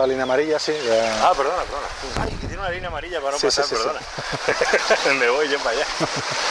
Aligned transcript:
la 0.00 0.06
línea 0.06 0.24
amarilla, 0.24 0.58
sí. 0.58 0.72
ya- 0.84 1.28
Ah, 1.28 1.32
perdona, 1.36 1.62
perdona. 1.62 2.24
Ay, 2.24 2.30
que 2.40 2.46
tiene 2.46 2.58
una 2.58 2.70
línea 2.70 2.88
amarilla 2.88 3.20
para 3.20 3.32
no 3.32 3.38
Sí, 3.38 3.46
pasar, 3.46 3.64
sí, 3.64 3.74
sí, 3.76 3.82
perdona. 3.82 4.00
Me 5.18 5.28
voy 5.30 5.48
yo 5.48 5.58
para 5.58 5.70
allá. 5.70 5.86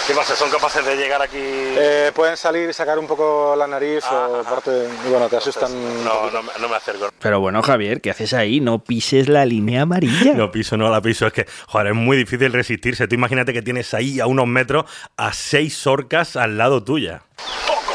¿Qué 0.08 0.14
pasa? 0.14 0.36
¿Son 0.36 0.50
capaces 0.50 0.86
de 0.86 0.96
llegar 0.96 1.22
aquí? 1.22 1.38
Eh, 1.40 2.12
pueden 2.16 2.38
salir 2.38 2.70
y 2.70 2.74
sacar 2.74 2.98
un 3.00 3.08
poco 3.08 3.56
la 3.56 3.68
nariz 3.68 4.04
o 4.12 4.42
ajá. 4.42 4.50
parte, 4.50 4.90
y 5.06 5.10
bueno, 5.10 5.28
te 5.30 5.38
asustan. 5.38 5.72
No, 6.04 6.30
no, 6.32 6.43
me- 6.43 6.52
no 6.60 6.70
me 6.70 6.76
acerco. 6.76 7.10
Pero 7.20 7.40
bueno, 7.40 7.62
Javier, 7.62 8.02
¿qué 8.02 8.12
haces 8.12 8.34
ahí? 8.34 8.60
No 8.60 8.80
pises 8.84 9.28
la 9.30 9.46
línea 9.46 9.82
amarilla. 9.84 10.34
No 10.34 10.52
piso, 10.52 10.78
no 10.78 10.90
la 10.90 11.02
piso. 11.02 11.28
Es 11.28 11.34
que, 11.34 11.46
joder, 11.68 11.88
es 11.88 11.96
muy 11.96 12.18
difícil 12.18 12.52
resistirse. 12.54 13.07
Tú 13.07 13.16
imagínate 13.16 13.54
que 13.54 13.62
tienes 13.62 13.93
ahí 13.93 14.20
a 14.20 14.26
unos 14.28 14.48
metros 14.48 14.86
a 15.18 15.34
seis 15.34 15.86
orcas 15.88 16.36
al 16.36 16.57
lado 16.57 16.84
tuya. 16.84 17.21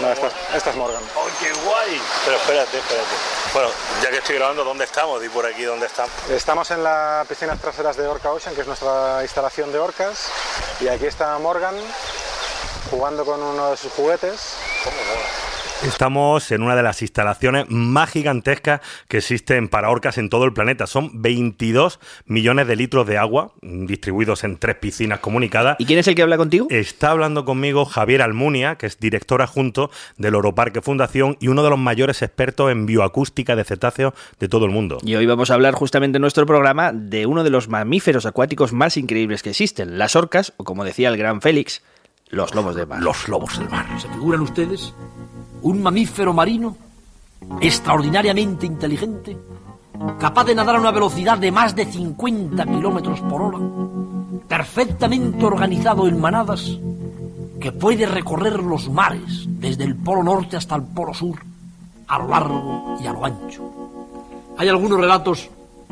No, 0.00 0.10
esta, 0.10 0.28
esta 0.56 0.70
es 0.70 0.76
Morgan. 0.76 1.00
¡Oh, 1.16 1.26
qué 1.40 1.52
guay! 1.64 2.00
Pero 2.24 2.36
espérate, 2.36 2.78
espérate. 2.78 3.14
Bueno, 3.54 3.68
ya 4.02 4.10
que 4.10 4.16
estoy 4.16 4.34
grabando, 4.34 4.64
¿dónde 4.64 4.82
estamos? 4.82 5.22
Di 5.22 5.28
por 5.28 5.46
aquí 5.46 5.62
dónde 5.62 5.86
estamos. 5.86 6.10
Estamos 6.28 6.68
en 6.72 6.82
las 6.82 7.24
piscinas 7.28 7.60
traseras 7.60 7.96
de 7.96 8.04
Orca 8.04 8.32
Ocean, 8.32 8.52
que 8.52 8.62
es 8.62 8.66
nuestra 8.66 9.22
instalación 9.22 9.70
de 9.70 9.78
orcas. 9.78 10.28
Y 10.80 10.88
aquí 10.88 11.06
está 11.06 11.38
Morgan 11.38 11.76
jugando 12.90 13.24
con 13.24 13.40
uno 13.40 13.70
de 13.70 13.76
sus 13.76 13.92
juguetes. 13.92 14.56
Estamos 15.82 16.50
en 16.52 16.62
una 16.62 16.76
de 16.76 16.82
las 16.82 17.02
instalaciones 17.02 17.66
más 17.68 18.10
gigantescas 18.10 18.80
que 19.08 19.18
existen 19.18 19.68
para 19.68 19.90
orcas 19.90 20.16
en 20.16 20.30
todo 20.30 20.44
el 20.44 20.52
planeta. 20.52 20.86
Son 20.86 21.20
22 21.20 22.00
millones 22.26 22.66
de 22.66 22.76
litros 22.76 23.06
de 23.06 23.18
agua 23.18 23.52
distribuidos 23.60 24.44
en 24.44 24.56
tres 24.56 24.76
piscinas 24.76 25.18
comunicadas. 25.18 25.76
¿Y 25.78 25.84
quién 25.84 25.98
es 25.98 26.08
el 26.08 26.14
que 26.14 26.22
habla 26.22 26.36
contigo? 26.36 26.68
Está 26.70 27.10
hablando 27.10 27.44
conmigo 27.44 27.84
Javier 27.84 28.22
Almunia, 28.22 28.76
que 28.76 28.86
es 28.86 28.98
director 28.98 29.42
adjunto 29.42 29.90
del 30.16 30.36
Oroparque 30.36 30.80
Fundación 30.80 31.36
y 31.40 31.48
uno 31.48 31.62
de 31.62 31.70
los 31.70 31.78
mayores 31.78 32.22
expertos 32.22 32.70
en 32.70 32.86
bioacústica 32.86 33.56
de 33.56 33.64
cetáceos 33.64 34.14
de 34.38 34.48
todo 34.48 34.64
el 34.64 34.70
mundo. 34.70 34.98
Y 35.02 35.16
hoy 35.16 35.26
vamos 35.26 35.50
a 35.50 35.54
hablar 35.54 35.74
justamente 35.74 36.16
en 36.16 36.22
nuestro 36.22 36.46
programa 36.46 36.92
de 36.92 37.26
uno 37.26 37.44
de 37.44 37.50
los 37.50 37.68
mamíferos 37.68 38.24
acuáticos 38.26 38.72
más 38.72 38.96
increíbles 38.96 39.42
que 39.42 39.50
existen, 39.50 39.98
las 39.98 40.16
orcas, 40.16 40.54
o 40.56 40.64
como 40.64 40.84
decía 40.84 41.08
el 41.08 41.16
gran 41.16 41.42
Félix, 41.42 41.82
los 42.30 42.54
lobos 42.54 42.74
de 42.74 42.86
mar. 42.86 43.02
Los 43.02 43.28
lobos 43.28 43.58
del 43.58 43.68
mar. 43.68 43.86
¿Se 44.00 44.08
figuran 44.08 44.40
ustedes 44.40 44.94
un 45.64 45.82
mamífero 45.82 46.32
marino 46.32 46.76
extraordinariamente 47.60 48.66
inteligente, 48.66 49.36
capaz 50.18 50.44
de 50.44 50.54
nadar 50.54 50.76
a 50.76 50.80
una 50.80 50.90
velocidad 50.90 51.38
de 51.38 51.50
más 51.50 51.74
de 51.74 51.86
50 51.86 52.64
kilómetros 52.66 53.20
por 53.22 53.42
hora, 53.42 53.58
perfectamente 54.46 55.44
organizado 55.44 56.06
en 56.06 56.20
manadas, 56.20 56.78
que 57.60 57.72
puede 57.72 58.04
recorrer 58.04 58.62
los 58.62 58.90
mares 58.90 59.46
desde 59.46 59.84
el 59.84 59.96
polo 59.96 60.22
norte 60.22 60.58
hasta 60.58 60.76
el 60.76 60.82
polo 60.82 61.14
sur, 61.14 61.38
a 62.08 62.18
lo 62.18 62.28
largo 62.28 62.98
y 63.02 63.06
a 63.06 63.12
lo 63.12 63.24
ancho? 63.24 63.62
Hay 64.58 64.68
algunos 64.68 65.00
relatos 65.00 65.48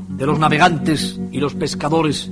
de 0.07 0.27
los 0.27 0.39
navegantes 0.39 1.19
y 1.31 1.39
los 1.39 1.55
pescadores 1.55 2.31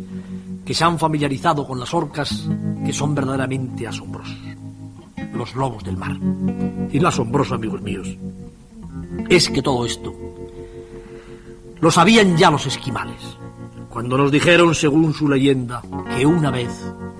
que 0.64 0.74
se 0.74 0.84
han 0.84 0.98
familiarizado 0.98 1.66
con 1.66 1.80
las 1.80 1.94
orcas 1.94 2.46
que 2.84 2.92
son 2.92 3.14
verdaderamente 3.14 3.88
asombrosos 3.88 4.49
los 5.40 5.54
lobos 5.54 5.82
del 5.82 5.96
mar. 5.96 6.16
Y 6.92 7.00
lo 7.00 7.08
asombroso, 7.08 7.54
amigos 7.54 7.80
míos, 7.80 8.08
es 9.28 9.48
que 9.48 9.62
todo 9.62 9.86
esto 9.86 10.14
lo 11.80 11.90
sabían 11.90 12.36
ya 12.36 12.50
los 12.50 12.66
esquimales, 12.66 13.38
cuando 13.88 14.18
nos 14.18 14.30
dijeron, 14.30 14.74
según 14.74 15.14
su 15.14 15.26
leyenda, 15.28 15.82
que 16.14 16.26
una 16.26 16.50
vez 16.50 16.70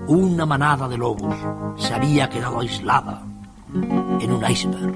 una 0.07 0.45
manada 0.45 0.87
de 0.87 0.97
lobos 0.97 1.35
se 1.77 1.93
había 1.93 2.29
quedado 2.29 2.59
aislada 2.59 3.23
en 3.73 4.31
un 4.31 4.45
iceberg 4.47 4.95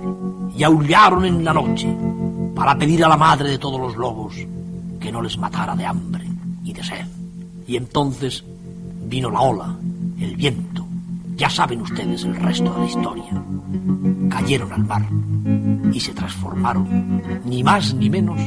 y 0.56 0.64
aullaron 0.64 1.26
en 1.26 1.44
la 1.44 1.54
noche 1.54 1.88
para 2.54 2.78
pedir 2.78 3.04
a 3.04 3.10
la 3.10 3.18
madre 3.18 3.50
de 3.50 3.58
todos 3.58 3.80
los 3.80 3.96
lobos 3.96 4.36
que 5.00 5.12
no 5.12 5.22
les 5.22 5.38
matara 5.38 5.76
de 5.76 5.86
hambre 5.86 6.26
y 6.64 6.72
de 6.72 6.84
sed. 6.84 7.08
Y 7.68 7.76
entonces 7.76 8.44
vino 9.08 9.32
la 9.32 9.42
ola, 9.42 9.76
el 10.20 10.36
viento, 10.36 10.85
ya 11.36 11.50
saben 11.50 11.82
ustedes 11.82 12.24
el 12.24 12.36
resto 12.36 12.74
de 12.74 12.80
la 12.80 12.86
historia. 12.86 13.44
Cayeron 14.30 14.72
al 14.74 14.86
mar 14.86 15.04
y 15.92 16.00
se 16.00 16.14
transformaron, 16.14 17.22
ni 17.46 17.64
más 17.64 17.94
ni 17.94 18.10
menos 18.10 18.40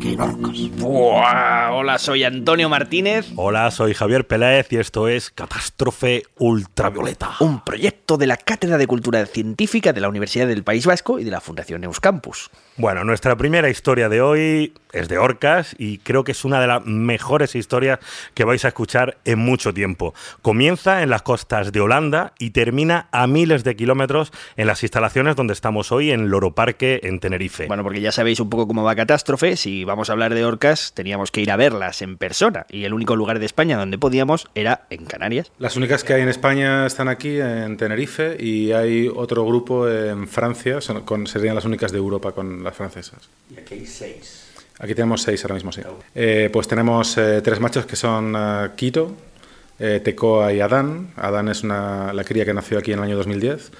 que 0.00 0.12
en 0.12 0.20
orcas. 0.20 0.56
Buah, 0.78 1.72
hola, 1.72 1.98
soy 1.98 2.24
Antonio 2.24 2.68
Martínez, 2.68 3.26
Hola, 3.36 3.70
soy 3.70 3.94
Javier 3.94 4.26
Peláez 4.26 4.72
y 4.72 4.76
esto 4.76 5.08
es 5.08 5.30
Catástrofe 5.30 6.24
Ultravioleta. 6.38 7.32
un 7.40 7.62
proyecto 7.64 8.16
de 8.16 8.26
la 8.26 8.36
Cátedra 8.36 8.78
de 8.78 8.86
Cultura 8.86 9.24
Científica 9.26 9.92
de 9.92 10.00
la 10.00 10.08
Universidad 10.08 10.46
del 10.46 10.64
País 10.64 10.86
Vasco 10.86 11.18
y 11.18 11.24
de 11.24 11.30
la 11.30 11.40
Fundación 11.40 11.84
Euskampus. 11.84 12.50
Bueno, 12.76 13.04
nuestra 13.04 13.36
primera 13.36 13.68
historia 13.68 14.08
de 14.08 14.20
hoy 14.20 14.74
es 14.94 15.08
de 15.08 15.18
orcas 15.18 15.74
y 15.78 15.98
creo 15.98 16.24
que 16.24 16.32
es 16.32 16.44
una 16.44 16.60
de 16.60 16.66
las 16.66 16.84
mejores 16.86 17.54
historias 17.54 17.98
que 18.34 18.44
vais 18.44 18.64
a 18.64 18.68
escuchar 18.68 19.18
en 19.24 19.38
mucho 19.38 19.74
tiempo. 19.74 20.14
Comienza 20.42 21.02
en 21.02 21.10
las 21.10 21.22
costas 21.22 21.72
de 21.72 21.80
Holanda 21.80 22.32
y 22.38 22.50
termina 22.50 23.08
a 23.12 23.26
miles 23.26 23.64
de 23.64 23.76
kilómetros 23.76 24.32
en 24.56 24.66
las 24.66 24.82
instalaciones 24.82 25.36
donde 25.36 25.52
estamos 25.52 25.92
hoy 25.92 26.10
en 26.10 26.30
Loro 26.30 26.54
Parque 26.54 27.00
en 27.02 27.20
Tenerife. 27.20 27.66
Bueno, 27.66 27.82
porque 27.82 28.00
ya 28.00 28.12
sabéis 28.12 28.40
un 28.40 28.50
poco 28.50 28.66
cómo 28.66 28.82
va 28.84 28.94
Catástrofe, 28.94 29.56
si 29.56 29.84
vamos 29.84 30.08
a 30.08 30.12
hablar 30.12 30.34
de 30.34 30.44
orcas 30.44 30.92
teníamos 30.94 31.30
que 31.30 31.40
ir 31.40 31.50
a 31.50 31.56
verlas 31.56 32.02
en 32.02 32.16
persona 32.16 32.66
y 32.70 32.84
el 32.84 32.94
único 32.94 33.16
lugar 33.16 33.38
de 33.38 33.46
España 33.46 33.76
donde 33.76 33.98
podíamos 33.98 34.48
era 34.54 34.86
en 34.90 35.04
Canarias. 35.06 35.50
Las 35.58 35.76
únicas 35.76 36.04
que 36.04 36.14
hay 36.14 36.22
en 36.22 36.28
España 36.28 36.86
están 36.86 37.08
aquí, 37.08 37.40
en 37.40 37.76
Tenerife, 37.76 38.36
y 38.38 38.72
hay 38.72 39.08
otro 39.08 39.44
grupo 39.46 39.88
en 39.88 40.28
Francia, 40.28 40.80
son- 40.80 41.02
con- 41.02 41.26
serían 41.26 41.54
las 41.54 41.64
únicas 41.64 41.92
de 41.92 41.98
Europa 41.98 42.32
con 42.32 42.62
las 42.62 42.74
francesas. 42.76 43.28
Y 43.54 43.58
aquí 43.58 43.74
hay 43.74 43.86
seis. 43.86 44.43
Aquí 44.78 44.94
tenemos 44.94 45.22
seis 45.22 45.42
ahora 45.44 45.54
mismo, 45.54 45.72
sí. 45.72 45.82
Eh, 46.14 46.50
pues 46.52 46.66
tenemos 46.66 47.16
eh, 47.16 47.40
tres 47.42 47.60
machos 47.60 47.86
que 47.86 47.96
son 47.96 48.34
eh, 48.36 48.70
Quito, 48.76 49.14
Tecoa 49.78 50.52
y 50.52 50.60
Adán. 50.60 51.08
Adán 51.16 51.48
es 51.48 51.64
la 51.64 52.24
cría 52.24 52.44
que 52.44 52.54
nació 52.54 52.78
aquí 52.78 52.92
en 52.92 52.98
el 52.98 53.04
año 53.04 53.16
2010. 53.16 53.72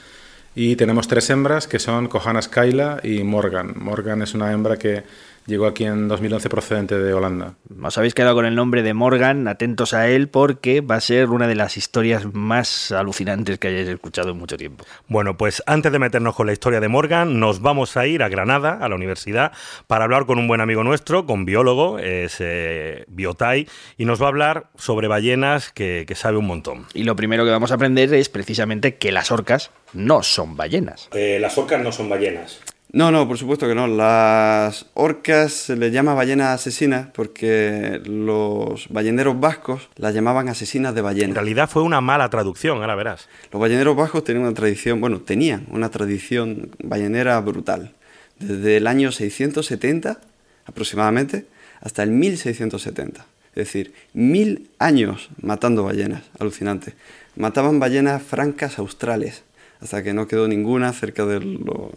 Y 0.56 0.76
tenemos 0.76 1.08
tres 1.08 1.30
hembras 1.30 1.66
que 1.66 1.78
son 1.78 2.08
Kohanas 2.08 2.48
Kaila 2.48 3.00
y 3.02 3.22
Morgan. 3.22 3.74
Morgan 3.76 4.22
es 4.22 4.34
una 4.34 4.52
hembra 4.52 4.76
que 4.76 5.02
llegó 5.46 5.66
aquí 5.66 5.84
en 5.84 6.08
2011 6.08 6.48
procedente 6.48 6.98
de 6.98 7.12
Holanda. 7.12 7.54
Os 7.82 7.98
habéis 7.98 8.14
quedado 8.14 8.34
con 8.34 8.46
el 8.46 8.54
nombre 8.54 8.82
de 8.82 8.94
Morgan, 8.94 9.48
atentos 9.48 9.94
a 9.94 10.08
él 10.08 10.28
porque 10.28 10.80
va 10.80 10.96
a 10.96 11.00
ser 11.00 11.30
una 11.30 11.46
de 11.46 11.54
las 11.54 11.76
historias 11.76 12.32
más 12.32 12.92
alucinantes 12.92 13.58
que 13.58 13.68
hayáis 13.68 13.88
escuchado 13.88 14.30
en 14.30 14.38
mucho 14.38 14.56
tiempo. 14.56 14.84
Bueno, 15.08 15.36
pues 15.36 15.62
antes 15.66 15.92
de 15.92 15.98
meternos 15.98 16.34
con 16.34 16.46
la 16.46 16.52
historia 16.52 16.80
de 16.80 16.88
Morgan, 16.88 17.40
nos 17.40 17.60
vamos 17.60 17.96
a 17.96 18.06
ir 18.06 18.22
a 18.22 18.28
Granada, 18.28 18.78
a 18.80 18.88
la 18.88 18.94
universidad, 18.94 19.52
para 19.86 20.04
hablar 20.04 20.26
con 20.26 20.38
un 20.38 20.48
buen 20.48 20.60
amigo 20.60 20.84
nuestro, 20.84 21.26
con 21.26 21.44
biólogo, 21.44 21.98
es 21.98 22.36
eh, 22.40 23.04
Biotai, 23.08 23.68
y 23.98 24.04
nos 24.04 24.20
va 24.20 24.26
a 24.26 24.28
hablar 24.28 24.70
sobre 24.76 25.08
ballenas 25.08 25.70
que, 25.72 26.04
que 26.06 26.14
sabe 26.14 26.38
un 26.38 26.46
montón. 26.46 26.86
Y 26.94 27.04
lo 27.04 27.16
primero 27.16 27.44
que 27.44 27.50
vamos 27.50 27.70
a 27.70 27.74
aprender 27.74 28.12
es 28.14 28.28
precisamente 28.28 28.96
que 28.96 29.12
las 29.12 29.30
orcas 29.30 29.70
no 29.92 30.22
son 30.22 30.56
ballenas. 30.56 31.08
las 31.12 31.58
orcas 31.58 31.80
no 31.82 31.92
son 31.92 32.08
ballenas. 32.08 32.60
No, 32.94 33.10
no, 33.10 33.26
por 33.26 33.36
supuesto 33.38 33.66
que 33.66 33.74
no. 33.74 33.88
Las 33.88 34.86
orcas 34.94 35.52
se 35.52 35.76
les 35.76 35.92
llama 35.92 36.14
ballenas 36.14 36.50
asesinas 36.60 37.08
porque 37.12 38.00
los 38.04 38.88
balleneros 38.88 39.40
vascos 39.40 39.88
las 39.96 40.14
llamaban 40.14 40.48
asesinas 40.48 40.94
de 40.94 41.00
En 41.00 41.04
ballenas. 41.04 41.34
realidad 41.34 41.68
fue 41.68 41.82
una 41.82 42.00
mala 42.00 42.30
traducción, 42.30 42.78
ahora 42.78 42.94
verás. 42.94 43.28
Los 43.52 43.60
balleneros 43.60 43.96
vascos 43.96 44.22
tenían 44.22 44.44
una 44.44 44.54
tradición, 44.54 45.00
bueno, 45.00 45.20
tenían 45.20 45.66
una 45.70 45.90
tradición 45.90 46.70
ballenera 46.84 47.40
brutal. 47.40 47.90
Desde 48.38 48.76
el 48.76 48.86
año 48.86 49.10
670 49.10 50.20
aproximadamente 50.64 51.46
hasta 51.80 52.04
el 52.04 52.10
1670. 52.10 53.26
Es 53.50 53.54
decir, 53.66 53.92
mil 54.12 54.70
años 54.78 55.30
matando 55.42 55.82
ballenas, 55.82 56.22
alucinante. 56.38 56.94
Mataban 57.34 57.80
ballenas 57.80 58.22
francas 58.22 58.78
australes, 58.78 59.42
hasta 59.80 60.04
que 60.04 60.14
no 60.14 60.28
quedó 60.28 60.46
ninguna 60.46 60.92
cerca 60.92 61.26
de 61.26 61.40
lo- 61.40 61.90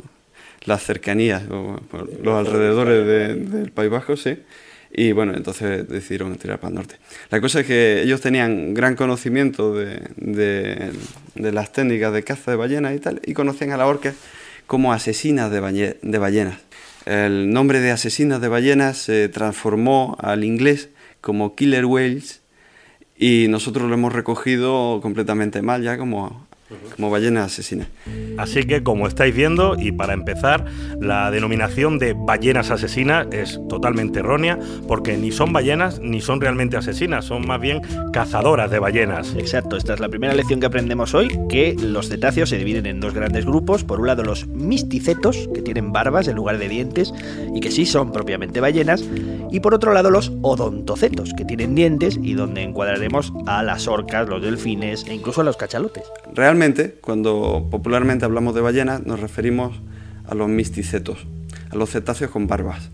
las 0.67 0.83
cercanías, 0.83 1.43
o, 1.49 1.79
los 2.23 2.47
alrededores 2.47 3.05
de- 3.07 3.35
del 3.35 3.71
País 3.71 3.89
Vasco, 3.89 4.15
sí. 4.15 4.37
Y 4.91 5.11
bueno, 5.11 5.33
entonces 5.35 5.87
decidieron 5.89 6.35
tirar 6.37 6.59
para 6.59 6.69
el 6.69 6.75
norte. 6.75 6.95
La 7.29 7.41
cosa 7.41 7.59
es 7.59 7.65
que 7.67 8.01
ellos 8.03 8.21
tenían 8.21 8.73
gran 8.73 8.95
conocimiento 8.95 9.73
de, 9.75 9.99
de- 10.15 10.91
las 11.51 11.71
técnicas 11.73 12.13
de 12.13 12.23
caza 12.23 12.51
de 12.51 12.57
ballenas 12.57 12.95
y 12.95 12.99
tal, 12.99 13.21
y 13.25 13.33
conocían 13.33 13.71
a 13.71 13.77
la 13.77 13.85
orca 13.87 14.13
como 14.65 14.93
asesinas 14.93 15.51
de, 15.51 15.59
balle- 15.61 15.97
de 16.01 16.17
ballenas. 16.17 16.57
El 17.05 17.51
nombre 17.51 17.79
de 17.79 17.91
asesinas 17.91 18.41
de 18.41 18.47
ballenas 18.47 18.97
se 18.97 19.29
transformó 19.29 20.17
al 20.21 20.43
inglés 20.43 20.89
como 21.21 21.55
killer 21.55 21.85
whales 21.85 22.41
y 23.17 23.47
nosotros 23.49 23.87
lo 23.87 23.93
hemos 23.93 24.13
recogido 24.13 24.99
completamente 25.01 25.61
mal 25.61 25.83
ya 25.83 25.97
como 25.97 26.46
como 26.95 27.09
ballenas 27.09 27.45
asesinas. 27.45 27.87
Así 28.37 28.63
que, 28.63 28.83
como 28.83 29.07
estáis 29.07 29.33
viendo, 29.33 29.75
y 29.79 29.91
para 29.91 30.13
empezar, 30.13 30.65
la 30.99 31.31
denominación 31.31 31.97
de 31.99 32.13
ballenas 32.13 32.71
asesinas 32.71 33.27
es 33.31 33.59
totalmente 33.69 34.19
errónea, 34.19 34.59
porque 34.87 35.17
ni 35.17 35.31
son 35.31 35.53
ballenas 35.53 35.99
ni 35.99 36.21
son 36.21 36.41
realmente 36.41 36.77
asesinas, 36.77 37.25
son 37.25 37.47
más 37.47 37.59
bien 37.59 37.81
cazadoras 38.13 38.69
de 38.69 38.79
ballenas. 38.79 39.33
Exacto, 39.37 39.77
esta 39.77 39.93
es 39.93 39.99
la 39.99 40.09
primera 40.09 40.33
lección 40.33 40.59
que 40.59 40.65
aprendemos 40.65 41.13
hoy, 41.13 41.29
que 41.49 41.75
los 41.79 42.09
cetáceos 42.09 42.49
se 42.49 42.57
dividen 42.57 42.85
en 42.85 42.99
dos 42.99 43.13
grandes 43.13 43.45
grupos. 43.45 43.83
Por 43.83 43.99
un 43.99 44.07
lado, 44.07 44.23
los 44.23 44.47
misticetos, 44.47 45.49
que 45.53 45.61
tienen 45.61 45.91
barbas 45.91 46.27
en 46.27 46.35
lugar 46.35 46.57
de 46.57 46.69
dientes 46.69 47.13
y 47.55 47.59
que 47.59 47.71
sí 47.71 47.85
son 47.85 48.11
propiamente 48.11 48.59
ballenas, 48.59 49.03
y 49.51 49.61
por 49.61 49.73
otro 49.73 49.93
lado, 49.93 50.11
los 50.11 50.31
odontocetos, 50.41 51.33
que 51.35 51.45
tienen 51.45 51.75
dientes 51.75 52.19
y 52.21 52.33
donde 52.33 52.63
encuadraremos 52.63 53.33
a 53.45 53.63
las 53.63 53.87
orcas, 53.87 54.27
los 54.27 54.41
delfines 54.41 55.05
e 55.07 55.13
incluso 55.13 55.41
a 55.41 55.43
los 55.43 55.57
cachalotes. 55.57 56.03
Realmente, 56.33 56.56
cuando 57.01 57.67
popularmente 57.69 58.25
hablamos 58.25 58.55
de 58.55 58.61
ballenas, 58.61 59.05
nos 59.05 59.19
referimos 59.19 59.79
a 60.25 60.35
los 60.35 60.49
misticetos, 60.49 61.27
a 61.69 61.75
los 61.75 61.91
cetáceos 61.91 62.31
con 62.31 62.47
barbas. 62.47 62.89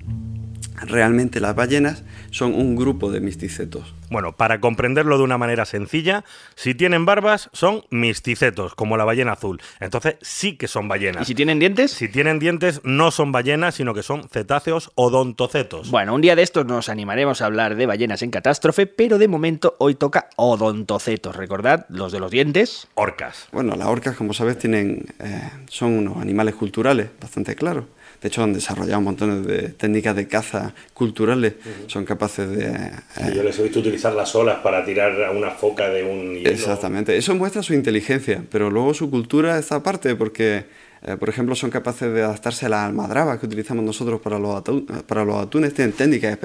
Realmente 0.75 1.39
las 1.39 1.56
ballenas 1.56 2.04
son 2.33 2.53
un 2.56 2.75
grupo 2.75 3.12
de 3.12 3.19
misticetos. 3.19 3.94
Bueno, 4.09 4.35
para 4.35 4.59
comprenderlo 4.59 5.18
de 5.18 5.24
una 5.24 5.38
manera 5.38 5.65
sencilla, 5.65 6.25
si 6.56 6.74
tienen 6.74 7.06
barbas 7.06 7.50
son 7.53 7.83
misticetos, 7.91 8.74
como 8.75 8.97
la 8.97 9.06
ballena 9.06 9.33
azul. 9.33 9.62
Entonces 9.80 10.15
sí 10.21 10.57
que 10.57 10.68
son 10.68 10.88
ballenas. 10.88 11.21
¿Y 11.21 11.25
si 11.25 11.35
tienen 11.35 11.59
dientes? 11.59 11.91
Si 11.91 12.09
tienen 12.09 12.39
dientes 12.39 12.81
no 12.83 13.12
son 13.12 13.31
ballenas, 13.31 13.75
sino 13.75 13.94
que 13.94 14.01
son 14.01 14.27
cetáceos 14.30 14.91
odontocetos. 14.95 15.91
Bueno, 15.91 16.15
un 16.15 16.21
día 16.21 16.35
de 16.35 16.41
estos 16.41 16.65
nos 16.65 16.89
animaremos 16.89 17.41
a 17.41 17.45
hablar 17.45 17.75
de 17.75 17.85
ballenas 17.85 18.24
en 18.24 18.31
catástrofe, 18.31 18.88
pero 18.88 19.19
de 19.19 19.27
momento 19.27 19.75
hoy 19.77 19.95
toca 19.95 20.29
odontocetos. 20.36 21.36
Recordad, 21.36 21.86
los 21.89 22.12
de 22.12 22.19
los 22.19 22.31
dientes. 22.31 22.88
Orcas. 22.95 23.47
Bueno, 23.51 23.75
las 23.75 23.88
orcas, 23.88 24.15
como 24.15 24.33
sabes, 24.33 24.57
tienen, 24.57 25.06
eh, 25.19 25.50
son 25.69 25.94
unos 25.94 26.18
animales 26.18 26.56
culturales 26.56 27.09
bastante 27.21 27.56
claros. 27.56 27.86
De 28.24 28.30
hecho, 28.30 28.42
han 28.42 28.54
desarrollado 28.54 29.00
un 29.00 29.04
montón 29.04 29.46
de 29.46 29.68
técnicas 29.68 30.16
de 30.16 30.30
caza 30.30 30.74
culturales. 30.94 31.56
Son 31.88 32.06
capaces 32.06 32.50
de... 32.50 32.68
eh, 32.68 33.34
yo 33.36 33.44
les 33.44 33.60
he 33.60 33.64
visto 33.64 33.80
utilizar 33.80 34.14
las 34.14 34.34
olas 34.34 34.60
para 34.64 34.86
tirar 34.86 35.22
a 35.25 35.31
una 35.31 35.52
foca 35.52 35.90
de 35.90 36.06
un 36.06 36.36
hielo. 36.36 36.50
Exactamente. 36.50 37.18
Eso 37.18 37.36
muestra 37.36 37.62
su 37.62 37.74
inteligencia, 37.74 38.42
pero 38.50 38.70
luego 38.72 38.94
su 38.94 39.10
cultura 39.10 39.60
está 39.60 39.75
aparte 39.75 40.16
porque, 40.16 40.64
eh, 41.05 41.17
por 41.17 41.27
ejemplo, 41.29 41.53
son 41.55 41.69
capaces 41.69 42.13
de 42.13 42.23
adaptarse 42.23 42.65
a 42.65 42.69
las 42.69 42.85
almadrabas 42.85 43.39
que 43.39 43.45
utilizamos 43.45 43.83
nosotros 43.83 44.21
para 44.21 44.39
los, 44.39 44.55
atu- 44.55 44.85
para 45.03 45.25
los 45.25 45.35
atunes. 45.41 45.73
Tienen 45.73 45.94
técnicas 45.94 46.38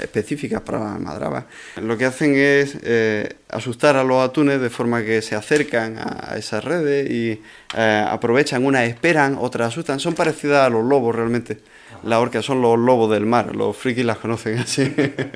específicas 0.00 0.60
para 0.62 0.78
las 0.80 0.94
almadrabas. 0.94 1.44
Lo 1.82 1.96
que 1.98 2.04
hacen 2.04 2.34
es 2.36 2.76
eh, 2.82 3.34
asustar 3.48 3.96
a 3.96 4.04
los 4.04 4.22
atunes 4.24 4.60
de 4.60 4.70
forma 4.70 5.02
que 5.02 5.20
se 5.22 5.34
acercan 5.34 5.98
a, 5.98 6.36
esas 6.36 6.62
redes 6.64 7.10
y 7.10 7.40
eh, 7.76 8.04
aprovechan, 8.08 8.64
unas 8.64 8.84
esperan, 8.88 9.36
otras 9.40 9.68
asustan. 9.68 9.98
Son 10.00 10.14
parecidas 10.14 10.66
a 10.66 10.70
los 10.70 10.84
lobos 10.84 11.14
realmente. 11.14 11.58
Las 12.04 12.18
orcas 12.20 12.44
son 12.44 12.60
los 12.60 12.78
lobos 12.78 13.10
del 13.10 13.24
mar, 13.24 13.56
los 13.56 13.74
frikis 13.76 14.04
las 14.04 14.18
conocen 14.18 14.58
así, 14.58 14.94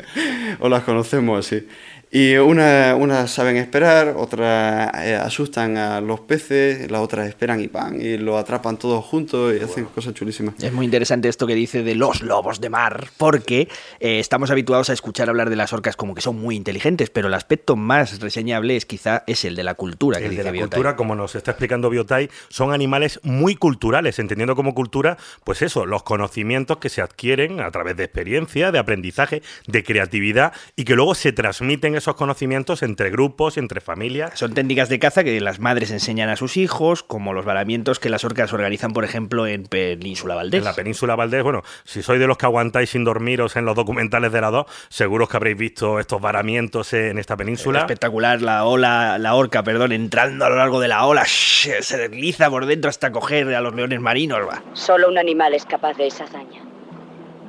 o 0.60 0.68
las 0.68 0.82
conocemos 0.84 1.46
así. 1.46 1.66
Y 2.10 2.36
unas 2.36 2.94
una 2.94 3.26
saben 3.26 3.58
esperar, 3.58 4.14
otras 4.16 4.90
eh, 5.04 5.14
asustan 5.14 5.76
a 5.76 6.00
los 6.00 6.20
peces, 6.20 6.90
las 6.90 7.02
otras 7.02 7.28
esperan 7.28 7.60
y 7.60 7.66
van 7.66 8.00
y 8.00 8.16
lo 8.16 8.38
atrapan 8.38 8.78
todos 8.78 9.04
juntos 9.04 9.54
y 9.54 9.62
hacen 9.62 9.84
cosas 9.86 10.14
chulísimas. 10.14 10.54
Es 10.62 10.72
muy 10.72 10.86
interesante 10.86 11.28
esto 11.28 11.46
que 11.46 11.54
dice 11.54 11.82
de 11.82 11.94
los 11.94 12.22
lobos 12.22 12.62
de 12.62 12.70
mar, 12.70 13.08
porque 13.18 13.68
eh, 14.00 14.20
estamos 14.20 14.50
habituados 14.50 14.88
a 14.88 14.94
escuchar 14.94 15.28
hablar 15.28 15.50
de 15.50 15.56
las 15.56 15.74
orcas 15.74 15.96
como 15.96 16.14
que 16.14 16.22
son 16.22 16.40
muy 16.40 16.56
inteligentes, 16.56 17.10
pero 17.10 17.28
el 17.28 17.34
aspecto 17.34 17.76
más 17.76 18.20
reseñable 18.20 18.76
es 18.76 18.86
quizá 18.86 19.24
es 19.26 19.44
el 19.44 19.54
de 19.54 19.64
la 19.64 19.74
cultura 19.74 20.18
que 20.18 20.24
El 20.24 20.30
dice 20.30 20.44
de 20.44 20.52
la 20.52 20.58
cultura, 20.58 20.96
como 20.96 21.14
nos 21.14 21.34
está 21.34 21.50
explicando 21.50 21.90
Biotay, 21.90 22.30
son 22.48 22.72
animales 22.72 23.20
muy 23.22 23.54
culturales, 23.54 24.18
entendiendo 24.18 24.56
como 24.56 24.74
cultura, 24.74 25.18
pues 25.44 25.60
eso, 25.60 25.84
los 25.84 26.04
conocimientos 26.04 26.78
que 26.78 26.88
se 26.88 27.02
adquieren 27.02 27.60
a 27.60 27.70
través 27.70 27.96
de 27.98 28.04
experiencia, 28.04 28.72
de 28.72 28.78
aprendizaje, 28.78 29.42
de 29.66 29.84
creatividad 29.84 30.54
y 30.74 30.84
que 30.84 30.94
luego 30.94 31.14
se 31.14 31.32
transmiten 31.32 31.97
esos 31.98 32.14
conocimientos 32.16 32.82
entre 32.82 33.10
grupos 33.10 33.56
y 33.56 33.60
entre 33.60 33.80
familias. 33.80 34.38
Son 34.38 34.54
técnicas 34.54 34.88
de 34.88 34.98
caza 34.98 35.22
que 35.24 35.40
las 35.40 35.60
madres 35.60 35.90
enseñan 35.90 36.28
a 36.30 36.36
sus 36.36 36.56
hijos, 36.56 37.02
como 37.02 37.32
los 37.32 37.44
varamientos 37.44 37.98
que 37.98 38.08
las 38.08 38.24
orcas 38.24 38.52
organizan, 38.52 38.92
por 38.92 39.04
ejemplo, 39.04 39.46
en 39.46 39.64
Península 39.64 40.34
Valdés. 40.34 40.58
En 40.58 40.64
la 40.64 40.74
península 40.74 41.14
Valdés, 41.16 41.42
bueno, 41.42 41.62
si 41.84 42.02
sois 42.02 42.18
de 42.20 42.26
los 42.26 42.38
que 42.38 42.46
aguantáis 42.46 42.90
sin 42.90 43.04
dormiros 43.04 43.56
en 43.56 43.64
los 43.64 43.76
documentales 43.76 44.32
de 44.32 44.40
la 44.40 44.50
2, 44.50 44.66
seguro 44.88 45.26
que 45.28 45.36
habréis 45.36 45.58
visto 45.58 45.98
estos 45.98 46.20
varamientos 46.20 46.92
en 46.92 47.18
esta 47.18 47.36
península. 47.36 47.80
Espectacular, 47.80 48.40
la 48.40 48.64
ola, 48.64 49.18
la 49.18 49.34
orca, 49.34 49.62
perdón, 49.62 49.92
entrando 49.92 50.44
a 50.44 50.48
lo 50.48 50.56
largo 50.56 50.80
de 50.80 50.88
la 50.88 51.04
ola, 51.06 51.22
sh- 51.24 51.80
se 51.82 51.96
desliza 51.98 52.48
por 52.50 52.66
dentro 52.66 52.88
hasta 52.88 53.10
coger 53.12 53.54
a 53.54 53.60
los 53.60 53.74
leones 53.74 54.00
marinos. 54.00 54.40
va. 54.48 54.62
Solo 54.74 55.08
un 55.08 55.18
animal 55.18 55.54
es 55.54 55.64
capaz 55.64 55.96
de 55.96 56.06
esa 56.06 56.24
hazaña. 56.24 56.62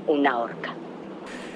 Una 0.08 0.40
orca. 0.40 0.74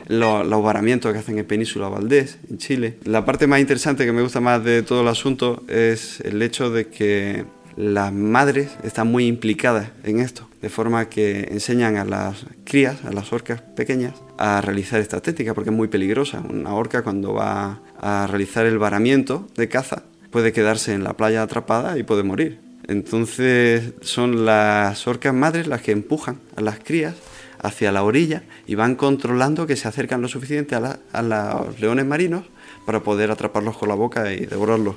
Los, 0.07 0.45
los 0.45 0.63
varamientos 0.63 1.13
que 1.13 1.19
hacen 1.19 1.38
en 1.38 1.45
Península 1.45 1.88
Valdés, 1.88 2.38
en 2.50 2.57
Chile. 2.57 2.97
La 3.05 3.25
parte 3.25 3.47
más 3.47 3.59
interesante 3.59 4.05
que 4.05 4.11
me 4.11 4.21
gusta 4.21 4.41
más 4.41 4.63
de 4.63 4.83
todo 4.83 5.01
el 5.01 5.07
asunto 5.07 5.63
es 5.67 6.19
el 6.21 6.41
hecho 6.41 6.69
de 6.69 6.88
que 6.88 7.45
las 7.75 8.13
madres 8.13 8.71
están 8.83 9.11
muy 9.11 9.25
implicadas 9.25 9.89
en 10.03 10.19
esto, 10.19 10.47
de 10.61 10.69
forma 10.69 11.09
que 11.09 11.47
enseñan 11.51 11.97
a 11.97 12.05
las 12.05 12.45
crías, 12.63 13.03
a 13.05 13.11
las 13.11 13.33
orcas 13.33 13.61
pequeñas, 13.61 14.13
a 14.38 14.61
realizar 14.61 15.00
esta 15.00 15.21
técnica, 15.21 15.53
porque 15.53 15.69
es 15.69 15.75
muy 15.75 15.88
peligrosa. 15.88 16.41
Una 16.41 16.73
orca 16.73 17.01
cuando 17.01 17.33
va 17.33 17.81
a 17.99 18.27
realizar 18.27 18.65
el 18.65 18.77
varamiento 18.77 19.47
de 19.56 19.69
caza 19.69 20.03
puede 20.31 20.51
quedarse 20.51 20.94
en 20.94 21.03
la 21.03 21.13
playa 21.13 21.44
atrapada 21.44 21.97
y 21.97 22.03
puede 22.03 22.23
morir. 22.23 22.59
Entonces 22.88 23.94
son 24.01 24.45
las 24.45 25.07
orcas 25.07 25.33
madres 25.33 25.67
las 25.67 25.81
que 25.81 25.91
empujan 25.91 26.39
a 26.56 26.61
las 26.61 26.79
crías 26.79 27.15
hacia 27.63 27.92
la 27.92 28.04
orilla 28.04 28.44
y 28.68 28.75
van 28.75 28.95
controlando 28.95 29.65
que 29.65 29.75
se 29.75 29.88
acercan 29.88 30.21
lo 30.21 30.27
suficiente 30.27 30.75
a, 30.75 30.80
la- 30.80 31.00
a 31.12 31.21
los 31.21 31.80
leones 31.80 32.06
marinos 32.06 32.44
para 32.86 33.00
poder 33.00 33.31
atraparlos 33.31 33.77
con 33.77 33.89
la 33.89 33.95
boca 33.95 34.31
y 34.33 34.45
devorarlos. 34.45 34.95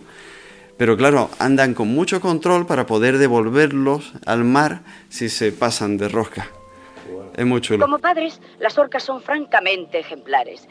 Pero 0.77 0.97
claro, 0.99 1.31
andan 1.39 1.73
con 1.73 1.89
mucho 1.89 2.21
control 2.21 2.67
para 2.67 2.85
poder 2.85 3.17
devolverlos 3.17 4.13
al 4.27 4.45
mar 4.45 4.83
si 5.09 5.31
se 5.31 5.51
pasan 5.53 5.97
de 5.97 6.09
rosca. 6.09 6.49
Es 7.35 7.47
muy 7.47 7.61
chulo. 7.63 7.85
Como 7.85 7.99
padres, 7.99 8.41
las 8.59 8.77
orcas 8.77 9.03
son 9.03 9.23
francamente 9.23 9.99
ejemplares. 9.99 10.67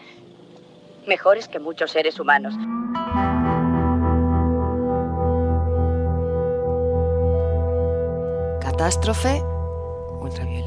Mejores 1.07 1.48
que 1.48 1.59
muchos 1.59 1.91
seres 1.91 2.19
humanos. 2.19 2.53
Catástrofe 8.62 9.41
ultravioleta. 10.21 10.64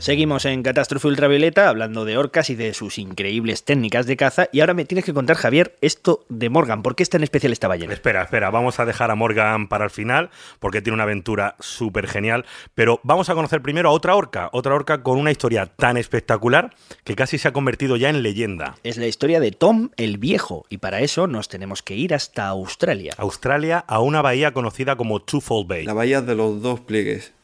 Seguimos 0.00 0.46
en 0.46 0.62
Catástrofe 0.62 1.08
Ultravioleta 1.08 1.68
hablando 1.68 2.06
de 2.06 2.16
orcas 2.16 2.48
y 2.48 2.54
de 2.54 2.72
sus 2.72 2.96
increíbles 2.96 3.64
técnicas 3.64 4.06
de 4.06 4.16
caza. 4.16 4.48
Y 4.50 4.60
ahora 4.60 4.72
me 4.72 4.86
tienes 4.86 5.04
que 5.04 5.12
contar, 5.12 5.36
Javier, 5.36 5.76
esto 5.82 6.24
de 6.30 6.48
Morgan. 6.48 6.82
¿Por 6.82 6.96
qué 6.96 7.02
es 7.02 7.10
tan 7.10 7.22
especial 7.22 7.52
esta 7.52 7.68
ballena? 7.68 7.92
Espera, 7.92 8.22
espera, 8.22 8.48
vamos 8.48 8.80
a 8.80 8.86
dejar 8.86 9.10
a 9.10 9.14
Morgan 9.14 9.68
para 9.68 9.84
el 9.84 9.90
final 9.90 10.30
porque 10.58 10.80
tiene 10.80 10.94
una 10.94 11.02
aventura 11.02 11.54
súper 11.60 12.08
genial. 12.08 12.46
Pero 12.74 13.00
vamos 13.02 13.28
a 13.28 13.34
conocer 13.34 13.60
primero 13.60 13.90
a 13.90 13.92
otra 13.92 14.16
orca, 14.16 14.48
otra 14.54 14.74
orca 14.74 15.02
con 15.02 15.18
una 15.18 15.32
historia 15.32 15.66
tan 15.66 15.98
espectacular 15.98 16.74
que 17.04 17.14
casi 17.14 17.36
se 17.36 17.48
ha 17.48 17.52
convertido 17.52 17.98
ya 17.98 18.08
en 18.08 18.22
leyenda. 18.22 18.76
Es 18.82 18.96
la 18.96 19.06
historia 19.06 19.38
de 19.38 19.50
Tom 19.50 19.90
el 19.98 20.16
Viejo. 20.16 20.64
Y 20.70 20.78
para 20.78 21.00
eso 21.00 21.26
nos 21.26 21.50
tenemos 21.50 21.82
que 21.82 21.94
ir 21.94 22.14
hasta 22.14 22.48
Australia. 22.48 23.12
Australia 23.18 23.84
a 23.86 24.00
una 24.00 24.22
bahía 24.22 24.52
conocida 24.52 24.96
como 24.96 25.20
Twofold 25.20 25.68
Bay. 25.68 25.84
La 25.84 25.92
bahía 25.92 26.22
de 26.22 26.36
los 26.36 26.62
dos 26.62 26.80
pliegues, 26.80 27.34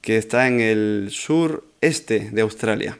que 0.00 0.16
está 0.16 0.48
en 0.48 0.60
el 0.60 1.08
sureste 1.82 2.30
de 2.30 2.42
Australia. 2.42 2.96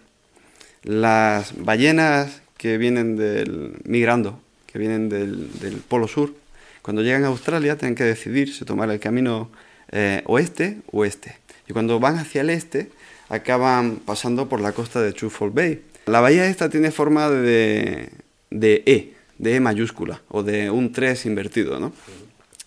Las 0.82 1.54
ballenas 1.56 2.42
que 2.56 2.78
vienen 2.78 3.16
del, 3.16 3.74
migrando, 3.84 4.40
que 4.66 4.78
vienen 4.78 5.08
del, 5.08 5.60
del 5.60 5.76
polo 5.76 6.08
sur, 6.08 6.34
cuando 6.82 7.02
llegan 7.02 7.22
a 7.24 7.28
Australia 7.28 7.78
tienen 7.78 7.94
que 7.94 8.02
decidir 8.02 8.52
si 8.52 8.64
tomar 8.64 8.90
el 8.90 8.98
camino 8.98 9.50
eh, 9.92 10.22
oeste 10.26 10.78
o 10.90 11.04
este. 11.04 11.36
Y 11.68 11.72
cuando 11.72 12.00
van 12.00 12.18
hacia 12.18 12.40
el 12.40 12.50
este, 12.50 12.90
acaban 13.28 14.00
pasando 14.04 14.48
por 14.48 14.60
la 14.60 14.72
costa 14.72 15.00
de 15.00 15.12
Twofold 15.12 15.54
Bay. 15.54 15.82
La 16.06 16.20
bahía 16.20 16.46
esta 16.46 16.68
tiene 16.68 16.90
forma 16.90 17.30
de, 17.30 18.08
de 18.50 18.82
E, 18.84 19.14
de 19.38 19.56
E 19.56 19.60
mayúscula, 19.60 20.22
o 20.28 20.42
de 20.42 20.70
un 20.70 20.90
3 20.90 21.26
invertido, 21.26 21.78
¿no? 21.78 21.92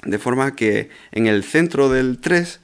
De 0.05 0.17
forma 0.17 0.55
que 0.55 0.89
en 1.12 1.27
el 1.27 1.43
centro 1.43 1.89
del 1.89 2.19
3 2.19 2.62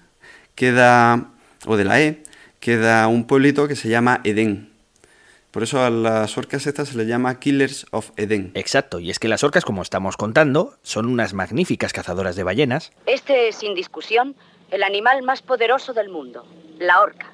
queda, 0.55 1.31
o 1.65 1.75
de 1.75 1.83
la 1.83 2.01
E, 2.01 2.20
queda 2.61 3.07
un 3.07 3.25
pueblito 3.25 3.67
que 3.67 3.75
se 3.75 3.89
llama 3.89 4.21
Edén. 4.23 4.71
Por 5.49 5.63
eso 5.63 5.83
a 5.83 5.89
las 5.89 6.37
orcas 6.37 6.65
estas 6.65 6.89
se 6.89 6.97
les 6.97 7.07
llama 7.07 7.39
Killers 7.39 7.85
of 7.91 8.11
Eden. 8.15 8.51
Exacto, 8.53 8.99
y 8.99 9.09
es 9.09 9.19
que 9.19 9.27
las 9.27 9.43
orcas, 9.43 9.65
como 9.65 9.81
estamos 9.81 10.15
contando, 10.15 10.75
son 10.81 11.07
unas 11.07 11.33
magníficas 11.33 11.91
cazadoras 11.91 12.37
de 12.37 12.43
ballenas. 12.43 12.93
Este 13.05 13.49
es, 13.49 13.57
sin 13.57 13.75
discusión, 13.75 14.35
el 14.69 14.83
animal 14.83 15.23
más 15.23 15.41
poderoso 15.41 15.91
del 15.91 16.07
mundo, 16.07 16.45
la 16.79 17.01
orca. 17.01 17.30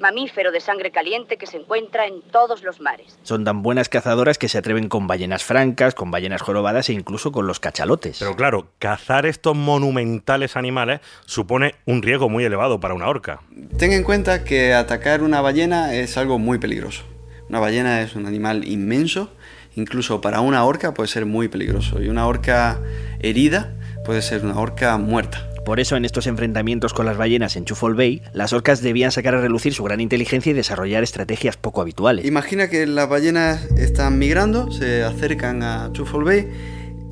Mamífero 0.00 0.52
de 0.52 0.60
sangre 0.60 0.90
caliente 0.90 1.36
que 1.36 1.46
se 1.46 1.56
encuentra 1.56 2.06
en 2.06 2.22
todos 2.22 2.62
los 2.62 2.80
mares. 2.80 3.18
Son 3.22 3.44
tan 3.44 3.62
buenas 3.62 3.88
cazadoras 3.88 4.38
que 4.38 4.48
se 4.48 4.58
atreven 4.58 4.88
con 4.88 5.06
ballenas 5.06 5.44
francas, 5.44 5.94
con 5.94 6.10
ballenas 6.10 6.42
jorobadas 6.42 6.88
e 6.88 6.92
incluso 6.92 7.32
con 7.32 7.46
los 7.46 7.60
cachalotes. 7.60 8.18
Pero 8.18 8.36
claro, 8.36 8.68
cazar 8.78 9.26
estos 9.26 9.56
monumentales 9.56 10.56
animales 10.56 11.00
supone 11.26 11.74
un 11.86 12.02
riesgo 12.02 12.28
muy 12.28 12.44
elevado 12.44 12.80
para 12.80 12.94
una 12.94 13.08
orca. 13.08 13.40
Ten 13.78 13.92
en 13.92 14.04
cuenta 14.04 14.44
que 14.44 14.74
atacar 14.74 15.22
una 15.22 15.40
ballena 15.40 15.94
es 15.94 16.16
algo 16.16 16.38
muy 16.38 16.58
peligroso. 16.58 17.04
Una 17.48 17.60
ballena 17.60 18.02
es 18.02 18.14
un 18.14 18.26
animal 18.26 18.68
inmenso, 18.68 19.30
incluso 19.74 20.20
para 20.20 20.40
una 20.40 20.64
orca 20.64 20.92
puede 20.92 21.08
ser 21.08 21.24
muy 21.24 21.48
peligroso. 21.48 22.02
Y 22.02 22.08
una 22.08 22.26
orca 22.26 22.78
herida 23.20 23.74
puede 24.04 24.22
ser 24.22 24.44
una 24.44 24.58
orca 24.58 24.96
muerta. 24.98 25.48
Por 25.68 25.80
eso 25.80 25.96
en 25.96 26.06
estos 26.06 26.26
enfrentamientos 26.26 26.94
con 26.94 27.04
las 27.04 27.18
ballenas 27.18 27.54
en 27.54 27.66
Chufol 27.66 27.94
Bay, 27.94 28.22
las 28.32 28.54
orcas 28.54 28.80
debían 28.80 29.12
sacar 29.12 29.34
a 29.34 29.42
relucir 29.42 29.74
su 29.74 29.84
gran 29.84 30.00
inteligencia 30.00 30.48
y 30.48 30.54
desarrollar 30.54 31.02
estrategias 31.02 31.58
poco 31.58 31.82
habituales. 31.82 32.24
Imagina 32.24 32.70
que 32.70 32.86
las 32.86 33.06
ballenas 33.06 33.68
están 33.76 34.18
migrando, 34.18 34.72
se 34.72 35.04
acercan 35.04 35.62
a 35.62 35.90
Chufol 35.92 36.24
Bay 36.24 36.48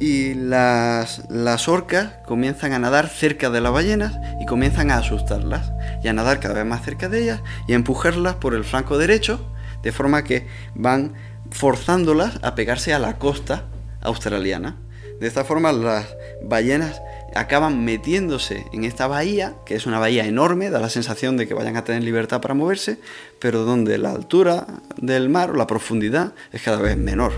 y 0.00 0.32
las, 0.32 1.28
las 1.28 1.68
orcas 1.68 2.14
comienzan 2.24 2.72
a 2.72 2.78
nadar 2.78 3.08
cerca 3.08 3.50
de 3.50 3.60
las 3.60 3.72
ballenas 3.72 4.14
y 4.40 4.46
comienzan 4.46 4.90
a 4.90 4.96
asustarlas 4.96 5.70
y 6.02 6.08
a 6.08 6.14
nadar 6.14 6.40
cada 6.40 6.54
vez 6.54 6.64
más 6.64 6.82
cerca 6.82 7.10
de 7.10 7.24
ellas 7.24 7.42
y 7.68 7.74
a 7.74 7.76
empujarlas 7.76 8.36
por 8.36 8.54
el 8.54 8.64
flanco 8.64 8.96
derecho 8.96 9.38
de 9.82 9.92
forma 9.92 10.24
que 10.24 10.46
van 10.74 11.12
forzándolas 11.50 12.38
a 12.40 12.54
pegarse 12.54 12.94
a 12.94 12.98
la 12.98 13.18
costa 13.18 13.64
australiana. 14.00 14.78
De 15.20 15.26
esta 15.26 15.44
forma 15.44 15.72
las 15.72 16.16
ballenas 16.42 17.02
acaban 17.36 17.84
metiéndose 17.84 18.66
en 18.72 18.84
esta 18.84 19.06
bahía, 19.06 19.56
que 19.64 19.74
es 19.74 19.86
una 19.86 19.98
bahía 19.98 20.26
enorme, 20.26 20.70
da 20.70 20.80
la 20.80 20.90
sensación 20.90 21.36
de 21.36 21.46
que 21.46 21.54
vayan 21.54 21.76
a 21.76 21.84
tener 21.84 22.02
libertad 22.02 22.40
para 22.40 22.54
moverse, 22.54 22.98
pero 23.38 23.64
donde 23.64 23.98
la 23.98 24.12
altura 24.12 24.66
del 24.96 25.28
mar 25.28 25.50
o 25.50 25.54
la 25.54 25.66
profundidad 25.66 26.34
es 26.52 26.62
cada 26.62 26.80
vez 26.80 26.96
menor. 26.96 27.32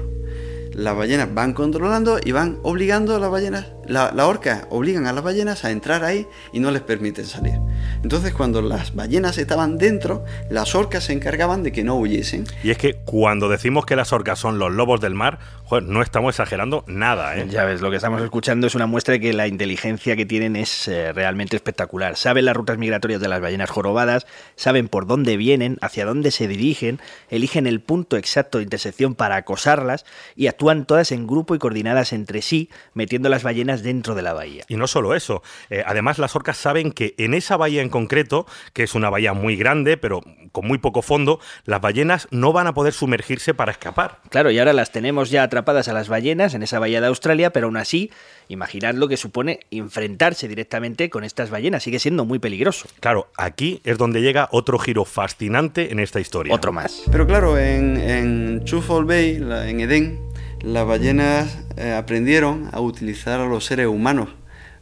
Las 0.73 0.97
ballenas 0.97 1.35
van 1.35 1.55
controlando 1.55 2.19
y 2.25 2.33
van 2.33 2.59
obligando 2.63 3.17
a 3.17 3.19
las 3.19 3.31
ballenas, 3.31 3.67
la, 3.89 4.13
la 4.15 4.27
orca 4.27 4.67
obligan 4.71 5.07
a 5.07 5.13
las 5.13 5.25
ballenas 5.25 5.65
a 5.65 5.71
entrar 5.71 6.05
ahí 6.05 6.27
y 6.53 6.61
no 6.61 6.71
les 6.71 6.83
permiten 6.83 7.27
salir. 7.27 7.59
Entonces 8.03 8.33
cuando 8.33 8.63
las 8.63 8.95
ballenas 8.95 9.39
estaban 9.39 9.79
dentro, 9.79 10.25
las 10.51 10.75
orcas 10.75 11.05
se 11.05 11.13
encargaban 11.13 11.63
de 11.63 11.73
que 11.73 11.85
no 11.85 11.97
huyesen. 11.97 12.45
Y 12.63 12.71
es 12.71 12.79
que 12.79 12.95
cuando 12.95 13.49
decimos 13.49 13.87
que 13.87 13.97
las 13.97 14.13
orcas 14.13 14.39
son 14.39 14.59
los 14.59 14.73
lobos 14.73 15.01
del 15.01 15.15
mar, 15.15 15.39
joder, 15.65 15.85
no 15.85 16.03
estamos 16.03 16.35
exagerando 16.35 16.85
nada, 16.87 17.37
¿eh? 17.37 17.47
Ya 17.51 17.65
ves, 17.65 17.81
lo 17.81 17.91
que 17.91 17.97
estamos 17.97 18.23
escuchando 18.23 18.67
es 18.67 18.75
una 18.75 18.87
muestra 18.87 19.13
de 19.13 19.21
que 19.21 19.33
la 19.33 19.47
inteligencia 19.47 20.17
que 20.17 20.27
tienen 20.27 20.57
es 20.57 20.89
eh, 20.89 21.13
realmente 21.13 21.57
espectacular. 21.57 22.17
Saben 22.17 22.45
las 22.45 22.57
rutas 22.57 22.79
migratorias 22.79 23.21
de 23.21 23.29
las 23.29 23.41
ballenas 23.41 23.71
jorobadas, 23.71 24.27
saben 24.57 24.89
por 24.89 25.07
dónde 25.07 25.37
vienen, 25.37 25.79
hacia 25.81 26.07
dónde 26.07 26.31
se 26.31 26.49
dirigen, 26.49 27.01
eligen 27.31 27.67
el 27.67 27.81
punto 27.81 28.17
exacto 28.17 28.59
de 28.59 28.65
intersección 28.65 29.15
para 29.15 29.37
acosarlas 29.37 30.05
y 30.37 30.47
actúan 30.47 30.87
todas 30.87 31.13
en 31.13 31.27
grupo 31.27 31.55
y 31.55 31.59
coordinadas 31.59 32.13
entre 32.13 32.43
sí, 32.43 32.71
metiendo 32.95 33.29
las 33.29 33.43
ballenas 33.43 33.78
dentro 33.83 34.15
de 34.15 34.23
la 34.23 34.33
bahía. 34.33 34.65
Y 34.69 34.77
no 34.77 34.87
solo 34.87 35.15
eso, 35.15 35.43
eh, 35.71 35.83
además 35.87 36.19
las 36.19 36.35
orcas 36.37 36.57
saben 36.57 36.93
que 36.93 37.15
en 37.19 37.35
esa 37.35 37.57
bahía 37.57 37.83
en 37.83 37.89
concreto, 37.89 38.47
que 38.73 38.83
es 38.83 38.95
una 38.95 39.11
bahía 39.11 39.33
muy 39.33 39.57
grande, 39.57 39.97
pero 39.97 40.23
con 40.53 40.67
muy 40.67 40.79
poco 40.79 41.03
fondo, 41.03 41.41
las 41.65 41.81
ballenas 41.81 42.29
no 42.31 42.53
van 42.53 42.67
a 42.67 42.75
poder 42.75 42.93
sumergirse 42.93 43.55
para 43.55 43.73
escapar. 43.73 44.21
Claro, 44.31 44.51
y 44.51 44.59
ahora 44.59 44.73
las 44.73 44.93
tenemos 44.93 45.31
ya 45.31 45.43
atrapadas 45.43 45.89
a 45.89 45.93
las 45.93 46.09
ballenas 46.09 46.55
en 46.55 46.63
esa 46.63 46.79
bahía 46.79 47.01
de 47.01 47.07
Australia, 47.07 47.53
pero 47.53 47.67
aún 47.67 47.77
así, 47.77 48.11
imaginad 48.49 48.95
lo 48.95 49.09
que 49.09 49.17
supone 49.17 49.61
enfrentarse 49.71 50.49
directamente 50.49 51.11
con 51.11 51.25
estas 51.25 51.51
ballenas. 51.51 51.83
Sigue 51.83 51.99
siendo 51.99 52.25
muy 52.25 52.39
peligroso. 52.39 52.89
Claro, 53.01 53.29
aquí 53.37 53.81
es 53.85 53.99
donde 53.99 54.21
llega 54.21 54.49
otro 54.53 54.79
giro 54.79 55.05
fascinante 55.05 55.93
en 55.93 56.01
esta 56.01 56.21
historia. 56.21 56.55
Otro 56.55 56.73
más. 56.73 57.03
Pero 57.11 57.27
claro, 57.27 57.59
en, 57.59 57.97
en 57.97 58.65
Chufol 58.65 59.05
Bay, 59.05 59.37
en 59.37 59.81
Edén, 59.81 60.28
las 60.63 60.87
ballenas 60.87 61.59
eh, 61.77 61.93
aprendieron 61.93 62.69
a 62.73 62.81
utilizar 62.81 63.41
a 63.41 63.47
los 63.47 63.65
seres 63.65 63.87
humanos 63.87 64.29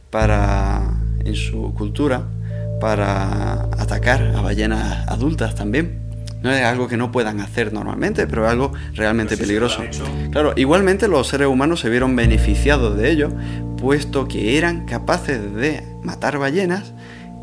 para, 0.09 0.81
en 1.23 1.35
su 1.35 1.73
cultura, 1.73 2.23
para 2.79 3.63
atacar 3.77 4.21
a 4.35 4.41
ballenas 4.41 5.07
adultas 5.07 5.55
también. 5.55 6.07
No 6.41 6.51
es 6.51 6.63
algo 6.63 6.87
que 6.87 6.97
no 6.97 7.11
puedan 7.11 7.39
hacer 7.39 7.73
normalmente, 7.73 8.27
pero 8.27 8.45
es 8.45 8.51
algo 8.51 8.71
realmente 8.93 9.37
peligroso. 9.37 9.83
Claro, 10.31 10.53
igualmente 10.55 11.07
los 11.07 11.27
seres 11.27 11.47
humanos 11.47 11.79
se 11.79 11.89
vieron 11.89 12.15
beneficiados 12.15 12.95
de 12.95 13.11
ello, 13.11 13.31
puesto 13.77 14.27
que 14.27 14.57
eran 14.57 14.85
capaces 14.85 15.53
de 15.55 15.83
matar 16.03 16.37
ballenas 16.37 16.93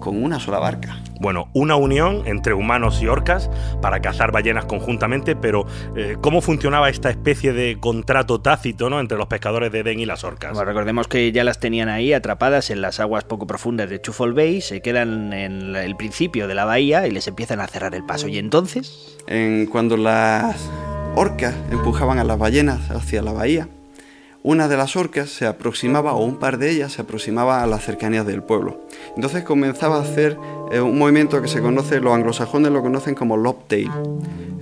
con 0.05 0.23
una 0.23 0.39
sola 0.39 0.59
barca. 0.59 0.99
Bueno, 1.19 1.49
una 1.55 1.77
unión 1.77 2.25
entre 2.27 2.53
humanos 2.53 3.01
y 3.01 3.07
orcas 3.07 3.49
para 3.81 4.01
cazar 4.01 4.33
ballenas 4.33 4.67
conjuntamente, 4.67 5.35
pero 5.35 5.65
eh, 5.97 6.19
¿cómo 6.21 6.43
funcionaba 6.43 6.91
esta 6.91 7.09
especie 7.09 7.55
de 7.55 7.79
contrato 7.81 8.43
tácito 8.43 8.91
¿no? 8.91 9.01
entre 9.01 9.17
los 9.17 9.29
pescadores 9.29 9.73
de 9.73 9.79
Edén 9.79 10.01
y 10.01 10.05
las 10.05 10.23
orcas? 10.23 10.53
Bueno, 10.53 10.67
recordemos 10.67 11.09
que 11.09 11.33
ya 11.33 11.43
las 11.43 11.59
tenían 11.59 11.89
ahí 11.89 12.13
atrapadas 12.13 12.69
en 12.69 12.83
las 12.83 13.01
aguas 13.01 13.25
poco 13.25 13.47
profundas 13.47 13.89
de 13.89 13.99
Chufol 14.03 14.35
Bay, 14.35 14.61
se 14.61 14.83
quedan 14.83 15.33
en 15.33 15.75
el 15.75 15.97
principio 15.97 16.47
de 16.49 16.55
la 16.55 16.67
bahía 16.67 17.07
y 17.07 17.11
les 17.11 17.27
empiezan 17.27 17.61
a 17.61 17.67
cerrar 17.67 17.95
el 17.95 18.05
paso. 18.05 18.29
Y 18.29 18.37
entonces, 18.37 19.17
En, 19.27 19.65
cuando 19.67 19.97
las 19.97 20.71
orcas 21.17 21.55
empujaban 21.71 22.19
a 22.19 22.25
las 22.25 22.39
ballenas 22.39 22.91
hacia 22.91 23.23
la 23.23 23.33
bahía, 23.33 23.69
una 24.45 24.69
de 24.69 24.77
las 24.77 24.95
orcas 24.95 25.31
se 25.31 25.47
aproximaba, 25.47 26.13
o 26.13 26.23
un 26.23 26.37
par 26.37 26.59
de 26.59 26.71
ellas 26.71 26.93
se 26.93 27.01
aproximaba 27.01 27.63
a 27.63 27.67
las 27.67 27.83
cercanías 27.83 28.27
del 28.27 28.43
pueblo. 28.43 28.79
Entonces 29.17 29.43
comenzaba 29.43 29.97
a 29.97 30.03
hacer 30.03 30.37
eh, 30.71 30.83
un 30.83 30.99
movimiento 30.99 31.41
que 31.41 31.49
se 31.49 31.63
conoce, 31.63 31.99
los 31.99 32.15
anglosajones 32.15 32.71
lo 32.71 32.83
conocen 32.83 33.15
como 33.15 33.39
lobtail, 33.39 33.91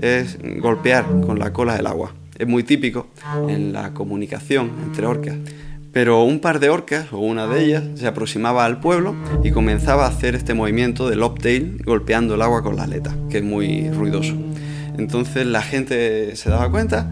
es 0.00 0.38
golpear 0.60 1.04
con 1.26 1.40
la 1.40 1.52
cola 1.52 1.74
del 1.74 1.88
agua. 1.88 2.14
Es 2.38 2.46
muy 2.46 2.62
típico 2.62 3.08
en 3.48 3.72
la 3.72 3.92
comunicación 3.92 4.70
entre 4.84 5.04
orcas. 5.04 5.34
Pero 5.92 6.22
un 6.22 6.38
par 6.38 6.60
de 6.60 6.70
orcas, 6.70 7.12
o 7.12 7.18
una 7.18 7.48
de 7.48 7.64
ellas, 7.64 7.82
se 7.96 8.06
aproximaba 8.06 8.64
al 8.64 8.78
pueblo 8.78 9.16
y 9.42 9.50
comenzaba 9.50 10.06
a 10.06 10.08
hacer 10.10 10.36
este 10.36 10.54
movimiento 10.54 11.10
de 11.10 11.16
lobtail 11.16 11.82
golpeando 11.84 12.36
el 12.36 12.42
agua 12.42 12.62
con 12.62 12.76
la 12.76 12.84
aleta, 12.84 13.16
que 13.28 13.38
es 13.38 13.44
muy 13.44 13.90
ruidoso. 13.90 14.34
Entonces 14.96 15.44
la 15.44 15.62
gente 15.62 16.36
se 16.36 16.50
daba 16.50 16.70
cuenta 16.70 17.10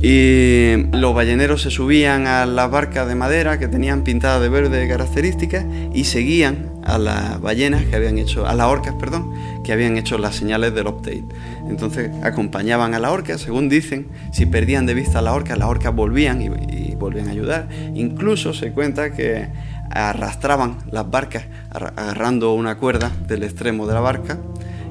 y 0.00 0.86
los 0.92 1.14
balleneros 1.14 1.62
se 1.62 1.70
subían 1.70 2.26
a 2.26 2.46
las 2.46 2.70
barcas 2.70 3.08
de 3.08 3.14
madera 3.14 3.58
que 3.58 3.66
tenían 3.66 4.04
pintadas 4.04 4.40
de 4.40 4.48
verde 4.48 4.86
características 4.88 5.64
y 5.92 6.04
seguían 6.04 6.70
a 6.84 6.98
las 6.98 7.40
ballenas 7.40 7.84
que 7.84 7.96
habían 7.96 8.16
hecho, 8.18 8.46
a 8.46 8.54
las 8.54 8.68
orcas, 8.68 8.94
perdón, 8.94 9.32
que 9.64 9.72
habían 9.72 9.98
hecho 9.98 10.16
las 10.16 10.36
señales 10.36 10.72
del 10.74 10.86
update. 10.86 11.24
Entonces 11.68 12.10
acompañaban 12.22 12.94
a 12.94 13.00
la 13.00 13.10
orca, 13.10 13.36
según 13.38 13.68
dicen, 13.68 14.08
si 14.32 14.46
perdían 14.46 14.86
de 14.86 14.94
vista 14.94 15.18
a 15.18 15.22
la 15.22 15.34
orca, 15.34 15.56
las 15.56 15.68
orcas 15.68 15.94
volvían 15.94 16.40
y, 16.40 16.46
y 16.46 16.94
volvían 16.94 17.28
a 17.28 17.32
ayudar. 17.32 17.68
Incluso 17.94 18.54
se 18.54 18.70
cuenta 18.72 19.12
que 19.12 19.48
arrastraban 19.90 20.78
las 20.92 21.10
barcas 21.10 21.44
arra- 21.70 21.92
agarrando 21.96 22.54
una 22.54 22.76
cuerda 22.76 23.10
del 23.26 23.42
extremo 23.42 23.86
de 23.86 23.94
la 23.94 24.00
barca 24.00 24.38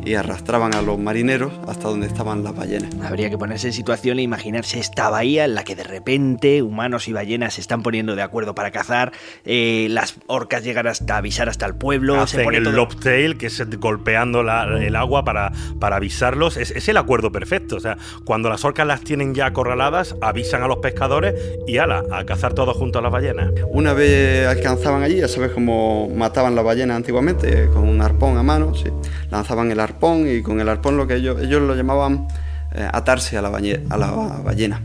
y 0.08 0.16
arrastraban 0.16 0.74
a 0.76 0.82
los 0.82 0.98
marineros 0.98 1.52
hasta 1.68 1.88
donde 1.90 2.08
estaban 2.08 2.44
las 2.44 2.56
ballenas. 2.56 2.90
habría 3.04 3.30
que 3.30 3.38
ponerse 3.38 3.68
en 3.68 3.74
situación 3.74 4.20
e 4.20 4.22
imaginarse 4.22 4.80
esta 4.80 5.10
bahía 5.10 5.46
en 5.46 5.56
la 5.56 5.64
que 5.64 5.76
de 5.76 5.84
repente 5.84 6.62
humanos 6.62 7.08
y 7.08 7.14
ballenas 7.14 7.56
se 7.56 7.62
están 7.62 7.84
poniendo 7.84 8.16
de 8.16 8.22
acuerdo 8.22 8.56
para 8.56 8.72
cazar, 8.72 9.12
eh, 9.46 9.88
las 9.90 10.16
orcas 10.28 10.64
llegan 10.64 10.88
hasta 10.88 11.18
avisar 11.18 11.50
hasta 11.50 11.66
el 11.66 11.76
pueblo, 11.76 12.16
se 12.16 12.22
Hacen 12.38 12.44
pone 12.46 12.58
el 12.58 12.64
todo- 12.64 12.74
lobtail, 12.74 13.38
que 13.38 13.48
es 13.48 13.80
golpeando 13.80 14.44
la- 14.44 14.64
el 14.82 14.96
agua 14.96 15.24
para, 15.24 15.52
para 15.80 15.98
avisarlos. 15.98 16.58
Es, 16.58 16.72
es 16.72 16.88
el 16.88 16.98
acuerdo 16.98 17.32
perfecto. 17.32 17.76
O 17.76 17.80
sea, 17.80 17.98
cuando 18.26 18.50
las 18.50 18.64
orcas 18.66 18.88
las 18.88 19.02
tienen 19.02 19.34
ya 19.36 19.48
acorraladas, 19.48 20.16
avisan 20.22 20.64
a 20.64 20.68
los 20.68 20.78
pescadores 20.78 21.34
y 21.68 21.78
ala, 21.78 22.04
a 22.12 22.24
cazar 22.26 22.54
todos 22.54 22.76
juntos 22.78 23.00
a 23.00 23.04
las 23.04 23.12
ballenas. 23.12 23.52
Una 23.70 23.94
vez 23.94 24.48
alcanzaban 24.48 25.04
allí, 25.04 25.18
ya 25.18 25.28
sabes 25.28 25.52
cómo 25.52 26.10
mataban 26.16 26.56
la 26.56 26.62
ballena 26.62 26.96
antiguamente, 26.96 27.68
con 27.74 27.88
un 27.88 28.02
arpón 28.02 28.38
a 28.38 28.44
mano, 28.44 28.74
sí. 28.76 28.90
lanzaban 29.32 29.72
el 29.72 29.80
arpón 29.80 29.97
y 30.28 30.42
con 30.42 30.60
el 30.60 30.70
arpón 30.70 30.98
lo 30.98 31.08
que 31.08 31.16
ellos, 31.16 31.42
ellos 31.42 31.62
lo 31.62 31.76
llamaban 31.76 32.28
eh, 32.74 32.88
atarse 32.92 33.38
a 33.38 33.42
la, 33.42 33.50
la 33.50 34.12
ballena. 34.44 34.82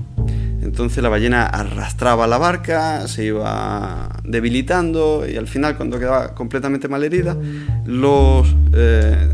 Entonces 0.63 1.03
la 1.03 1.09
ballena 1.09 1.47
arrastraba 1.47 2.27
la 2.27 2.39
barca, 2.39 3.07
se 3.09 3.25
iba 3.25 4.09
debilitando 4.25 5.27
y 5.29 5.37
al 5.37 5.49
final 5.49 5.77
cuando 5.77 5.99
quedaba 5.99 6.35
completamente 6.35 6.89
malherida, 6.89 7.37
los 7.85 8.55
eh, 8.73 9.29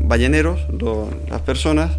balleneros, 0.00 0.60
las 1.30 1.40
personas, 1.42 1.92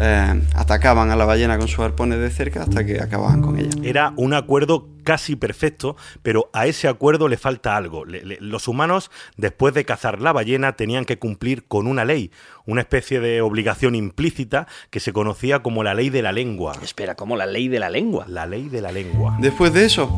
eh, 0.00 0.42
atacaban 0.54 1.10
a 1.10 1.16
la 1.16 1.24
ballena 1.24 1.58
con 1.58 1.66
sus 1.68 1.80
arpones 1.80 2.18
de 2.20 2.30
cerca 2.30 2.62
hasta 2.62 2.84
que 2.86 3.00
acababan 3.00 3.42
con 3.42 3.58
ella. 3.58 3.70
Era 3.82 4.12
un 4.16 4.32
acuerdo 4.34 4.86
casi 5.02 5.34
perfecto, 5.36 5.96
pero 6.22 6.50
a 6.52 6.66
ese 6.66 6.86
acuerdo 6.88 7.28
le 7.28 7.36
falta 7.36 7.76
algo. 7.76 8.04
Le- 8.04 8.24
le- 8.24 8.38
los 8.40 8.68
humanos, 8.68 9.10
después 9.36 9.74
de 9.74 9.84
cazar 9.84 10.20
la 10.20 10.32
ballena, 10.32 10.74
tenían 10.76 11.04
que 11.04 11.18
cumplir 11.18 11.64
con 11.66 11.86
una 11.86 12.04
ley, 12.04 12.30
una 12.66 12.82
especie 12.82 13.18
de 13.20 13.40
obligación 13.40 13.94
implícita 13.94 14.66
que 14.90 15.00
se 15.00 15.12
conocía 15.12 15.62
como 15.62 15.82
la 15.82 15.94
ley 15.94 16.10
de 16.10 16.22
la 16.22 16.32
lengua. 16.32 16.74
Espera, 16.82 17.14
como 17.14 17.36
la 17.36 17.46
ley 17.46 17.68
de 17.68 17.78
la 17.80 17.90
lengua. 17.90 18.26
La 18.28 18.46
ley 18.46 18.68
de 18.68 18.80
la 18.82 18.92
lengua. 18.92 19.36
Después 19.40 19.72
de 19.72 19.84
eso, 19.86 20.10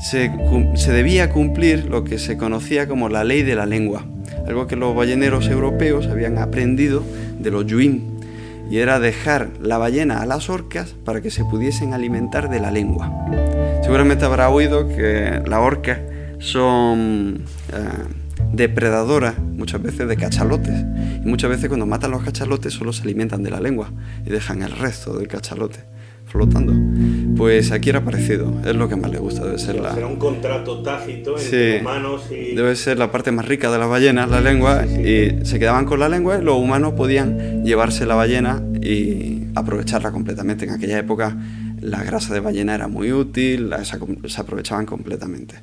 se, 0.00 0.32
se, 0.76 0.92
debía 0.92 1.30
cumplir 1.30 1.84
lo 1.90 2.02
que 2.04 2.18
se 2.18 2.36
conocía 2.38 2.88
como 2.88 3.08
la 3.10 3.22
ley 3.24 3.42
de 3.42 3.54
la 3.54 3.66
lengua, 3.66 4.06
algo 4.46 4.66
que 4.66 4.74
los 4.76 4.96
balleneros 4.96 5.46
europeos 5.48 6.06
habían 6.06 6.38
aprendido 6.38 7.04
de 7.38 7.50
los 7.50 7.66
yuim, 7.66 8.19
y 8.70 8.78
era 8.78 9.00
dejar 9.00 9.50
la 9.60 9.78
ballena 9.78 10.22
a 10.22 10.26
las 10.26 10.48
orcas 10.48 10.94
para 11.04 11.20
que 11.20 11.30
se 11.30 11.44
pudiesen 11.44 11.92
alimentar 11.92 12.48
de 12.48 12.60
la 12.60 12.70
lengua. 12.70 13.12
Seguramente 13.82 14.24
habrá 14.24 14.48
oído 14.48 14.88
que 14.88 15.42
las 15.44 15.58
orcas 15.58 15.98
son 16.38 17.44
eh, 17.72 17.78
depredadoras 18.52 19.38
muchas 19.38 19.82
veces 19.82 20.08
de 20.08 20.16
cachalotes 20.16 20.84
y 21.22 21.28
muchas 21.28 21.50
veces 21.50 21.68
cuando 21.68 21.86
matan 21.86 22.12
los 22.12 22.22
cachalotes 22.22 22.72
solo 22.72 22.92
se 22.92 23.02
alimentan 23.02 23.42
de 23.42 23.50
la 23.50 23.60
lengua 23.60 23.90
y 24.24 24.30
dejan 24.30 24.62
el 24.62 24.70
resto 24.70 25.18
del 25.18 25.28
cachalote 25.28 25.80
flotando. 26.30 26.72
Pues 27.36 27.72
aquí 27.72 27.90
era 27.90 28.04
parecido, 28.04 28.52
es 28.64 28.74
lo 28.76 28.88
que 28.88 28.96
más 28.96 29.10
le 29.10 29.18
gusta, 29.18 29.44
debe 29.44 29.58
ser 29.58 29.80
la... 29.80 29.94
Será 29.94 30.06
un 30.06 30.16
contrato 30.16 30.82
tácito 30.82 31.36
entre 31.38 31.80
humanos 31.80 32.22
y... 32.30 32.54
Debe 32.54 32.76
ser 32.76 32.98
la 32.98 33.10
parte 33.10 33.32
más 33.32 33.46
rica 33.46 33.70
de 33.70 33.78
las 33.78 33.88
ballenas, 33.88 34.30
la 34.30 34.40
lengua, 34.40 34.86
y 34.86 35.44
se 35.44 35.58
quedaban 35.58 35.84
con 35.86 35.98
la 36.00 36.08
lengua 36.08 36.38
y 36.38 36.42
los 36.42 36.56
humanos 36.56 36.94
podían 36.94 37.64
llevarse 37.64 38.06
la 38.06 38.14
ballena 38.14 38.62
y 38.80 39.44
aprovecharla 39.54 40.12
completamente. 40.12 40.64
En 40.66 40.72
aquella 40.72 40.98
época 40.98 41.36
la 41.80 42.02
grasa 42.04 42.32
de 42.34 42.40
ballena 42.40 42.74
era 42.74 42.88
muy 42.88 43.12
útil, 43.12 43.72
se 43.82 44.40
aprovechaban 44.40 44.86
completamente. 44.86 45.56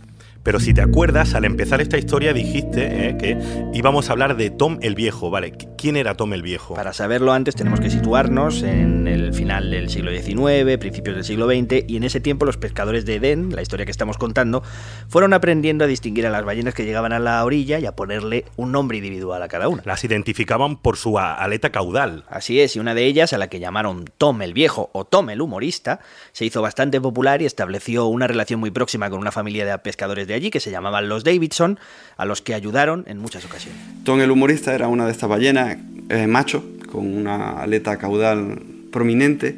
Pero 0.48 0.62
si 0.62 0.74
te 0.74 0.82
acuerdas, 0.82 1.34
al 1.34 1.44
empezar 1.44 1.82
esta 1.82 1.98
historia 1.98 2.32
dijiste 2.32 3.10
eh, 3.10 3.18
que 3.18 3.38
íbamos 3.74 4.10
a 4.10 4.14
hablar 4.14 4.38
de 4.38 4.50
Tom 4.50 4.78
el 4.82 4.96
Viejo, 4.96 5.30
¿vale? 5.30 5.52
¿Quién 5.78 5.98
era 5.98 6.16
Tom 6.16 6.32
el 6.32 6.42
Viejo? 6.42 6.74
Para 6.74 6.94
saberlo 6.94 7.34
antes 7.34 7.54
tenemos 7.54 7.82
que 7.82 7.90
situarnos 7.90 8.64
en 8.64 9.07
el 9.24 9.34
final 9.34 9.72
del 9.72 9.90
siglo 9.90 10.12
XIX, 10.12 10.78
principios 10.78 11.16
del 11.16 11.26
siglo 11.26 11.48
XX, 11.48 11.84
y 11.88 11.98
en 11.98 12.04
ese 12.04 12.20
tiempo 12.20 12.46
los 12.46 12.58
pescadores 12.58 13.06
de 13.06 13.16
Edén, 13.16 13.56
la 13.56 13.62
historia 13.62 13.86
que 13.86 13.92
estamos 13.92 14.18
contando, 14.18 14.64
fueron 15.08 15.34
aprendiendo 15.34 15.86
a 15.86 15.88
distinguir 15.88 16.28
a 16.28 16.30
las 16.30 16.46
ballenas 16.46 16.74
que 16.74 16.86
llegaban 16.86 17.14
a 17.14 17.20
la 17.20 17.44
orilla 17.44 17.80
y 17.80 17.86
a 17.86 17.96
ponerle 17.96 18.46
un 18.56 18.72
nombre 18.72 18.98
individual 18.98 19.42
a 19.42 19.48
cada 19.48 19.68
una. 19.68 19.84
Las 19.86 20.04
identificaban 20.04 20.78
por 20.78 20.98
su 20.98 21.20
aleta 21.20 21.72
caudal. 21.72 22.24
Así 22.30 22.60
es, 22.60 22.76
y 22.76 22.80
una 22.80 22.94
de 22.94 23.06
ellas, 23.06 23.34
a 23.34 23.38
la 23.38 23.50
que 23.50 23.60
llamaron 23.60 24.06
Tom 24.18 24.42
el 24.42 24.54
Viejo 24.54 24.90
o 24.94 25.06
Tom 25.06 25.30
el 25.30 25.42
Humorista, 25.42 26.00
se 26.32 26.46
hizo 26.46 26.62
bastante 26.62 27.02
popular 27.02 27.42
y 27.42 27.46
estableció 27.46 28.08
una 28.08 28.28
relación 28.28 28.60
muy 28.60 28.72
próxima 28.72 29.10
con 29.10 29.20
una 29.20 29.32
familia 29.32 29.66
de 29.66 29.78
pescadores 29.80 30.28
de 30.28 30.34
allí 30.34 30.50
que 30.50 30.60
se 30.60 30.72
llamaban 30.72 31.10
los 31.10 31.24
Davidson, 31.24 31.80
a 32.16 32.26
los 32.26 32.42
que 32.42 32.54
ayudaron 32.54 33.04
en 33.08 33.20
muchas 33.20 33.46
ocasiones. 33.46 33.82
Tom 34.04 34.22
el 34.22 34.32
humorista 34.32 34.74
era 34.74 34.88
una 34.88 35.06
de 35.06 35.12
estas 35.12 35.30
ballenas 35.30 35.78
eh, 36.10 36.28
macho, 36.28 36.64
con 36.92 37.06
una 37.06 37.62
aleta 37.62 37.98
caudal 37.98 38.77
prominente, 38.92 39.56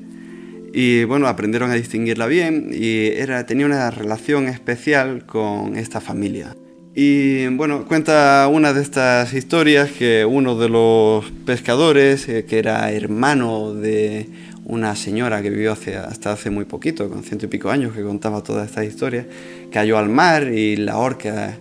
y 0.73 1.03
bueno, 1.03 1.27
aprendieron 1.27 1.71
a 1.71 1.75
distinguirla 1.75 2.27
bien 2.27 2.69
y 2.73 3.07
era, 3.07 3.45
tenía 3.45 3.65
una 3.65 3.89
relación 3.91 4.47
especial 4.47 5.25
con 5.25 5.75
esta 5.75 5.99
familia. 5.99 6.55
Y 6.95 7.47
bueno, 7.47 7.85
cuenta 7.85 8.47
una 8.51 8.73
de 8.73 8.81
estas 8.81 9.33
historias 9.33 9.91
que 9.91 10.25
uno 10.25 10.55
de 10.55 10.69
los 10.69 11.31
pescadores, 11.45 12.27
eh, 12.27 12.45
que 12.45 12.59
era 12.59 12.91
hermano 12.91 13.73
de 13.73 14.27
una 14.65 14.95
señora 14.95 15.41
que 15.41 15.49
vivió 15.49 15.71
hasta 15.71 16.31
hace 16.31 16.49
muy 16.49 16.65
poquito, 16.65 17.09
con 17.09 17.23
ciento 17.23 17.45
y 17.45 17.49
pico 17.49 17.69
años, 17.69 17.95
que 17.95 18.03
contaba 18.03 18.43
toda 18.43 18.65
esta 18.65 18.83
historia, 18.83 19.25
cayó 19.71 19.97
al 19.97 20.09
mar 20.09 20.51
y 20.51 20.75
la 20.75 20.97
orca 20.97 21.57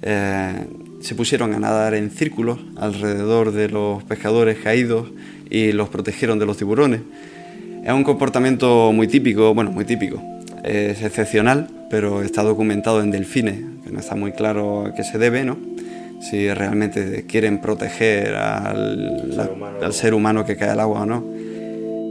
eh, 0.00 0.66
se 1.00 1.14
pusieron 1.14 1.54
a 1.54 1.58
nadar 1.58 1.94
en 1.94 2.10
círculos 2.10 2.58
alrededor 2.76 3.52
de 3.52 3.68
los 3.68 4.02
pescadores 4.04 4.58
caídos 4.58 5.08
y 5.50 5.72
los 5.72 5.88
protegieron 5.88 6.38
de 6.38 6.46
los 6.46 6.56
tiburones. 6.56 7.00
Es 7.84 7.92
un 7.92 8.04
comportamiento 8.04 8.92
muy 8.92 9.08
típico, 9.08 9.54
bueno, 9.54 9.70
muy 9.70 9.84
típico, 9.84 10.22
es 10.64 11.02
excepcional, 11.02 11.68
pero 11.90 12.22
está 12.22 12.42
documentado 12.42 13.00
en 13.00 13.10
delfines, 13.10 13.60
que 13.84 13.90
no 13.92 14.00
está 14.00 14.14
muy 14.14 14.32
claro 14.32 14.86
a 14.86 14.94
qué 14.94 15.04
se 15.04 15.18
debe, 15.18 15.44
¿no? 15.44 15.56
Si 16.20 16.52
realmente 16.52 17.24
quieren 17.28 17.60
proteger 17.60 18.34
al, 18.34 19.78
al 19.80 19.92
ser 19.92 20.14
humano 20.14 20.44
que 20.44 20.56
cae 20.56 20.70
al 20.70 20.80
agua 20.80 21.02
o 21.02 21.06
no. 21.06 21.37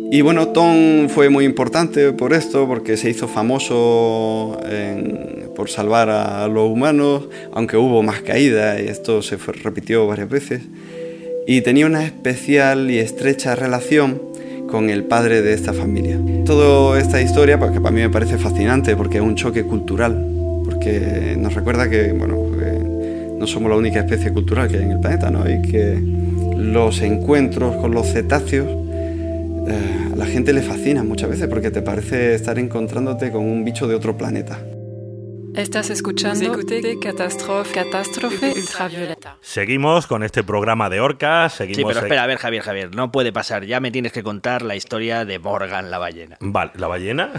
Y 0.09 0.21
bueno, 0.21 0.47
Tom 0.49 1.09
fue 1.09 1.29
muy 1.29 1.43
importante 1.43 2.13
por 2.13 2.31
esto, 2.33 2.65
porque 2.65 2.95
se 2.95 3.09
hizo 3.09 3.27
famoso 3.27 4.57
por 5.55 5.69
salvar 5.69 6.09
a 6.09 6.47
los 6.47 6.69
humanos, 6.69 7.27
aunque 7.51 7.75
hubo 7.75 8.01
más 8.03 8.21
caídas 8.21 8.79
y 8.81 8.87
esto 8.87 9.21
se 9.21 9.35
repitió 9.35 10.07
varias 10.07 10.29
veces. 10.29 10.61
Y 11.45 11.61
tenía 11.61 11.85
una 11.85 12.05
especial 12.05 12.89
y 12.89 12.99
estrecha 12.99 13.55
relación 13.55 14.21
con 14.69 14.89
el 14.89 15.03
padre 15.03 15.41
de 15.41 15.53
esta 15.53 15.73
familia. 15.73 16.17
Toda 16.45 16.99
esta 16.99 17.21
historia, 17.21 17.59
pues, 17.59 17.71
que 17.71 17.81
para 17.81 17.93
mí 17.93 18.01
me 18.01 18.09
parece 18.09 18.37
fascinante, 18.37 18.95
porque 18.95 19.17
es 19.17 19.23
un 19.23 19.35
choque 19.35 19.63
cultural, 19.63 20.25
porque 20.63 21.35
nos 21.37 21.53
recuerda 21.53 21.89
que, 21.89 22.13
bueno, 22.13 22.37
no 23.37 23.45
somos 23.45 23.69
la 23.69 23.77
única 23.77 23.99
especie 23.99 24.31
cultural 24.31 24.69
que 24.69 24.77
hay 24.77 24.83
en 24.83 24.91
el 24.91 24.99
planeta, 24.99 25.29
¿no? 25.29 25.49
Y 25.49 25.61
que 25.61 25.97
los 26.55 27.01
encuentros 27.01 27.75
con 27.77 27.91
los 27.91 28.07
cetáceos 28.07 28.86
a 29.69 30.15
la 30.15 30.25
gente 30.25 30.53
le 30.53 30.61
fascina 30.61 31.03
muchas 31.03 31.29
veces 31.29 31.47
porque 31.47 31.71
te 31.71 31.81
parece 31.81 32.33
estar 32.33 32.57
encontrándote 32.59 33.31
con 33.31 33.43
un 33.43 33.63
bicho 33.63 33.87
de 33.87 33.95
otro 33.95 34.17
planeta. 34.17 34.59
Estás 35.57 35.89
escuchando 35.89 36.55
Catástrofe, 37.01 37.73
Catástrofe 37.73 38.53
Ultravioleta. 38.53 39.39
Seguimos 39.41 40.05
con 40.05 40.21
este 40.21 40.43
programa 40.43 40.87
de 40.87 40.99
orcas. 40.99 41.53
Seguimos 41.53 41.77
sí, 41.77 41.83
pero 41.83 41.99
espera, 42.05 42.23
a 42.23 42.27
ver, 42.27 42.37
Javier, 42.37 42.61
Javier, 42.61 42.95
no 42.95 43.11
puede 43.11 43.33
pasar. 43.33 43.65
Ya 43.65 43.79
me 43.79 43.89
tienes 43.89 44.11
que 44.11 44.21
contar 44.21 44.61
la 44.61 44.75
historia 44.75 45.25
de 45.25 45.39
Morgan 45.39 45.89
la 45.89 45.97
ballena. 45.97 46.37
Vale, 46.41 46.73
¿la 46.75 46.85
ballena? 46.85 47.31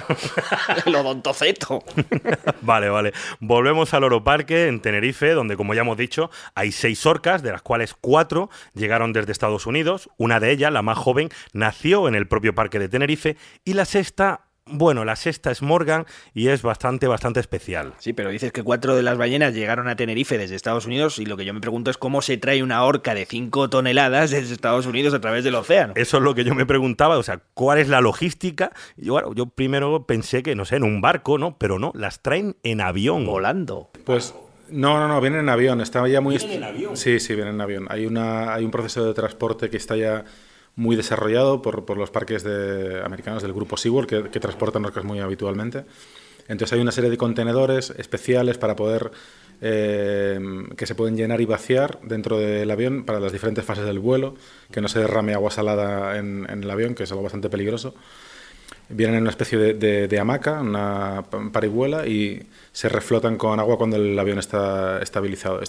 El 0.85 0.97
odontoceto. 0.97 1.85
vale, 2.63 2.89
vale. 2.89 3.13
Volvemos 3.39 3.95
al 3.95 4.03
Oro 4.03 4.25
Parque 4.25 4.67
en 4.67 4.81
Tenerife, 4.81 5.31
donde, 5.31 5.57
como 5.57 5.75
ya 5.75 5.83
hemos 5.83 5.97
dicho, 5.97 6.29
hay 6.57 6.73
seis 6.73 7.07
orcas, 7.07 7.45
de 7.45 7.53
las 7.53 7.63
cuales 7.63 7.95
cuatro 7.95 8.51
llegaron 8.75 9.13
desde 9.13 9.31
Estados 9.31 9.65
Unidos. 9.65 10.11
Una 10.17 10.41
de 10.41 10.51
ellas, 10.51 10.73
la 10.73 10.83
más 10.83 10.99
joven, 10.99 11.29
nació 11.53 12.09
en 12.09 12.17
el 12.17 12.27
propio 12.27 12.53
parque 12.53 12.81
de 12.81 12.89
Tenerife 12.89 13.37
y 13.65 13.75
la 13.75 13.85
sexta 13.85 14.48
bueno, 14.71 15.05
la 15.05 15.17
sexta 15.17 15.51
es 15.51 15.63
Morgan 15.63 16.07
y 16.35 16.49
es 16.49 16.63
bastante, 16.63 17.07
bastante 17.07 17.41
especial. 17.41 17.95
Sí, 17.99 18.13
pero 18.13 18.31
dices 18.31 18.53
que 18.53 18.63
cuatro 18.63 18.97
de 18.97 19.03
las 19.03 19.19
ballenas 19.19 19.55
llegaron 19.55 19.89
a 19.89 19.97
Tenerife 19.97 20.39
desde 20.39 20.55
Estados 20.55 20.87
Unidos 20.87 21.19
y 21.19 21.27
lo 21.27 21.37
que 21.37 21.45
yo 21.45 21.55
me 21.55 21.61
pregunto 21.61 21.91
es 21.91 21.99
cómo 21.99 22.23
se 22.23 22.37
trae 22.37 22.63
una 22.63 22.85
orca 22.85 23.15
de 23.15 23.27
cinco 23.27 23.69
toneladas 23.71 24.31
desde 24.31 24.55
Estados 24.55 24.87
Unidos 24.87 25.15
a 25.15 25.21
través 25.21 25.45
del 25.45 25.55
océano. 25.55 25.93
Eso 25.97 26.19
es 26.19 26.23
lo 26.23 26.35
que 26.35 26.45
yo 26.45 26.55
me 26.55 26.67
preguntaba, 26.67 27.19
o 27.19 27.23
sea, 27.23 27.41
¿cuál 27.55 27.79
es 27.79 27.89
la 27.89 28.01
logística? 28.01 28.73
Y 28.97 29.09
bueno, 29.11 29.35
yo 29.35 29.47
primero 29.47 30.07
pensé 30.07 30.43
que, 30.43 30.55
no 30.55 30.65
sé, 30.65 30.77
en 30.77 30.85
un 30.85 31.01
barco, 31.01 31.39
¿no? 31.39 31.57
Pero 31.59 31.79
no, 31.79 31.93
las 31.95 32.23
traen 32.23 32.57
en 32.63 32.81
avión. 32.81 33.27
Volando. 33.27 33.91
Pues 34.05 34.35
no, 34.71 34.99
no, 34.99 35.09
no, 35.09 35.21
vienen 35.21 35.41
en 35.41 35.49
avión. 35.49 35.81
Estaba 35.81 36.09
ya 36.09 36.21
muy. 36.21 36.37
¿Vienen 36.37 36.59
en 36.59 36.65
avión? 36.65 36.97
Sí, 36.97 37.21
sí, 37.21 37.35
vienen 37.35 37.55
en 37.55 37.61
avión. 37.61 37.87
Hay, 37.91 38.07
una, 38.07 38.55
hay 38.55 38.65
un 38.65 38.71
proceso 38.71 39.05
de 39.05 39.15
transporte 39.15 39.71
que 39.71 39.77
está 39.77 39.97
ya 39.97 40.25
muy 40.79 40.95
desarrollado 40.95 41.61
por, 41.61 41.85
por 41.85 41.99
los 41.99 42.11
parques 42.11 42.45
de, 42.45 43.03
americanos 43.05 43.43
del 43.43 43.53
grupo 43.53 43.77
SeaWorld 43.77 44.31
que, 44.31 44.41
transportan 44.41 44.85
orcas 44.85 45.05
muy 45.05 45.19
habitualmente. 45.19 45.85
Entonces 46.47 46.73
hay 46.73 46.81
una 46.81 46.93
serie 46.93 47.11
de 47.11 47.17
contenedores 47.17 47.91
especiales 47.91 48.59
para 48.59 48.77
poder 48.77 49.11
eh, 49.61 50.39
que 50.77 50.87
se 50.87 50.95
pueden 50.95 51.17
llenar 51.17 51.41
y 51.41 51.47
vaciar 51.47 51.99
dentro 52.03 52.39
del 52.39 52.71
avión 52.71 53.05
para 53.05 53.19
las 53.19 53.33
diferentes 53.33 53.65
fases 53.65 53.85
del 53.85 53.99
vuelo, 53.99 54.37
que 54.71 54.81
no 54.81 54.87
se 54.87 55.01
derrame 55.01 55.35
agua 55.35 55.51
salada 55.51 56.17
en 56.17 56.47
el 56.49 56.71
avión, 56.71 56.95
que 56.95 57.03
es 57.03 57.11
algo 57.11 57.25
bastante 57.25 57.51
peligroso 57.51 57.95
vienen 58.89 59.17
en 59.17 59.23
una 59.23 59.31
especie 59.31 59.59
de, 59.59 60.09
de, 60.09 60.19
hamaca, 60.19 60.61
una 60.61 61.25
parihuela, 61.53 62.07
y 62.07 62.47
se 62.73 62.89
reflotan 62.89 63.37
con 63.37 63.61
agua 63.61 63.77
cuando 63.77 63.97
el 63.97 64.19
avión 64.19 64.39
está 64.39 65.01
estabilizado. 65.03 65.61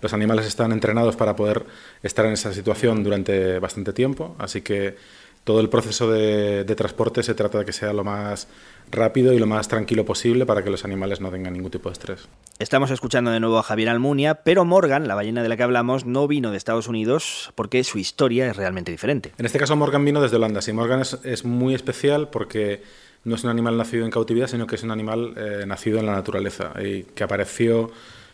los 0.00 0.12
animales 0.12 0.46
están 0.46 0.72
entrenados 0.72 1.16
para 1.16 1.36
poder 1.36 1.64
estar 2.02 2.26
en 2.26 2.32
esa 2.32 2.52
situación 2.52 3.02
durante 3.02 3.58
bastante 3.58 3.92
tiempo, 3.92 4.34
así 4.38 4.60
que 4.60 4.96
todo 5.44 5.60
el 5.60 5.68
proceso 5.68 6.10
de, 6.10 6.64
de 6.64 6.74
transporte 6.74 7.22
se 7.22 7.34
trata 7.34 7.58
de 7.58 7.64
que 7.64 7.72
sea 7.72 7.92
lo 7.92 8.04
más 8.04 8.48
rápido 8.90 9.32
y 9.32 9.38
lo 9.38 9.46
más 9.46 9.68
tranquilo 9.68 10.04
posible 10.04 10.46
para 10.46 10.62
que 10.62 10.70
los 10.70 10.84
animales 10.84 11.20
no 11.20 11.30
tengan 11.30 11.52
ningún 11.52 11.70
tipo 11.70 11.88
de 11.88 11.94
estrés. 11.94 12.28
Estamos 12.58 12.90
escuchando 12.90 13.30
de 13.30 13.40
nuevo 13.40 13.58
a 13.58 13.62
Javier 13.62 13.88
Almunia, 13.88 14.34
pero 14.42 14.64
Morgan, 14.64 15.08
la 15.08 15.14
ballena 15.14 15.42
de 15.42 15.48
la 15.48 15.56
que 15.56 15.62
hablamos, 15.62 16.04
no 16.04 16.26
vino 16.28 16.50
de 16.50 16.56
Estados 16.56 16.88
Unidos 16.88 17.52
porque 17.54 17.82
su 17.84 17.98
historia 17.98 18.50
es 18.50 18.56
realmente 18.56 18.90
diferente. 18.90 19.32
En 19.38 19.46
este 19.46 19.58
caso 19.58 19.76
Morgan 19.76 20.04
vino 20.04 20.20
desde 20.20 20.36
Holanda. 20.36 20.60
Sí, 20.60 20.72
Morgan 20.72 21.00
es, 21.00 21.44
muy 21.44 21.74
especial 21.74 22.28
porque 22.28 22.82
no 23.24 23.34
es 23.34 23.44
un 23.44 23.50
animal 23.50 23.76
nacido 23.76 24.04
en 24.04 24.10
cautividad, 24.10 24.48
sino 24.48 24.66
que 24.66 24.74
es 24.74 24.82
un 24.82 24.90
animal 24.90 25.34
eh, 25.36 25.64
nacido 25.66 25.98
en 25.98 26.06
la 26.06 26.12
naturaleza 26.12 26.72
y 26.82 27.04
que 27.04 27.24
apareció 27.24 27.90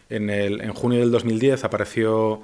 en, 0.08 0.30
el, 0.30 0.60
en 0.60 0.72
junio 0.72 1.00
del 1.00 1.10
2010, 1.10 1.64
apareció 1.64 2.40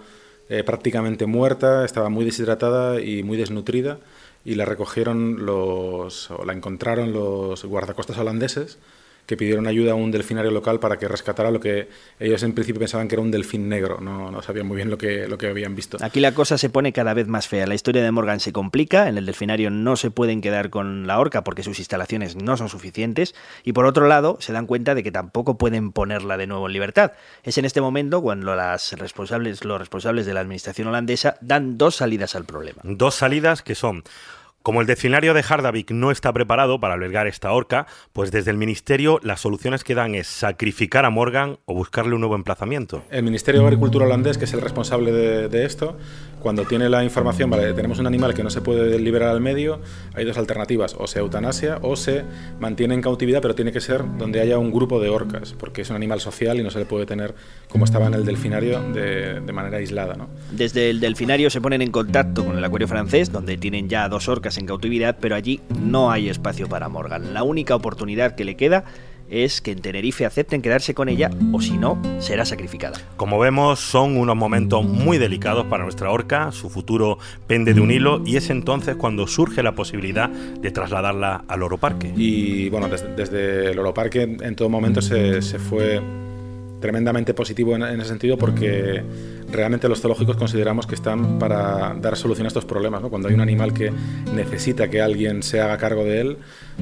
eh, 0.48 0.62
prácticamente 0.64 1.26
muerta, 1.26 1.84
estaba 1.84 2.08
muy 2.08 2.24
deshidratada 2.24 3.00
y 3.00 3.22
muy 3.22 3.36
desnutrida 3.36 3.98
y 4.44 4.54
la 4.54 4.64
recogieron 4.64 5.44
los, 5.46 6.30
o 6.30 6.44
la 6.44 6.52
encontraron 6.52 7.12
los 7.12 7.64
guardacostas 7.64 8.18
holandeses 8.18 8.78
que 9.26 9.36
pidieron 9.36 9.66
ayuda 9.66 9.92
a 9.92 9.94
un 9.94 10.10
delfinario 10.10 10.50
local 10.50 10.80
para 10.80 10.98
que 10.98 11.08
rescatara 11.08 11.50
lo 11.50 11.60
que 11.60 11.88
ellos 12.18 12.42
en 12.42 12.52
principio 12.54 12.80
pensaban 12.80 13.08
que 13.08 13.14
era 13.14 13.22
un 13.22 13.30
delfín 13.30 13.68
negro, 13.68 13.98
no, 14.00 14.30
no 14.30 14.42
sabían 14.42 14.66
muy 14.66 14.76
bien 14.76 14.90
lo 14.90 14.98
que, 14.98 15.28
lo 15.28 15.38
que 15.38 15.48
habían 15.48 15.74
visto. 15.74 15.98
Aquí 16.00 16.20
la 16.20 16.32
cosa 16.34 16.58
se 16.58 16.70
pone 16.70 16.92
cada 16.92 17.14
vez 17.14 17.28
más 17.28 17.48
fea. 17.48 17.66
La 17.66 17.74
historia 17.74 18.02
de 18.02 18.10
Morgan 18.10 18.40
se 18.40 18.52
complica, 18.52 19.08
en 19.08 19.18
el 19.18 19.26
delfinario 19.26 19.70
no 19.70 19.96
se 19.96 20.10
pueden 20.10 20.40
quedar 20.40 20.70
con 20.70 21.06
la 21.06 21.18
orca 21.18 21.44
porque 21.44 21.62
sus 21.62 21.78
instalaciones 21.78 22.36
no 22.36 22.56
son 22.56 22.68
suficientes 22.68 23.34
y 23.64 23.72
por 23.72 23.86
otro 23.86 24.06
lado 24.06 24.36
se 24.40 24.52
dan 24.52 24.66
cuenta 24.66 24.94
de 24.94 25.02
que 25.02 25.12
tampoco 25.12 25.56
pueden 25.56 25.92
ponerla 25.92 26.36
de 26.36 26.46
nuevo 26.46 26.66
en 26.66 26.72
libertad. 26.72 27.12
Es 27.44 27.58
en 27.58 27.64
este 27.64 27.80
momento 27.80 28.22
cuando 28.22 28.54
las 28.56 28.92
responsables, 28.92 29.64
los 29.64 29.78
responsables 29.78 30.26
de 30.26 30.34
la 30.34 30.40
administración 30.40 30.88
holandesa 30.88 31.36
dan 31.40 31.78
dos 31.78 31.96
salidas 31.96 32.34
al 32.34 32.44
problema. 32.44 32.82
Dos 32.84 33.14
salidas 33.14 33.62
que 33.62 33.74
son 33.74 34.02
como 34.62 34.80
el 34.80 34.86
delfinario 34.86 35.34
de 35.34 35.42
Hardavik 35.42 35.90
no 35.90 36.10
está 36.10 36.32
preparado 36.32 36.80
para 36.80 36.94
albergar 36.94 37.26
esta 37.26 37.52
orca, 37.52 37.86
pues 38.12 38.30
desde 38.30 38.50
el 38.50 38.56
Ministerio 38.56 39.20
las 39.22 39.40
soluciones 39.40 39.84
que 39.84 39.94
dan 39.94 40.14
es 40.14 40.26
sacrificar 40.26 41.04
a 41.04 41.10
Morgan 41.10 41.58
o 41.64 41.74
buscarle 41.74 42.14
un 42.14 42.20
nuevo 42.20 42.36
emplazamiento. 42.36 43.02
El 43.10 43.22
Ministerio 43.22 43.60
de 43.60 43.66
Agricultura 43.66 44.06
holandés, 44.06 44.38
que 44.38 44.44
es 44.44 44.52
el 44.54 44.60
responsable 44.60 45.12
de, 45.12 45.48
de 45.48 45.64
esto, 45.64 45.96
cuando 46.40 46.64
tiene 46.64 46.88
la 46.88 47.04
información, 47.04 47.50
vale, 47.50 47.72
tenemos 47.72 47.98
un 47.98 48.06
animal 48.06 48.34
que 48.34 48.42
no 48.42 48.50
se 48.50 48.60
puede 48.60 48.98
liberar 48.98 49.28
al 49.28 49.40
medio, 49.40 49.80
hay 50.14 50.24
dos 50.24 50.38
alternativas, 50.38 50.96
o 50.98 51.06
se 51.06 51.20
eutanasia 51.20 51.78
o 51.82 51.96
se 51.96 52.24
mantiene 52.58 52.94
en 52.94 53.02
cautividad, 53.02 53.40
pero 53.40 53.54
tiene 53.54 53.72
que 53.72 53.80
ser 53.80 54.02
donde 54.18 54.40
haya 54.40 54.58
un 54.58 54.72
grupo 54.72 55.00
de 55.00 55.08
orcas, 55.08 55.54
porque 55.58 55.82
es 55.82 55.90
un 55.90 55.96
animal 55.96 56.20
social 56.20 56.58
y 56.58 56.62
no 56.62 56.70
se 56.70 56.80
le 56.80 56.84
puede 56.84 57.06
tener, 57.06 57.34
como 57.68 57.84
estaba 57.84 58.06
en 58.06 58.14
el 58.14 58.24
delfinario, 58.24 58.80
de, 58.92 59.40
de 59.40 59.52
manera 59.52 59.78
aislada. 59.78 60.14
¿no? 60.14 60.28
Desde 60.50 60.90
el 60.90 61.00
delfinario 61.00 61.50
se 61.50 61.60
ponen 61.60 61.82
en 61.82 61.90
contacto 61.90 62.44
con 62.44 62.58
el 62.58 62.64
acuario 62.64 62.88
francés, 62.88 63.30
donde 63.30 63.56
tienen 63.56 63.88
ya 63.88 64.08
dos 64.08 64.28
orcas 64.28 64.51
en 64.58 64.66
cautividad, 64.66 65.16
pero 65.20 65.34
allí 65.34 65.60
no 65.80 66.10
hay 66.10 66.28
espacio 66.28 66.68
para 66.68 66.88
Morgan. 66.88 67.34
La 67.34 67.42
única 67.42 67.74
oportunidad 67.74 68.34
que 68.34 68.44
le 68.44 68.56
queda 68.56 68.84
es 69.32 69.62
que 69.62 69.72
en 69.72 69.80
Tenerife 69.80 70.26
acepten 70.26 70.60
quedarse 70.60 70.94
con 70.94 71.08
ella 71.08 71.30
o 71.52 71.60
si 71.60 71.78
no, 71.78 72.00
será 72.18 72.44
sacrificada. 72.44 73.00
Como 73.16 73.38
vemos, 73.38 73.80
son 73.80 74.18
unos 74.18 74.36
momentos 74.36 74.84
muy 74.84 75.16
delicados 75.16 75.66
para 75.66 75.84
nuestra 75.84 76.10
orca, 76.10 76.52
su 76.52 76.68
futuro 76.68 77.18
pende 77.46 77.72
de 77.72 77.80
un 77.80 77.90
hilo 77.90 78.22
y 78.26 78.36
es 78.36 78.50
entonces 78.50 78.94
cuando 78.96 79.26
surge 79.26 79.62
la 79.62 79.72
posibilidad 79.72 80.28
de 80.28 80.70
trasladarla 80.70 81.44
al 81.48 81.62
Oroparque. 81.62 82.12
Y 82.14 82.68
bueno, 82.68 82.88
desde, 82.88 83.14
desde 83.14 83.70
el 83.72 83.78
Oroparque 83.78 84.22
en 84.22 84.54
todo 84.54 84.68
momento 84.68 85.00
se, 85.00 85.40
se 85.40 85.58
fue 85.58 86.00
tremendamente 86.80 87.32
positivo 87.32 87.74
en, 87.74 87.82
en, 87.82 88.00
ese 88.00 88.10
sentido 88.10 88.36
porque 88.36 89.02
realmente 89.52 89.88
los 89.88 90.00
zoológicos 90.00 90.36
consideramos 90.36 90.86
que 90.86 90.94
están 90.94 91.38
para 91.38 91.94
dar 91.94 92.16
solución 92.16 92.46
a 92.46 92.48
estos 92.48 92.64
problemas. 92.64 93.02
¿no? 93.02 93.10
Cuando 93.10 93.28
hay 93.28 93.34
un 93.34 93.40
animal 93.40 93.72
que 93.72 93.92
necesita 94.34 94.88
que 94.88 95.00
alguien 95.00 95.42
se 95.42 95.60
haga 95.60 95.78
cargo 95.78 96.04
de 96.04 96.20
él, 96.20 96.38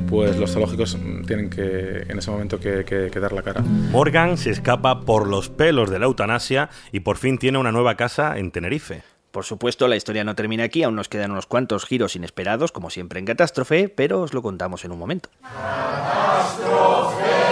pues 0.08 0.36
los 0.36 0.52
zoológicos 0.52 0.98
tienen 1.26 1.50
que 1.50 2.04
en 2.08 2.18
ese 2.18 2.30
momento 2.30 2.58
que, 2.58 2.84
que, 2.84 3.10
que 3.10 3.20
dar 3.20 3.32
la 3.32 3.42
cara. 3.42 3.62
Morgan 3.62 4.36
se 4.36 4.50
escapa 4.50 5.00
por 5.00 5.28
los 5.28 5.48
pelos 5.48 5.90
de 5.90 5.98
la 5.98 6.06
eutanasia 6.06 6.70
y 6.92 7.00
por 7.00 7.16
fin 7.16 7.38
tiene 7.38 7.58
una 7.58 7.72
nueva 7.72 7.96
casa 7.96 8.38
en 8.38 8.50
Tenerife. 8.50 9.02
Por 9.30 9.44
supuesto, 9.44 9.86
la 9.86 9.96
historia 9.96 10.24
no 10.24 10.34
termina 10.34 10.64
aquí, 10.64 10.82
aún 10.82 10.96
nos 10.96 11.08
quedan 11.08 11.30
unos 11.30 11.46
cuantos 11.46 11.86
giros 11.86 12.16
inesperados, 12.16 12.72
como 12.72 12.90
siempre 12.90 13.20
en 13.20 13.26
Catástrofe, 13.26 13.88
pero 13.88 14.22
os 14.22 14.34
lo 14.34 14.42
contamos 14.42 14.84
en 14.84 14.90
un 14.90 14.98
momento. 14.98 15.28
¡Catástrofe! 15.42 17.49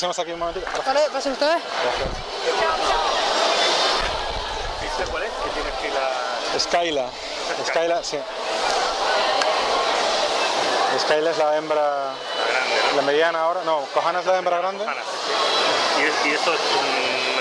Pasemos 0.00 0.18
aquí 0.18 0.32
un 0.32 0.38
momentito. 0.38 0.66
Vale, 0.86 1.00
pasen 1.12 1.32
ustedes. 1.32 1.62
¿Viste 4.80 5.04
cuál 5.10 5.22
es? 5.24 5.30
Que 5.30 5.50
tienes 5.50 5.74
que 5.74 5.88
ir 5.88 5.94
a... 5.94 6.58
Skyla. 6.58 7.10
Skyla, 7.66 8.02
sí. 8.02 8.18
Skyla 11.00 11.30
es 11.30 11.36
la 11.36 11.56
hembra... 11.58 11.82
La 11.82 12.48
grande, 12.48 12.76
¿no? 12.88 12.96
La 12.96 13.02
mediana 13.02 13.42
ahora. 13.42 13.60
No, 13.66 13.84
Cojana 13.92 14.20
es 14.20 14.26
la 14.26 14.38
hembra 14.38 14.56
grande. 14.56 14.84
Cojana, 14.84 15.02
sí, 15.02 15.18
sí. 15.26 16.00
¿Y, 16.00 16.28
¿Y 16.30 16.32
estos 16.32 16.58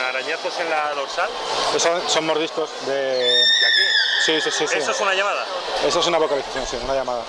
arañazos 0.10 0.60
en 0.60 0.69
la 0.69 0.93
dorsal? 0.95 1.30
Son, 1.78 2.10
son 2.10 2.26
mordiscos 2.26 2.69
de... 2.86 2.93
¿De 2.93 3.67
aquí? 3.67 3.84
Sí, 4.26 4.41
sí, 4.41 4.52
sí, 4.52 4.67
sí. 4.67 4.80
¿Eso 4.80 4.91
es 4.91 5.00
una 5.00 5.13
llamada? 5.13 5.45
Eso 5.88 6.02
es 6.02 6.08
una 6.08 6.17
vocalización, 6.17 6.67
sí, 6.67 6.78
una 6.84 6.93
llamada. 6.93 7.22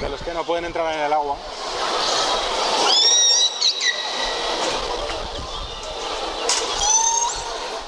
De 0.00 0.08
los 0.08 0.22
que 0.22 0.32
no 0.32 0.42
pueden 0.44 0.64
entrar 0.64 0.90
en 0.94 1.00
el 1.00 1.12
agua. 1.12 1.36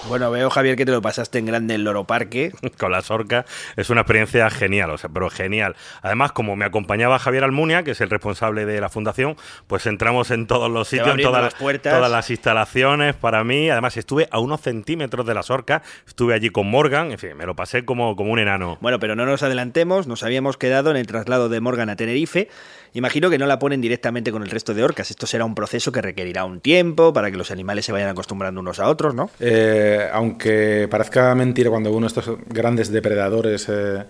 Bueno, 0.08 0.30
veo, 0.30 0.48
Javier, 0.48 0.74
que 0.74 0.86
te 0.86 0.92
lo 0.92 1.02
pasaste 1.02 1.38
en 1.38 1.44
grande 1.44 1.74
en 1.74 1.84
Loro 1.84 2.04
Parque. 2.04 2.50
Con 2.78 2.90
las 2.90 3.10
orcas 3.10 3.44
es 3.76 3.90
una 3.90 4.00
experiencia 4.00 4.48
genial, 4.48 4.90
o 4.90 4.96
sea, 4.96 5.10
pero 5.10 5.28
genial. 5.28 5.76
Además, 6.00 6.32
como 6.32 6.56
me 6.56 6.64
acompañaba 6.64 7.18
Javier 7.18 7.44
Almunia, 7.44 7.82
que 7.82 7.90
es 7.90 8.00
el 8.00 8.08
responsable 8.08 8.64
de 8.64 8.80
la 8.80 8.88
fundación, 8.88 9.36
pues 9.66 9.84
entramos 9.84 10.30
en 10.30 10.46
todos 10.46 10.70
los 10.70 10.88
sitios, 10.88 11.14
en 11.14 11.20
todas 11.20 11.42
las, 11.42 11.54
puertas. 11.54 11.94
todas 11.94 12.10
las 12.10 12.30
instalaciones 12.30 13.16
para 13.16 13.44
mí. 13.44 13.68
Además, 13.68 13.98
estuve 13.98 14.28
a 14.30 14.38
unos 14.38 14.62
centímetros 14.62 15.26
de 15.26 15.34
las 15.34 15.50
orcas, 15.50 15.82
estuve 16.06 16.32
allí 16.32 16.48
con 16.48 16.70
Morgan, 16.70 17.12
en 17.12 17.18
fin, 17.18 17.36
me 17.36 17.44
lo 17.44 17.54
pasé 17.54 17.84
como, 17.84 18.16
como 18.16 18.32
un 18.32 18.38
enano. 18.38 18.78
Bueno, 18.80 18.98
pero 18.98 19.14
no 19.14 19.26
nos 19.26 19.42
adelantemos, 19.42 20.06
nos 20.06 20.22
habíamos 20.22 20.56
quedado 20.56 20.90
en 20.90 20.96
el 20.96 21.06
traslado 21.06 21.50
de 21.50 21.60
Morgan 21.60 21.90
a 21.90 21.96
Tenerife. 21.96 22.48
Imagino 22.94 23.28
que 23.28 23.38
no 23.38 23.46
la 23.46 23.58
ponen 23.58 23.82
directamente 23.82 24.32
con 24.32 24.42
el 24.42 24.50
resto 24.50 24.72
de 24.72 24.82
orcas. 24.82 25.10
Esto 25.10 25.26
será 25.26 25.44
un 25.44 25.54
proceso 25.54 25.92
que 25.92 26.00
requerirá 26.00 26.44
un 26.44 26.60
tiempo 26.60 27.12
para 27.12 27.30
que 27.30 27.36
los 27.36 27.50
animales 27.50 27.84
se 27.84 27.92
vayan 27.92 28.08
acostumbrando 28.08 28.60
unos 28.60 28.80
a 28.80 28.88
otros, 28.88 29.14
¿no? 29.14 29.30
Eh, 29.40 29.97
aunque 30.12 30.88
parezca 30.90 31.34
mentira 31.34 31.70
cuando 31.70 31.90
uno 31.90 32.06
de 32.06 32.20
estos 32.20 32.38
grandes 32.48 32.90
depredadores 32.90 33.68
eh, 33.68 34.04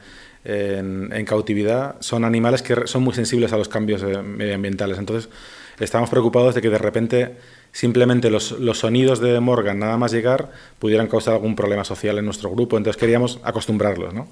en, 0.45 1.11
en, 1.13 1.25
cautividad 1.25 1.97
son 2.01 2.25
animales 2.25 2.63
que 2.63 2.87
son 2.87 3.03
muy 3.03 3.15
sensibles 3.15 3.53
a 3.53 3.57
los 3.57 3.69
cambios 3.69 4.03
eh, 4.03 4.23
medioambientales. 4.23 4.99
Entonces, 4.99 5.31
estamos 5.79 6.11
preocupados 6.11 6.55
de 6.55 6.63
que 6.63 6.71
de 6.71 6.79
repente 6.79 7.37
simplemente 7.73 8.31
los, 8.31 8.53
los, 8.53 8.79
sonidos 8.79 9.21
de 9.21 9.39
Morgan, 9.41 9.79
nada 9.79 9.97
más 9.99 10.13
llegar, 10.13 10.51
pudieran 10.79 11.07
causar 11.07 11.35
algún 11.35 11.55
problema 11.55 11.85
social 11.85 12.19
en 12.19 12.25
nuestro 12.25 12.51
grupo. 12.51 12.77
Entonces, 12.77 12.99
queríamos 12.99 13.41
acostumbrarlos, 13.43 14.15
¿no? 14.15 14.29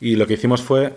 Y 0.00 0.16
lo 0.16 0.26
que 0.26 0.34
hicimos 0.34 0.62
fue 0.62 0.94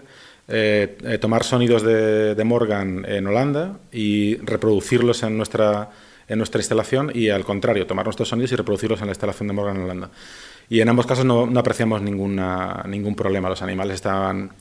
eh, 0.48 0.98
eh, 1.04 1.18
tomar 1.18 1.44
sonidos 1.44 1.84
de, 1.84 2.36
de, 2.36 2.44
Morgan 2.44 3.04
en 3.08 3.26
Holanda 3.26 3.80
y 3.92 4.38
reproducirlos 4.38 5.24
en 5.24 5.38
nuestra, 5.38 5.90
en 6.28 6.38
nuestra 6.38 6.60
instalación 6.60 7.12
y 7.14 7.30
al 7.30 7.46
contrario, 7.46 7.86
tomar 7.86 8.06
nuestros 8.06 8.30
sonidos 8.30 8.52
y 8.52 8.56
reproducirlos 8.56 9.00
en 9.02 9.08
la 9.08 9.12
instalación 9.12 9.48
de 9.48 9.54
Morgan 9.54 9.78
en 9.78 9.84
Holanda. 9.84 10.10
Y 10.70 10.82
en 10.82 10.90
ambos 10.90 11.06
casos 11.06 11.26
no, 11.26 11.46
no 11.46 11.60
apreciamos 11.60 12.02
ninguna, 12.02 12.84
ningún 12.88 13.16
problema. 13.16 13.50
Los 13.50 13.62
animales 13.62 13.96
estaban 13.96 14.52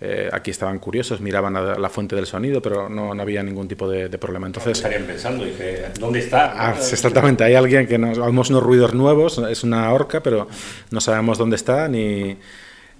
eh, 0.00 0.28
aquí 0.32 0.52
estaban 0.52 0.78
curiosos, 0.78 1.20
miraban 1.20 1.56
a 1.56 1.76
la 1.76 1.88
fuente 1.88 2.14
del 2.14 2.26
sonido, 2.26 2.62
pero 2.62 2.88
no, 2.88 3.14
no 3.14 3.22
había 3.22 3.42
ningún 3.42 3.66
tipo 3.66 3.90
de, 3.90 4.08
de 4.08 4.16
problema. 4.18 4.46
Entonces 4.46 4.78
estarían 4.78 5.02
pensando, 5.02 5.44
dije, 5.44 5.86
¿dónde 5.98 6.20
está? 6.20 6.52
Ah, 6.54 6.76
exactamente, 6.78 7.42
hay 7.42 7.56
alguien 7.56 7.88
que 7.88 7.98
nos 7.98 8.16
oímos 8.18 8.48
unos 8.50 8.62
ruidos 8.62 8.94
nuevos, 8.94 9.38
es 9.38 9.64
una 9.64 9.92
orca, 9.92 10.22
pero 10.22 10.46
no 10.92 11.00
sabemos 11.00 11.36
dónde 11.36 11.56
está 11.56 11.88
ni 11.88 12.38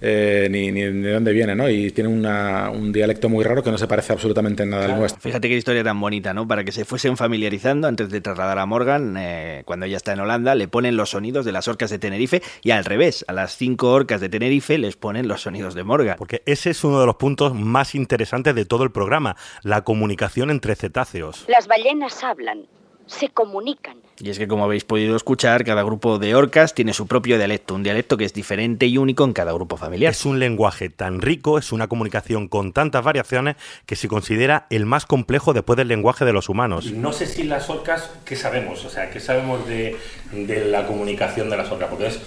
eh, 0.01 0.47
ni, 0.49 0.71
ni, 0.71 0.81
de 0.81 1.13
dónde 1.13 1.33
viene, 1.33 1.55
¿no? 1.55 1.69
Y 1.69 1.91
tiene 1.91 2.09
una, 2.09 2.69
un 2.69 2.91
dialecto 2.91 3.29
muy 3.29 3.43
raro 3.43 3.63
que 3.63 3.71
no 3.71 3.77
se 3.77 3.87
parece 3.87 4.13
absolutamente 4.13 4.63
en 4.63 4.69
nada 4.69 4.83
claro. 4.83 4.93
al 4.93 4.99
nuestro. 5.01 5.21
Fíjate 5.21 5.49
qué 5.49 5.55
historia 5.55 5.83
tan 5.83 5.99
bonita, 5.99 6.33
¿no? 6.33 6.47
Para 6.47 6.63
que 6.63 6.71
se 6.71 6.85
fuesen 6.85 7.17
familiarizando 7.17 7.87
antes 7.87 8.09
de 8.09 8.21
trasladar 8.21 8.59
a 8.59 8.65
Morgan, 8.65 9.15
eh, 9.17 9.63
cuando 9.65 9.85
ella 9.85 9.97
está 9.97 10.13
en 10.13 10.19
Holanda, 10.19 10.55
le 10.55 10.67
ponen 10.67 10.95
los 10.95 11.11
sonidos 11.11 11.45
de 11.45 11.51
las 11.51 11.67
orcas 11.67 11.89
de 11.89 11.99
Tenerife 11.99 12.41
y 12.63 12.71
al 12.71 12.85
revés, 12.85 13.25
a 13.27 13.33
las 13.33 13.57
cinco 13.57 13.91
orcas 13.91 14.21
de 14.21 14.29
Tenerife 14.29 14.77
les 14.77 14.95
ponen 14.95 15.27
los 15.27 15.41
sonidos 15.41 15.73
de 15.73 15.83
Morgan. 15.83 16.15
Porque 16.17 16.43
ese 16.45 16.69
es 16.69 16.83
uno 16.83 16.99
de 16.99 17.05
los 17.05 17.15
puntos 17.15 17.53
más 17.53 17.95
interesantes 17.95 18.55
de 18.55 18.65
todo 18.65 18.83
el 18.83 18.91
programa, 18.91 19.35
la 19.63 19.83
comunicación 19.83 20.49
entre 20.49 20.75
cetáceos. 20.75 21.45
Las 21.47 21.67
ballenas 21.67 22.23
hablan, 22.23 22.67
se 23.05 23.29
comunican. 23.29 23.97
Y 24.21 24.29
es 24.29 24.37
que, 24.37 24.47
como 24.47 24.65
habéis 24.65 24.83
podido 24.83 25.15
escuchar, 25.15 25.63
cada 25.63 25.83
grupo 25.83 26.19
de 26.19 26.35
orcas 26.35 26.73
tiene 26.73 26.93
su 26.93 27.07
propio 27.07 27.37
dialecto, 27.37 27.75
un 27.75 27.83
dialecto 27.83 28.17
que 28.17 28.25
es 28.25 28.33
diferente 28.33 28.85
y 28.85 28.97
único 28.97 29.23
en 29.23 29.33
cada 29.33 29.53
grupo 29.53 29.77
familiar. 29.77 30.11
Es 30.11 30.25
un 30.25 30.39
lenguaje 30.39 30.89
tan 30.89 31.21
rico, 31.21 31.57
es 31.57 31.71
una 31.71 31.87
comunicación 31.87 32.47
con 32.47 32.73
tantas 32.73 33.03
variaciones 33.03 33.55
que 33.85 33.95
se 33.95 34.07
considera 34.07 34.67
el 34.69 34.85
más 34.85 35.05
complejo 35.05 35.53
después 35.53 35.77
del 35.77 35.87
lenguaje 35.87 36.25
de 36.25 36.33
los 36.33 36.49
humanos. 36.49 36.91
No 36.91 37.13
sé 37.13 37.27
si 37.27 37.43
las 37.43 37.69
orcas, 37.69 38.11
¿qué 38.25 38.35
sabemos? 38.35 38.83
O 38.83 38.89
sea, 38.89 39.09
¿qué 39.09 39.19
sabemos 39.19 39.67
de, 39.67 39.97
de 40.31 40.65
la 40.65 40.85
comunicación 40.85 41.49
de 41.49 41.57
las 41.57 41.71
orcas? 41.71 41.89
Porque 41.89 42.07
es 42.07 42.19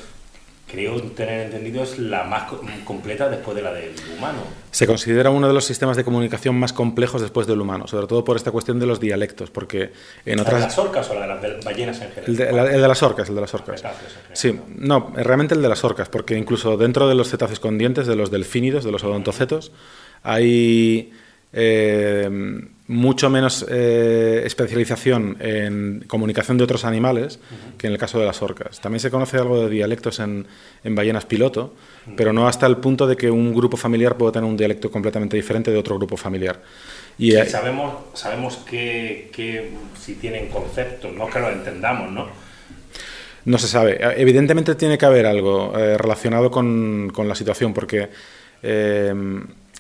creo 0.73 1.01
tener 1.03 1.47
entendido, 1.47 1.83
es 1.83 1.99
la 1.99 2.25
más 2.25 2.51
completa 2.85 3.29
después 3.29 3.55
de 3.55 3.63
la 3.63 3.73
del 3.73 3.93
humano. 4.17 4.39
Se 4.71 4.87
considera 4.87 5.29
uno 5.29 5.47
de 5.47 5.53
los 5.53 5.67
sistemas 5.67 5.99
de 5.99 6.05
comunicación 6.05 6.57
más 6.59 6.73
complejos 6.73 7.21
después 7.21 7.47
del 7.47 7.61
humano, 7.61 7.87
sobre 7.87 8.07
todo 8.07 8.25
por 8.25 8.37
esta 8.37 8.51
cuestión 8.51 8.81
de 8.81 8.87
los 8.87 8.99
dialectos, 8.99 9.51
porque 9.51 9.93
en 10.25 10.37
¿La 10.37 10.43
otras... 10.43 10.61
de 10.61 10.67
las 10.67 10.79
orcas 10.79 11.11
o 11.11 11.15
la 11.15 11.37
de 11.37 11.49
las 11.49 11.65
ballenas 11.65 12.01
en 12.01 12.09
general? 12.09 12.25
El 12.27 12.37
de, 12.37 12.53
la, 12.53 12.63
el 12.73 12.81
de 12.81 12.89
las 12.89 13.03
orcas, 13.03 13.29
el 13.29 13.35
de 13.35 13.41
las 13.43 13.55
orcas. 13.55 13.83
Sí, 14.33 14.59
no, 14.75 15.13
realmente 15.15 15.55
el 15.55 15.61
de 15.61 15.69
las 15.69 15.85
orcas, 15.85 16.09
porque 16.09 16.39
incluso 16.39 16.79
dentro 16.79 17.07
de 17.07 17.15
los 17.15 17.29
cetáceos 17.29 17.61
con 17.61 17.77
dientes, 17.77 18.07
de 18.07 18.17
los 18.17 18.31
delfínidos, 18.31 18.83
de 18.83 18.93
los 18.93 19.05
odontocetos, 19.05 19.73
hay 20.23 21.13
eh, 21.53 22.29
mucho 22.89 23.31
menos 23.31 23.65
eh, 23.69 24.43
especialización 24.45 25.37
en 25.41 26.05
comunicación 26.07 26.59
de 26.59 26.65
otros 26.65 26.85
animales 26.85 27.39
que 27.79 27.87
en 27.87 27.93
el 27.93 27.99
caso 27.99 28.19
de 28.19 28.27
las 28.27 28.43
orcas. 28.43 28.81
También 28.81 29.01
se 29.01 29.11
conoce 29.11 29.39
algo 29.39 29.63
de 29.63 29.71
dialectos 29.71 30.21
en, 30.21 30.47
en 30.85 30.95
ballenas 30.95 31.25
piloto, 31.25 31.75
pero 32.17 32.33
no 32.33 32.49
hasta 32.49 32.67
el 32.67 32.77
punto 32.79 33.07
de 33.07 33.17
que 33.17 33.31
un 33.31 33.55
grupo 33.55 33.77
familiar 33.77 34.17
pueda 34.17 34.33
tener 34.33 34.49
un 34.49 34.57
dialecto 34.57 34.91
completamente 34.91 35.37
diferente 35.37 35.71
de 35.71 35.79
otro 35.79 35.97
grupo 35.97 36.17
familiar. 36.17 36.61
Y, 37.19 37.35
eh, 37.35 37.47
sabemos, 37.47 37.95
sabemos 38.15 38.57
que, 38.59 39.31
que, 39.33 39.71
si 39.99 40.15
tienen 40.15 40.49
conceptos, 40.49 41.13
no 41.15 41.29
que 41.29 41.41
lo 41.41 41.51
entendamos, 41.51 42.11
¿no? 42.11 42.27
No 43.45 43.59
se 43.59 43.69
sabe. 43.69 43.99
Evidentemente 44.21 44.75
tiene 44.75 44.99
que 44.99 45.07
haber 45.07 45.27
algo 45.27 45.77
eh, 45.77 45.99
relacionado 45.99 46.51
con, 46.51 47.11
con, 47.13 47.29
la 47.29 47.35
situación, 47.35 47.75
porque 47.75 48.09
eh, 48.63 49.15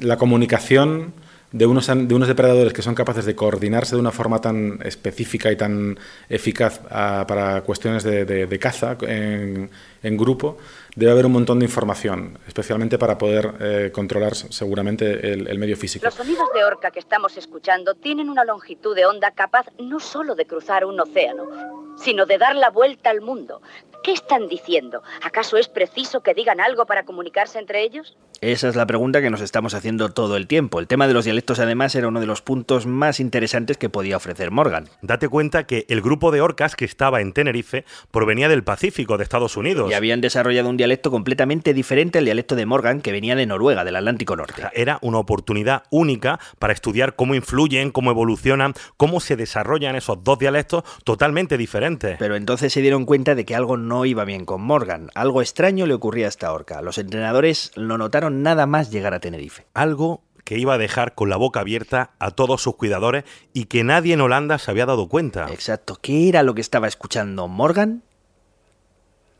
la 0.00 0.16
comunicación 0.16 1.14
de 1.52 1.66
unos, 1.66 1.86
de 1.86 2.14
unos 2.14 2.28
depredadores 2.28 2.72
que 2.72 2.82
son 2.82 2.94
capaces 2.94 3.24
de 3.24 3.36
coordinarse 3.36 3.94
de 3.94 4.00
una 4.00 4.10
forma 4.10 4.40
tan 4.40 4.80
específica 4.84 5.52
y 5.52 5.56
tan 5.56 5.98
eficaz 6.28 6.80
a, 6.90 7.24
para 7.28 7.62
cuestiones 7.62 8.02
de, 8.02 8.58
caza 8.58 8.96
en, 9.02 9.70
en, 10.02 10.16
grupo, 10.16 10.56
debe 10.94 11.12
haber 11.12 11.26
un 11.26 11.32
montón 11.32 11.58
de 11.58 11.66
información, 11.66 12.38
especialmente 12.46 12.98
para 12.98 13.18
poder 13.18 13.54
eh, 13.60 13.90
controlar 13.92 14.34
seguramente 14.34 15.32
el, 15.32 15.48
el, 15.48 15.58
medio 15.58 15.76
físico. 15.76 16.04
Los 16.04 16.14
sonidos 16.14 16.48
de 16.54 16.64
orca 16.64 16.90
que 16.90 17.00
estamos 17.00 17.36
escuchando 17.36 17.94
tienen 17.94 18.28
una 18.28 18.44
longitud 18.44 18.94
de 18.94 19.06
onda 19.06 19.30
capaz 19.32 19.66
no 19.78 20.00
solo 20.00 20.34
de 20.34 20.46
cruzar 20.46 20.84
un 20.84 20.98
océano, 21.00 21.44
sino 21.96 22.26
de 22.26 22.38
dar 22.38 22.56
la 22.56 22.70
vuelta 22.70 23.10
al 23.10 23.20
mundo. 23.20 23.60
¿Qué 24.02 24.12
están 24.12 24.48
diciendo? 24.48 25.02
¿Acaso 25.22 25.56
es 25.56 25.68
preciso 25.68 26.22
que 26.22 26.34
digan 26.34 26.60
algo 26.60 26.86
para 26.86 27.04
comunicarse 27.04 27.58
entre 27.58 27.82
ellos? 27.82 28.16
Esa 28.42 28.68
es 28.68 28.74
la 28.74 28.88
pregunta 28.88 29.22
que 29.22 29.30
nos 29.30 29.40
estamos 29.40 29.72
haciendo 29.72 30.08
todo 30.08 30.36
el 30.36 30.48
tiempo. 30.48 30.80
El 30.80 30.88
tema 30.88 31.06
de 31.06 31.14
los 31.14 31.26
dialectos 31.26 31.60
además 31.60 31.94
era 31.94 32.08
uno 32.08 32.18
de 32.18 32.26
los 32.26 32.42
puntos 32.42 32.86
más 32.86 33.20
interesantes 33.20 33.76
que 33.76 33.88
podía 33.88 34.16
ofrecer 34.16 34.50
Morgan. 34.50 34.88
Date 35.00 35.28
cuenta 35.28 35.62
que 35.62 35.86
el 35.88 36.02
grupo 36.02 36.32
de 36.32 36.40
orcas 36.40 36.74
que 36.74 36.84
estaba 36.84 37.20
en 37.20 37.34
Tenerife 37.34 37.84
provenía 38.10 38.48
del 38.48 38.64
Pacífico 38.64 39.16
de 39.16 39.22
Estados 39.22 39.56
Unidos. 39.56 39.88
Y 39.88 39.94
habían 39.94 40.20
desarrollado 40.20 40.70
un 40.70 40.76
dialecto 40.76 41.12
completamente 41.12 41.72
diferente 41.72 42.18
al 42.18 42.24
dialecto 42.24 42.56
de 42.56 42.66
Morgan 42.66 43.00
que 43.00 43.12
venía 43.12 43.36
de 43.36 43.46
Noruega, 43.46 43.84
del 43.84 43.94
Atlántico 43.94 44.34
Norte. 44.34 44.64
Era 44.74 44.98
una 45.02 45.18
oportunidad 45.18 45.84
única 45.90 46.40
para 46.58 46.72
estudiar 46.72 47.14
cómo 47.14 47.36
influyen, 47.36 47.92
cómo 47.92 48.10
evolucionan, 48.10 48.74
cómo 48.96 49.20
se 49.20 49.36
desarrollan 49.36 49.94
esos 49.94 50.24
dos 50.24 50.40
dialectos 50.40 50.82
totalmente 51.04 51.56
diferentes. 51.56 52.16
Pero 52.18 52.34
entonces 52.34 52.72
se 52.72 52.80
dieron 52.80 53.04
cuenta 53.04 53.36
de 53.36 53.44
que 53.44 53.54
algo 53.54 53.76
no 53.76 54.04
iba 54.04 54.24
bien 54.24 54.44
con 54.44 54.62
Morgan. 54.62 55.10
Algo 55.14 55.42
extraño 55.42 55.86
le 55.86 55.94
ocurría 55.94 56.26
a 56.26 56.30
esta 56.30 56.52
orca. 56.52 56.82
Los 56.82 56.98
entrenadores 56.98 57.70
lo 57.76 57.98
notaron 57.98 58.31
nada 58.32 58.66
más 58.66 58.90
llegar 58.90 59.14
a 59.14 59.20
Tenerife. 59.20 59.66
Algo 59.74 60.22
que 60.44 60.58
iba 60.58 60.74
a 60.74 60.78
dejar 60.78 61.14
con 61.14 61.30
la 61.30 61.36
boca 61.36 61.60
abierta 61.60 62.10
a 62.18 62.30
todos 62.30 62.62
sus 62.62 62.76
cuidadores 62.76 63.24
y 63.52 63.66
que 63.66 63.84
nadie 63.84 64.14
en 64.14 64.20
Holanda 64.20 64.58
se 64.58 64.70
había 64.70 64.86
dado 64.86 65.08
cuenta. 65.08 65.46
Exacto. 65.52 65.98
¿Qué 66.00 66.28
era 66.28 66.42
lo 66.42 66.54
que 66.54 66.60
estaba 66.60 66.88
escuchando 66.88 67.48
Morgan? 67.48 68.02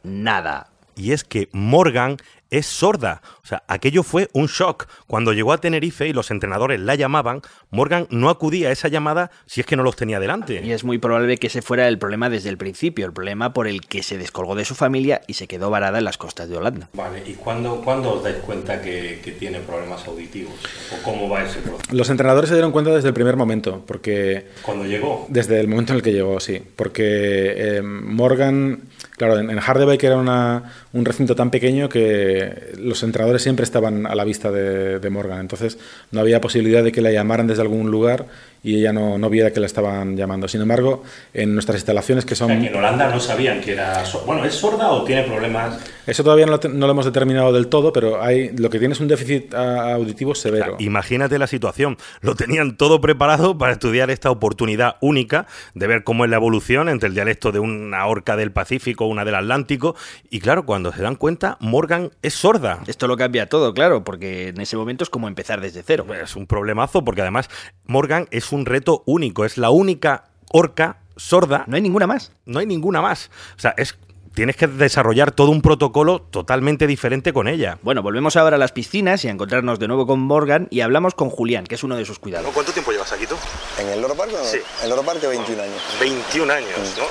Nada. 0.03 0.72
Y 0.97 1.13
es 1.13 1.25
que 1.25 1.49
Morgan 1.53 2.17
es 2.53 2.67
sorda. 2.67 3.23
O 3.43 3.47
sea, 3.47 3.63
aquello 3.67 4.03
fue 4.03 4.29
un 4.35 4.47
shock. 4.47 4.87
Cuando 5.07 5.33
llegó 5.33 5.55
a 5.55 5.59
Tenerife 5.59 6.07
y 6.07 6.13
los 6.13 6.31
entrenadores 6.31 6.79
la 6.81 6.95
llamaban, 6.95 7.41
Morgan 7.71 8.07
no 8.11 8.29
acudía 8.29 8.69
a 8.69 8.73
esa 8.73 8.89
llamada 8.89 9.31
si 9.47 9.63
es 9.63 9.67
que 9.67 9.75
no 9.75 9.83
los 9.83 9.97
tenía 9.97 10.21
delante. 10.21 10.61
Y 10.63 10.71
es 10.71 10.85
muy 10.85 10.99
probable 10.99 11.39
que 11.39 11.47
ese 11.47 11.63
fuera 11.63 11.89
el 11.89 11.99
problema 11.99 12.29
desde 12.29 12.51
el 12.51 12.59
principio, 12.59 13.07
el 13.07 13.13
problema 13.15 13.55
por 13.55 13.67
el 13.67 13.81
que 13.81 14.03
se 14.03 14.19
descolgó 14.19 14.55
de 14.55 14.67
su 14.67 14.75
familia 14.75 15.23
y 15.27 15.33
se 15.33 15.49
quedó 15.49 15.71
varada 15.71 15.99
en 15.99 16.05
las 16.05 16.19
costas 16.19 16.51
de 16.51 16.59
Holanda. 16.59 16.91
Vale, 16.93 17.23
¿y 17.27 17.33
cuándo, 17.33 17.81
cuándo 17.81 18.13
os 18.13 18.23
dais 18.23 18.37
cuenta 18.37 18.83
que, 18.83 19.23
que 19.25 19.33
tiene 19.33 19.61
problemas 19.61 20.07
auditivos? 20.07 20.53
¿O 20.93 21.03
cómo 21.03 21.31
va 21.31 21.45
ese 21.45 21.61
proceso? 21.61 21.91
Los 21.91 22.11
entrenadores 22.11 22.51
se 22.51 22.55
dieron 22.55 22.71
cuenta 22.71 22.91
desde 22.91 23.09
el 23.09 23.15
primer 23.15 23.37
momento, 23.37 23.83
porque... 23.87 24.49
¿Cuándo 24.61 24.85
llegó? 24.85 25.25
Desde 25.31 25.59
el 25.59 25.69
momento 25.69 25.95
en 25.95 25.97
el 25.97 26.03
que 26.03 26.13
llegó, 26.13 26.39
sí. 26.39 26.63
Porque 26.77 27.55
eh, 27.79 27.83
Morgan... 27.83 28.83
Claro, 29.17 29.39
en, 29.39 29.51
en 29.51 29.61
Hardebay 29.61 29.99
era 30.03 30.17
una, 30.17 30.73
un 30.93 31.05
recinto 31.05 31.35
tan 31.35 31.51
pequeño 31.51 31.89
que 31.89 32.73
los 32.79 33.03
entrenadores 33.03 33.43
siempre 33.43 33.65
estaban 33.65 34.07
a 34.07 34.15
la 34.15 34.25
vista 34.25 34.51
de, 34.51 34.99
de, 34.99 35.11
Morgan. 35.11 35.41
Entonces 35.41 35.79
no 36.11 36.21
había 36.21 36.41
posibilidad 36.41 36.85
de 36.85 36.93
que 36.93 37.01
la 37.01 37.11
llamaran 37.11 37.47
desde 37.47 37.63
algún 37.63 37.91
lugar 37.91 38.27
y 38.65 38.77
ella 38.77 38.93
no, 38.93 39.19
no 39.19 39.29
viera 39.29 39.53
que 39.53 39.61
la 39.61 39.67
estaban 39.67 40.17
llamando. 40.17 40.47
Sin 40.47 40.61
embargo, 40.61 41.03
en 41.35 41.55
nuestras 41.55 41.79
instalaciones 41.79 42.25
que 42.25 42.35
son... 42.35 42.51
O 42.51 42.55
sea, 42.55 42.61
que 42.61 42.69
en 42.69 42.77
Holanda 42.77 43.09
no 43.09 43.19
sabían 43.19 43.61
que 43.61 43.73
era... 43.73 44.05
Bueno, 44.25 44.45
¿es 44.45 44.55
sorda 44.55 44.91
o 44.91 45.03
tiene 45.05 45.25
problemas? 45.25 45.81
Eso 46.07 46.23
todavía 46.23 46.47
no 46.47 46.53
lo, 46.53 46.69
no 46.69 46.87
lo 46.87 46.93
hemos 46.93 47.05
determinado 47.05 47.53
del 47.53 47.69
todo, 47.69 47.93
pero 47.93 48.23
hay, 48.23 48.51
lo 48.57 48.71
que 48.71 48.79
tiene 48.79 48.95
es 48.95 49.01
un 49.01 49.09
déficit 49.09 49.53
auditivo 49.55 50.35
severo. 50.35 50.75
O 50.75 50.79
sea, 50.79 50.87
imagínate 50.87 51.39
la 51.39 51.47
situación. 51.47 51.97
Lo 52.21 52.35
tenían 52.37 52.77
todo 52.77 53.01
preparado 53.01 53.59
para 53.59 53.73
estudiar 53.73 54.11
esta 54.11 54.31
oportunidad 54.31 54.97
única 55.01 55.47
de 55.75 55.87
ver 55.87 56.05
cómo 56.05 56.25
es 56.25 56.31
la 56.31 56.37
evolución 56.37 56.89
entre 56.89 57.09
el 57.09 57.15
dialecto 57.15 57.51
de 57.51 57.59
una 57.59 58.07
orca 58.07 58.37
del 58.37 58.53
Pacífico, 58.53 59.07
una 59.07 59.25
del 59.25 59.35
Atlántico. 59.35 59.97
Y 60.31 60.41
claro, 60.41 60.67
cuando 60.67 60.82
se 60.91 61.03
dan 61.03 61.15
cuenta, 61.15 61.57
Morgan 61.61 62.11
es 62.23 62.35
sorda. 62.35 62.81
Esto 62.87 63.07
lo 63.07 63.17
cambia 63.17 63.49
todo, 63.49 63.75
claro, 63.75 64.03
porque 64.03 64.49
en 64.49 64.61
ese 64.61 64.77
momento 64.77 65.05
es 65.05 65.11
como 65.11 65.29
empezar 65.29 65.61
desde 65.61 65.83
cero. 65.85 66.07
Es 66.15 66.35
un 66.35 66.47
problemazo 66.49 67.05
porque 67.05 67.21
además 67.21 67.49
Morgan 67.85 68.27
es 68.31 68.51
un 68.51 68.67
reto 68.67 69.05
único, 69.07 69.45
es 69.45 69.59
la 69.59 69.71
única 69.71 70.25
orca 70.51 70.99
sorda. 71.17 71.65
No 71.67 71.77
hay 71.77 71.83
ninguna 71.83 72.07
más. 72.07 72.33
No 72.47 72.59
hay 72.59 72.67
ninguna 72.67 73.01
más. 73.01 73.31
O 73.57 73.61
sea, 73.61 73.75
es 73.77 73.99
tienes 74.35 74.57
que 74.57 74.67
desarrollar 74.67 75.33
todo 75.33 75.51
un 75.51 75.63
protocolo 75.63 76.21
totalmente 76.21 76.87
diferente 76.87 77.33
con 77.33 77.49
ella. 77.49 77.79
Bueno, 77.83 78.03
volvemos 78.03 78.37
ahora 78.37 78.57
a 78.57 78.59
las 78.59 78.73
piscinas 78.73 79.25
y 79.25 79.29
a 79.29 79.31
encontrarnos 79.31 79.79
de 79.79 79.89
nuevo 79.89 80.07
con 80.07 80.21
Morgan 80.21 80.69
y 80.71 80.81
hablamos 80.81 81.15
con 81.15 81.31
Julián, 81.31 81.65
que 81.65 81.75
es 81.75 81.85
uno 81.85 81.97
de 81.97 82.05
sus 82.05 82.19
cuidados. 82.19 82.51
¿Cuánto 82.53 82.73
tiempo 82.73 82.93
llevas 82.93 83.13
aquí 83.13 83.27
tú? 83.27 83.37
¿En 83.79 83.89
el 83.89 84.01
Loro 84.01 84.15
Parque? 84.15 84.37
Sí. 84.45 84.59
En 84.79 84.85
el 84.85 84.91
Loro 84.91 85.03
Parque 85.03 85.27
21 85.27 85.63
años. 85.63 85.83
21 86.01 86.53
años, 86.53 86.79
mm. 86.79 86.99
¿no? 86.99 87.05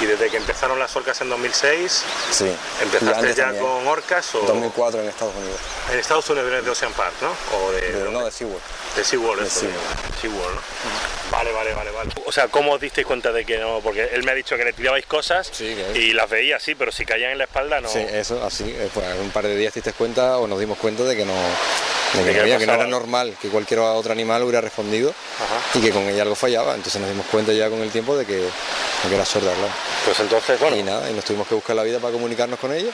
Y 0.00 0.06
desde 0.06 0.30
que 0.30 0.36
empezaron 0.36 0.78
las 0.78 0.94
orcas 0.96 1.20
en 1.20 1.30
2006, 1.30 2.04
sí. 2.30 2.46
¿empezaste 2.82 3.34
ya 3.34 3.44
también. 3.46 3.64
con 3.64 3.86
orcas 3.86 4.34
o...? 4.34 4.40
2004 4.40 5.00
en 5.02 5.08
Estados 5.08 5.34
Unidos. 5.36 5.60
En 5.92 5.98
Estados 5.98 6.28
Unidos 6.30 6.48
vienes 6.48 6.64
de 6.64 6.70
Ocean 6.70 6.92
Park, 6.92 7.14
¿no? 7.22 7.30
O 7.58 7.72
de, 7.72 7.92
de, 7.92 8.10
no, 8.10 8.24
de 8.24 8.30
SeaWorld. 8.30 8.62
De 8.96 9.04
SeaWorld, 9.04 9.40
de 9.42 9.46
eso. 9.46 9.60
SeaWorld. 9.60 10.20
SeaWorld, 10.20 10.54
¿no? 10.54 10.60
Mm. 10.60 11.23
Vale, 11.30 11.52
vale, 11.52 11.74
vale, 11.74 11.90
vale. 11.90 12.10
O 12.26 12.32
sea, 12.32 12.48
¿cómo 12.48 12.72
os 12.72 12.80
disteis 12.80 13.06
cuenta 13.06 13.32
de 13.32 13.44
que 13.44 13.58
no? 13.58 13.80
Porque 13.82 14.08
él 14.12 14.22
me 14.24 14.32
ha 14.32 14.34
dicho 14.34 14.56
que 14.56 14.64
le 14.64 14.72
tirabais 14.72 15.06
cosas 15.06 15.48
sí, 15.50 15.74
que 15.74 15.98
y 15.98 16.12
las 16.12 16.28
veía 16.28 16.56
así, 16.56 16.74
pero 16.74 16.92
si 16.92 17.04
caían 17.04 17.32
en 17.32 17.38
la 17.38 17.44
espalda 17.44 17.80
no... 17.80 17.88
Sí, 17.88 17.98
eso, 17.98 18.42
así. 18.44 18.74
Pues 18.92 19.06
un 19.20 19.30
par 19.30 19.44
de 19.44 19.56
días 19.56 19.72
te 19.72 19.80
diste 19.80 19.92
cuenta 19.92 20.38
o 20.38 20.46
nos 20.46 20.60
dimos 20.60 20.78
cuenta 20.78 21.04
de 21.04 21.16
que 21.16 21.24
no, 21.24 21.32
de 21.32 22.24
que, 22.24 22.34
no, 22.34 22.42
había, 22.42 22.58
que 22.58 22.66
no 22.66 22.74
era 22.74 22.86
normal, 22.86 23.36
que 23.40 23.48
cualquier 23.48 23.80
otro 23.80 24.12
animal 24.12 24.42
hubiera 24.42 24.60
respondido 24.60 25.10
Ajá. 25.10 25.78
y 25.78 25.80
que 25.80 25.90
con 25.90 26.02
ella 26.08 26.22
algo 26.22 26.34
fallaba. 26.34 26.74
Entonces 26.74 27.00
nos 27.00 27.10
dimos 27.10 27.26
cuenta 27.26 27.52
ya 27.52 27.68
con 27.70 27.80
el 27.80 27.90
tiempo 27.90 28.16
de 28.16 28.26
que, 28.26 28.36
de 28.36 29.08
que 29.08 29.14
era 29.14 29.24
sorda, 29.24 29.52
claro. 29.52 29.72
Pues 30.04 30.20
entonces, 30.20 30.60
bueno... 30.60 30.76
Y 30.76 30.82
nada, 30.82 31.10
y 31.10 31.14
nos 31.14 31.24
tuvimos 31.24 31.48
que 31.48 31.54
buscar 31.54 31.74
la 31.74 31.82
vida 31.82 31.98
para 31.98 32.12
comunicarnos 32.12 32.58
con 32.58 32.72
ella. 32.72 32.90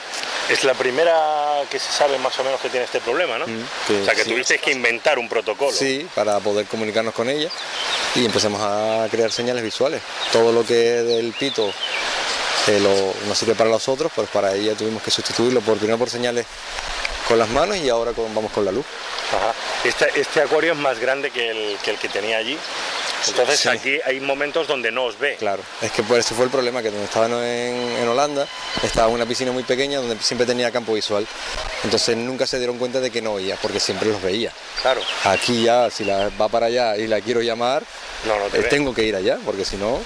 Es 0.49 0.63
la 0.63 0.73
primera 0.73 1.61
que 1.69 1.79
se 1.79 1.91
sabe 1.91 2.17
más 2.17 2.37
o 2.39 2.43
menos 2.43 2.59
que 2.59 2.69
tiene 2.69 2.85
este 2.85 2.99
problema, 3.01 3.37
¿no? 3.37 3.47
Mm, 3.47 3.63
o 4.01 4.05
sea, 4.05 4.15
que 4.15 4.23
sí. 4.23 4.29
tuvisteis 4.29 4.61
que 4.61 4.71
inventar 4.71 5.19
un 5.19 5.29
protocolo. 5.29 5.71
Sí, 5.71 6.07
para 6.15 6.39
poder 6.39 6.65
comunicarnos 6.65 7.13
con 7.13 7.29
ella 7.29 7.49
y 8.15 8.20
empezamos 8.25 8.61
a 8.61 9.07
crear 9.09 9.31
señales 9.31 9.63
visuales. 9.63 10.01
Todo 10.31 10.51
lo 10.51 10.65
que 10.65 10.99
es 10.99 11.05
del 11.05 11.33
pito 11.33 11.71
eh, 12.67 12.79
lo, 12.79 13.27
no 13.27 13.35
sirve 13.35 13.55
para 13.55 13.69
los 13.69 13.87
otros, 13.89 14.11
pues 14.15 14.29
para 14.29 14.53
ella 14.53 14.75
tuvimos 14.75 15.01
que 15.01 15.11
sustituirlo 15.11 15.61
por 15.61 15.77
primero 15.77 15.97
por 15.97 16.09
señales 16.09 16.45
con 17.27 17.39
las 17.39 17.49
manos 17.49 17.77
y 17.77 17.89
ahora 17.89 18.11
vamos 18.15 18.51
con 18.51 18.65
la 18.65 18.71
luz. 18.71 18.85
Este, 19.83 20.19
este, 20.19 20.41
acuario 20.41 20.73
es 20.73 20.77
más 20.77 20.99
grande 20.99 21.31
que, 21.31 21.49
el 21.49 21.97
que 21.97 22.09
tenía 22.09 22.37
allí. 22.37 22.57
Entonces 23.27 23.59
sí. 23.59 23.69
aquí 23.69 23.99
hay 24.05 24.19
momentos 24.19 24.67
donde 24.67 24.91
no 24.91 25.05
os 25.05 25.17
ve. 25.17 25.35
Claro, 25.37 25.63
es 25.81 25.91
que 25.91 26.03
por 26.03 26.19
eso 26.19 26.35
fue 26.35 26.45
el 26.45 26.51
problema, 26.51 26.81
que 26.81 26.89
donde 26.89 27.05
estaban 27.05 27.31
en, 27.33 27.97
en, 27.99 28.07
Holanda 28.07 28.47
estaba 28.83 29.07
una 29.07 29.25
piscina 29.25 29.51
muy 29.51 29.63
pequeña 29.63 29.99
donde 29.99 30.17
siempre 30.19 30.45
tenía 30.45 30.71
campo 30.71 30.93
visual. 30.93 31.27
Entonces 31.83 32.17
nunca 32.17 32.47
se 32.47 32.57
dieron 32.57 32.77
cuenta 32.77 32.99
de 32.99 33.11
que 33.11 33.21
no 33.21 33.33
oía, 33.33 33.57
porque 33.61 33.79
siempre 33.79 34.09
los 34.09 34.21
veía. 34.21 34.51
Claro. 34.81 35.01
Aquí 35.25 35.63
ya, 35.63 35.89
si 35.89 36.03
la 36.03 36.29
va 36.39 36.49
para 36.49 36.67
allá 36.67 36.97
y 36.97 37.07
la 37.07 37.21
quiero 37.21 37.41
llamar, 37.41 37.83
no, 38.25 38.37
no 38.37 38.45
eh, 38.47 38.67
tengo 38.69 38.93
que 38.93 39.03
ir 39.03 39.15
allá, 39.15 39.37
porque 39.45 39.65
si 39.65 39.77
no, 39.77 39.99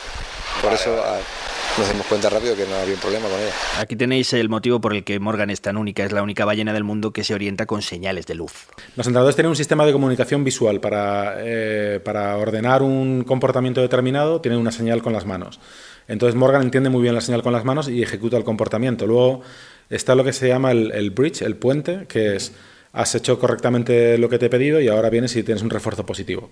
por 0.62 0.72
vale, 0.72 0.76
eso... 0.76 0.96
Vale. 0.96 1.45
Nos 1.78 1.92
dimos 1.92 2.08
cuenta 2.08 2.30
rápido 2.30 2.56
que 2.56 2.66
no 2.66 2.76
había 2.76 2.94
un 2.94 3.00
problema 3.00 3.28
con 3.28 3.40
ella. 3.40 3.52
Aquí 3.80 3.96
tenéis 3.96 4.32
el 4.34 4.48
motivo 4.48 4.80
por 4.80 4.94
el 4.94 5.04
que 5.04 5.20
Morgan 5.20 5.50
es 5.50 5.62
tan 5.62 5.76
única, 5.78 6.06
es 6.06 6.12
la 6.12 6.24
única 6.24 6.46
ballena 6.46 6.72
del 6.72 6.84
mundo 6.84 7.12
que 7.12 7.24
se 7.24 7.34
orienta 7.34 7.66
con 7.66 7.82
señales 7.82 8.26
de 8.26 8.36
luz. 8.36 8.54
Los 8.96 9.08
entrenadores 9.08 9.36
tienen 9.36 9.50
un 9.50 9.56
sistema 9.56 9.86
de 9.86 9.92
comunicación 9.92 10.44
visual 10.44 10.80
para, 10.80 11.36
eh, 11.40 12.00
para 12.04 12.38
ordenar 12.38 12.82
un 12.82 13.24
comportamiento 13.24 13.82
determinado, 13.82 14.40
tienen 14.40 14.60
una 14.60 14.72
señal 14.72 15.02
con 15.02 15.12
las 15.12 15.26
manos. 15.26 15.60
Entonces 16.08 16.36
Morgan 16.36 16.62
entiende 16.62 16.90
muy 16.90 17.02
bien 17.02 17.16
la 17.16 17.22
señal 17.22 17.44
con 17.44 17.52
las 17.52 17.66
manos 17.66 17.90
y 17.90 18.02
ejecuta 18.02 18.38
el 18.38 18.44
comportamiento. 18.44 19.06
Luego 19.06 19.42
está 19.90 20.16
lo 20.16 20.24
que 20.24 20.34
se 20.34 20.48
llama 20.48 20.72
el, 20.72 20.92
el 20.92 21.12
bridge, 21.12 21.42
el 21.42 21.56
puente, 21.56 22.06
que 22.08 22.36
es 22.36 22.54
has 22.96 23.14
hecho 23.14 23.38
correctamente 23.38 24.18
lo 24.18 24.30
que 24.30 24.40
te 24.40 24.46
he 24.46 24.50
pedido 24.50 24.80
y 24.80 24.88
ahora 24.88 25.10
vienes 25.10 25.36
y 25.36 25.44
tienes 25.44 25.62
un 25.62 25.70
refuerzo 25.70 26.06
positivo. 26.06 26.50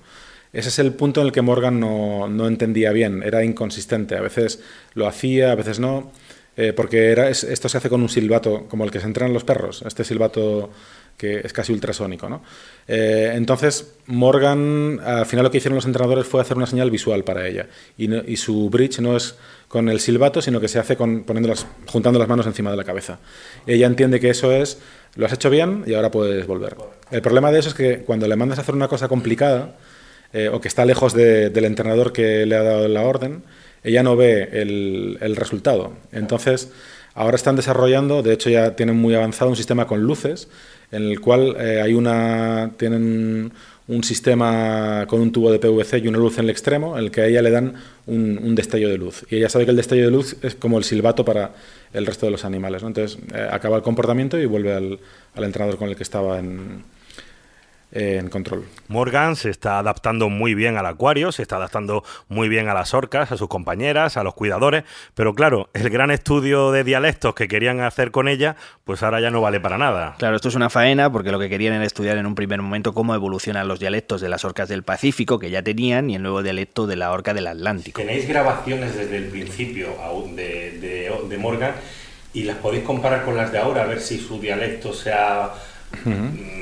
Ese 0.54 0.70
es 0.70 0.80
el 0.80 0.94
punto 0.94 1.20
en 1.20 1.28
el 1.28 1.34
que 1.34 1.42
Morgan 1.42 1.80
no, 1.80 2.30
no 2.30 2.48
entendía 2.48 2.92
bien, 2.92 3.24
era 3.24 3.44
inconsistente. 3.44 4.16
A 4.16 4.22
veces 4.22 4.62
lo 4.94 5.08
hacía, 5.08 5.52
a 5.52 5.56
veces 5.56 5.80
no, 5.80 6.12
eh, 6.56 6.72
porque 6.74 7.12
era, 7.12 7.30
es, 7.30 7.44
esto 7.44 7.68
se 7.68 7.78
hace 7.78 7.90
con 7.90 8.02
un 8.02 8.10
silbato, 8.10 8.68
como 8.70 8.84
el 8.86 8.92
que 8.92 9.00
se 9.00 9.08
entrenan 9.08 9.34
los 9.34 9.44
perros, 9.44 9.84
este 9.86 10.04
silbato 10.04 10.70
que 11.18 11.42
es 11.44 11.54
casi 11.54 11.74
ultrasónico. 11.74 12.30
¿no? 12.30 12.44
Eh, 12.88 13.32
entonces, 13.36 13.96
Morgan, 14.08 15.00
al 15.04 15.26
final 15.26 15.44
lo 15.44 15.52
que 15.52 15.58
hicieron 15.58 15.76
los 15.76 15.86
entrenadores 15.86 16.28
fue 16.28 16.42
hacer 16.42 16.58
una 16.58 16.68
señal 16.68 16.92
visual 16.92 17.24
para 17.24 17.48
ella. 17.48 17.68
Y, 17.98 18.38
su 18.38 18.70
bridge 18.70 19.00
no 19.00 19.16
es 19.16 19.36
con 19.68 19.90
el 19.90 20.00
silbato, 20.00 20.42
sino 20.42 20.60
que 20.60 20.68
se 20.68 20.80
hace 20.80 20.96
con, 20.96 21.26
juntando 21.88 22.20
las 22.20 22.28
manos 22.28 22.46
encima 22.46 22.72
de 22.72 22.78
la 22.78 22.84
cabeza. 22.84 23.20
Ella 23.66 23.88
entiende 23.88 24.20
que 24.20 24.30
eso 24.30 24.52
es, 24.52 24.80
lo 25.16 25.26
has 25.26 25.34
hecho 25.34 25.50
bien 25.50 25.84
y 25.88 25.94
ahora 25.94 26.12
puedes 26.12 26.46
volver. 26.46 26.76
El 27.10 27.22
problema 27.22 27.52
de 27.52 27.60
eso 27.60 27.70
es 27.70 27.76
que 27.76 28.00
cuando 28.00 28.28
le 28.28 28.36
mandas 28.36 28.60
a 28.60 28.62
hacer 28.62 28.76
una 28.76 28.88
cosa 28.88 29.08
complicada, 29.08 29.76
eh, 30.34 30.50
o 30.50 30.60
que 30.60 30.68
está 30.68 30.84
lejos 30.84 31.14
del 31.14 31.66
entrenador 31.66 32.12
que 32.12 32.46
le 32.46 32.56
ha 32.56 32.64
dado 32.64 32.88
la 32.88 33.04
orden, 33.04 33.44
ella 33.84 34.02
no 34.02 34.16
ve 34.16 34.50
el, 34.52 35.36
resultado. 35.36 35.94
Entonces, 36.12 36.72
ahora 37.14 37.36
están 37.36 37.56
desarrollando, 37.56 38.24
de 38.24 38.34
hecho 38.34 38.50
ya 38.50 38.76
tienen 38.76 38.96
muy 38.96 39.14
avanzado 39.14 39.50
un 39.52 39.56
sistema 39.56 39.86
con 39.86 40.02
luces 40.02 40.48
en 40.92 41.04
el 41.04 41.20
cual 41.20 41.56
eh, 41.60 41.82
hay 41.82 41.94
una 41.94 42.72
tienen 42.78 43.52
un 43.88 44.04
sistema 44.04 45.06
con 45.08 45.20
un 45.22 45.32
tubo 45.32 45.52
de 45.52 45.60
PVC 45.60 46.00
y 46.00 46.08
una 46.08 46.18
luz 46.18 46.38
en 46.38 46.46
el 46.46 46.50
extremo, 46.50 46.98
en 46.98 47.06
el 47.06 47.12
que 47.12 47.22
a 47.22 47.26
ella 47.28 47.42
le 47.42 47.52
dan 47.52 47.76
un, 48.08 48.56
destello 48.56 48.90
de 48.90 48.98
luz. 48.98 49.26
Y 49.30 49.36
ella 49.36 49.50
sabe 49.50 49.66
que 49.66 49.72
el 49.72 49.78
destello 49.78 50.06
de 50.06 50.12
luz 50.12 50.38
es 50.42 50.56
como 50.56 50.78
el 50.78 50.84
silbato 50.84 51.26
para 51.26 51.52
el 51.92 52.06
resto 52.06 52.26
de 52.26 52.32
los 52.32 52.46
animales. 52.46 52.82
Entonces 52.82 53.20
eh, 53.34 53.48
acaba 53.52 53.78
el 53.78 53.84
comportamiento 53.84 54.40
y 54.40 54.46
vuelve 54.46 54.74
al 54.74 55.44
entrenador 55.44 55.78
con 55.78 55.90
el 55.90 55.96
que 55.96 56.04
estaba 56.04 56.40
en, 56.40 56.84
en 57.94 58.30
control. 58.30 58.66
Morgan 58.88 59.36
se 59.36 59.50
está 59.50 59.78
adaptando 59.78 60.30
muy 60.30 60.56
bien 60.56 60.78
al 60.78 60.86
acuario, 60.86 61.32
se 61.32 61.44
está 61.44 61.58
adaptando 61.58 62.04
muy 62.28 62.50
bien 62.50 62.68
a 62.68 62.74
las 62.74 62.94
orcas, 62.94 63.32
a 63.32 63.38
sus 63.38 63.48
compañeras, 63.48 64.18
a 64.18 64.24
los 64.24 64.34
cuidadores, 64.34 64.84
pero 65.14 65.34
claro, 65.36 65.70
el 65.74 65.90
gran 65.90 66.10
estudio 66.12 66.72
de 66.72 66.84
dialectos 66.84 67.36
que 67.36 67.48
querían 67.48 67.82
hacer 67.82 68.12
con 68.12 68.28
ella, 68.28 68.56
pues 68.84 69.04
ahora 69.04 69.22
ya 69.22 69.30
no 69.30 69.42
vale 69.42 69.60
para 69.60 69.78
nada. 69.78 70.16
Claro, 70.18 70.36
esto 70.36 70.50
es 70.50 70.56
una 70.56 70.70
faena 70.70 71.12
porque 71.12 71.32
lo 71.32 71.40
que 71.40 71.50
querían 71.50 71.76
era 71.76 71.86
estudiar 71.86 72.18
en 72.18 72.26
un 72.26 72.36
primer 72.36 72.62
momento 72.62 72.94
cómo 72.94 73.14
evolucionan 73.14 73.68
los 73.68 73.80
dialectos 73.80 74.22
de 74.22 74.30
las 74.30 74.44
orcas 74.44 74.70
del 74.70 74.84
Pacífico, 74.84 75.38
que 75.38 75.52
ya 75.52 75.62
tenían, 75.62 76.10
y 76.10 76.16
el 76.16 76.24
nuevo 76.24 76.42
dialecto 76.42 76.88
de 76.88 76.96
la 76.96 77.12
orca 77.12 77.34
del 77.34 77.48
Atlántico. 77.48 78.02
Tenéis 78.02 78.28
grabaciones 78.28 78.96
desde 78.96 79.18
el 79.18 79.26
principio 79.26 80.02
aún 80.02 80.36
de, 80.36 81.10
de 81.30 81.38
Morgan 81.38 81.76
y 82.34 82.44
las 82.44 82.58
podéis 82.58 82.84
comparar 82.84 83.24
con 83.24 83.38
las 83.38 83.52
de 83.52 83.60
ahora, 83.60 83.84
a 83.84 83.86
ver 83.86 84.00
si 84.00 84.18
su 84.18 84.40
dialecto 84.40 84.94
se 84.94 85.12
ha 85.14 85.54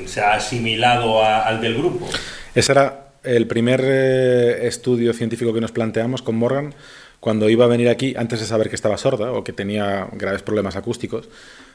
se 0.06 0.20
ha 0.20 0.34
asimilado 0.34 1.24
al 1.24 1.60
del 1.60 1.76
grupo. 1.76 2.08
Ese 2.54 2.72
era 2.72 3.12
el 3.24 3.46
primer 3.46 3.80
eh, 3.84 4.66
estudio 4.66 5.12
científico 5.12 5.52
que 5.54 5.60
nos 5.60 5.72
planteamos 5.72 6.22
con 6.22 6.36
Morgan 6.36 6.74
cuando 7.22 7.48
iba 7.48 7.64
a 7.64 7.68
venir 7.68 7.88
aquí, 7.88 8.14
antes 8.16 8.40
de 8.40 8.46
saber 8.46 8.68
que 8.68 8.74
estaba 8.74 8.98
sorda 8.98 9.30
o 9.30 9.44
que 9.44 9.52
tenía 9.52 10.08
graves 10.10 10.42
problemas 10.42 10.74
acústicos, 10.74 11.28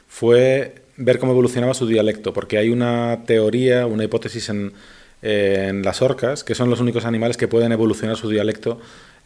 fue 0.06 0.74
ver 0.98 1.18
cómo 1.18 1.32
evolucionaba 1.32 1.72
su 1.72 1.86
dialecto, 1.86 2.34
porque 2.34 2.58
hay 2.58 2.68
una 2.68 3.20
teoría, 3.24 3.86
una 3.86 4.04
hipótesis 4.04 4.50
en, 4.50 4.74
las 5.22 6.02
orcas, 6.02 6.44
que 6.44 6.54
son 6.54 6.68
los 6.68 6.80
únicos 6.80 7.06
animales 7.06 7.38
que 7.38 7.48
pueden 7.48 7.72
evolucionar 7.72 8.16
su 8.16 8.28
dialecto 8.28 8.78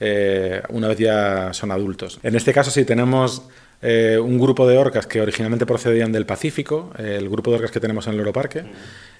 eh, 0.04 0.60
una 0.70 0.88
vez 0.88 0.98
ya 0.98 1.52
son 1.52 1.70
adultos. 1.70 2.18
En 2.24 2.34
este 2.34 2.52
caso, 2.52 2.72
sí 2.72 2.84
tenemos 2.84 3.44
eh, 3.80 4.18
un 4.18 4.36
grupo 4.36 4.66
de 4.66 4.76
orcas 4.76 5.06
que 5.06 5.20
originalmente 5.20 5.64
procedían 5.64 6.10
del 6.10 6.26
Pacífico, 6.26 6.90
eh, 6.98 7.18
el 7.20 7.28
grupo 7.28 7.50
de 7.50 7.58
orcas 7.58 7.70
que 7.70 7.78
tenemos 7.78 8.08
en 8.08 8.14
el 8.14 8.18
Europarque, 8.18 8.64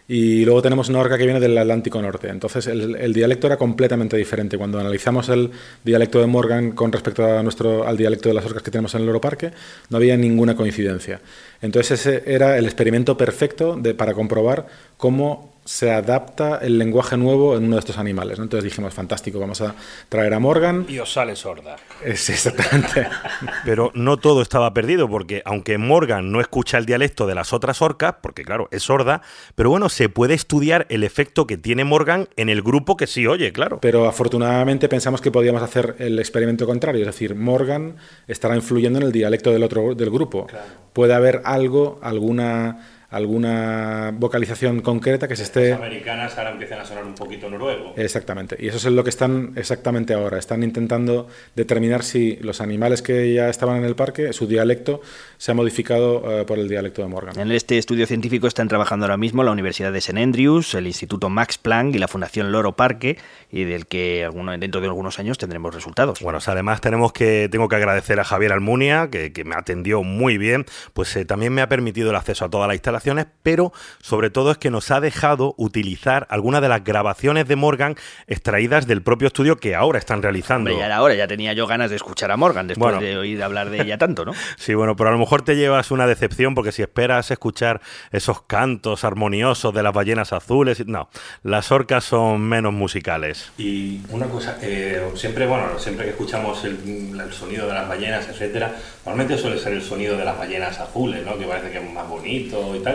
y 0.09 0.45
luego 0.45 0.61
tenemos 0.61 0.89
una 0.89 0.99
orca 0.99 1.17
que 1.17 1.25
viene 1.25 1.39
del 1.39 1.57
Atlántico 1.57 2.03
Norte. 2.03 2.31
Entonces 2.31 2.67
el, 2.67 3.13
dialecto 3.13 3.47
era 3.47 3.57
completamente 3.57 4.17
diferente. 4.17 4.59
Cuando 4.59 4.81
analizamos 4.81 5.29
el 5.29 5.53
dialecto 5.85 6.19
de 6.19 6.27
Morgan 6.27 6.73
con 6.73 6.91
respecto 6.91 7.25
a 7.25 7.45
nuestro, 7.45 7.87
al 7.87 7.97
dialecto 7.97 8.29
de 8.29 8.35
las 8.35 8.45
orcas 8.45 8.65
que 8.65 8.73
tenemos 8.73 8.93
en 8.97 9.03
el 9.03 9.07
Europarque, 9.07 9.53
no 9.89 9.99
había 9.99 10.17
ninguna 10.17 10.57
coincidencia. 10.57 11.21
Entonces 11.61 12.01
ese 12.01 12.25
era 12.27 12.59
el 12.59 12.65
experimento 12.65 13.17
perfecto 13.17 13.77
de, 13.77 13.95
para 13.95 14.15
comprobar 14.15 14.67
cómo 14.97 15.52
se 15.65 15.93
adapta 15.93 16.59
el 16.59 16.79
lenguaje 16.79 17.17
nuevo 17.17 17.57
en 17.57 17.65
uno 17.65 17.77
de 17.77 17.81
estos 17.81 17.99
animales. 17.99 18.39
Entonces 18.39 18.65
dijimos, 18.65 18.93
fantástico, 18.93 19.39
vamos 19.39 19.61
a 19.61 19.75
traer 20.09 20.35
a 20.35 20.39
Morgan. 20.41 20.87
Y 20.89 20.99
os 20.99 21.13
sale 21.13 21.37
sorda. 21.37 21.77
Es 22.05 22.29
exactamente. 22.31 23.07
Pero 23.65 23.93
no 23.95 24.17
todo 24.17 24.43
estaba 24.43 24.75
perdido, 24.75 25.09
porque 25.09 25.43
aunque 25.45 25.79
Morgan 25.79 26.33
no 26.33 26.41
escucha 26.41 26.79
el 26.79 26.87
dialecto 26.87 27.27
de 27.27 27.35
las 27.35 27.53
otras 27.53 27.81
orcas, 27.81 28.17
porque 28.21 28.45
claro, 28.45 28.69
es 28.71 28.83
sorda, 28.83 29.23
pero 29.55 29.71
bueno, 29.71 29.89
se 29.89 30.09
puede 30.09 30.35
estudiar 30.35 30.87
el 30.89 31.05
efecto 31.05 31.47
que 31.47 31.57
tiene 31.57 31.85
Morgan 31.85 32.29
en 32.37 32.49
el 32.49 32.63
grupo 32.63 32.97
que 32.97 33.07
sí 33.07 33.27
oye, 33.27 33.53
claro. 33.53 33.79
Pero 33.81 34.07
afortunadamente 34.07 34.89
pensamos 34.89 35.21
que 35.21 35.31
podíamos 35.31 35.63
hacer 35.63 35.97
el 35.99 36.19
experimento 36.19 36.67
contrario, 36.67 37.03
es 37.03 37.07
decir, 37.07 37.35
Morgan 37.35 37.97
estará 38.27 38.57
influyendo 38.57 38.99
en 38.99 39.07
el 39.07 39.13
dialecto 39.13 39.53
del 39.53 39.63
otro 39.63 39.95
del 39.95 40.11
grupo. 40.11 40.47
Puede 40.93 41.15
haber 41.15 41.43
algo, 41.45 41.99
alguna 42.03 42.92
alguna 43.13 44.11
vocalización 44.15 44.81
concreta 44.81 45.29
que 45.29 45.37
se 45.37 45.43
esté... 45.43 45.71
Las 45.71 45.81
americanas 45.81 46.37
ahora 46.39 46.51
empiezan 46.51 46.81
a 46.81 46.85
sonar 46.85 47.05
un 47.05 47.15
poquito 47.15 47.51
noruego. 47.51 47.93
Exactamente, 47.97 48.57
y 48.59 48.69
eso 48.69 48.79
es 48.79 48.85
lo 48.87 49.05
que 49.05 49.11
están 49.11 49.53
exactamente 49.57 50.15
ahora. 50.15 50.39
Están 50.39 50.63
intentando 50.63 51.29
determinar 51.55 52.03
si 52.03 52.37
los 52.37 52.63
animales 52.63 53.03
que 53.03 53.35
ya 53.35 53.51
estaban 53.51 53.77
en 53.77 53.85
el 53.85 53.95
parque, 53.95 54.33
su 54.33 54.47
dialecto 54.47 55.03
se 55.37 55.51
ha 55.51 55.55
modificado 55.55 56.41
eh, 56.41 56.45
por 56.47 56.59
el 56.59 56.69
dialecto 56.69 57.03
de 57.03 57.09
Morgan. 57.09 57.39
En 57.39 57.53
este 57.53 57.77
estudio 57.77 58.07
científico 58.07 58.47
están 58.47 58.69
trabajando 58.69 59.05
ahora 59.05 59.19
mismo 59.19 59.45
la 59.45 59.53
Universidad 59.53 59.93
de 59.93 59.99
St. 59.99 60.19
Andrews, 60.19 60.75
el 60.75 60.87
Instituto 60.87 61.29
Max 61.29 61.59
Planck 61.59 61.95
y 61.95 61.99
la 61.99 62.09
Fundación 62.09 62.51
Loro 62.51 62.77
Parque, 62.77 63.19
y 63.51 63.65
del 63.65 63.87
que 63.87 64.27
dentro 64.59 64.81
de 64.81 64.87
algunos 64.87 65.19
años 65.19 65.37
tendremos 65.37 65.75
resultados. 65.75 66.21
Bueno, 66.21 66.39
además 66.47 66.81
tenemos 66.81 67.13
que, 67.13 67.49
tengo 67.51 67.69
que 67.69 67.77
agradecer 67.77 68.19
a 68.21 68.25
Javier 68.25 68.53
Almunia, 68.53 69.11
que, 69.11 69.43
me 69.45 69.55
atendió 69.55 70.03
muy 70.03 70.39
bien, 70.39 70.65
pues 70.95 71.15
eh, 71.17 71.25
también 71.25 71.53
me 71.53 71.63
ha 71.63 71.69
permitido 71.69 72.11
el 72.11 72.17
acceso 72.17 72.45
a 72.45 72.49
toda 72.49 72.69
la 72.69 72.75
instalación 72.75 73.02
pero 73.43 73.73
sobre 74.01 74.31
todo 74.31 74.51
es 74.53 74.59
que 74.59 74.71
nos 74.71 74.91
ha 74.91 75.01
dejado 75.01 75.55
utilizar 75.59 76.27
algunas 76.31 76.63
de 76.63 76.69
las 76.69 76.85
grabaciones 76.85 77.47
de 77.49 77.57
Morgan 77.57 77.97
extraídas 78.27 78.87
del 78.87 79.03
propio 79.03 79.29
estudio 79.29 79.57
que 79.57 79.75
ahora 79.75 79.99
están 79.99 80.23
realizando. 80.23 80.71
Hombre, 80.71 80.87
ya 80.87 80.95
ahora, 80.95 81.15
ya 81.15 81.27
tenía 81.27 81.53
yo 81.53 81.67
ganas 81.67 81.91
de 81.91 81.97
escuchar 81.97 82.31
a 82.31 82.37
Morgan 82.37 82.67
después 82.67 83.01
de 83.01 83.17
oír 83.17 83.43
hablar 83.43 83.71
de 83.71 83.83
ella 83.83 83.99
tanto, 83.99 84.25
¿no? 84.25 84.33
sí, 84.57 84.75
bueno, 84.75 84.97
pero 84.97 85.11
a 85.11 85.13
lo 85.13 85.19
mejor 85.19 85.43
te 85.43 85.57
llevas 85.57 85.91
una 85.91 86.07
decepción 86.07 86.55
porque 86.55 86.73
si 86.73 86.83
esperas 86.83 87.31
escuchar 87.31 87.81
esos 88.11 88.43
cantos 88.43 89.05
armoniosos 89.05 89.75
de 89.75 89.83
las 89.83 89.93
ballenas 89.93 90.33
azules, 90.33 90.87
no, 90.87 91.09
las 91.43 91.73
orcas 91.73 92.05
son 92.05 92.41
menos 92.43 92.73
musicales. 92.73 93.53
Y 93.59 94.01
una 94.11 94.27
cosa, 94.27 94.59
eh, 94.63 95.11
siempre, 95.15 95.47
bueno, 95.47 95.79
siempre 95.79 96.07
que 96.07 96.11
escuchamos 96.13 96.65
el, 96.65 97.19
el, 97.19 97.33
sonido 97.33 97.67
de 97.67 97.75
las 97.75 97.89
ballenas, 97.89 98.29
etcétera, 98.29 98.75
normalmente 99.05 99.39
suele 99.39 99.59
ser 99.59 99.73
el 99.73 99.83
sonido 99.83 100.17
de 100.17 100.25
las 100.25 100.39
ballenas 100.39 100.79
azules, 100.79 101.25
¿no? 101.25 101.39
Que 101.39 101.47
parece 101.47 101.71
que 101.71 101.79
es 101.79 101.93
más 101.93 102.09
bonito 102.09 102.75
y 102.77 102.81
tal. 102.81 102.92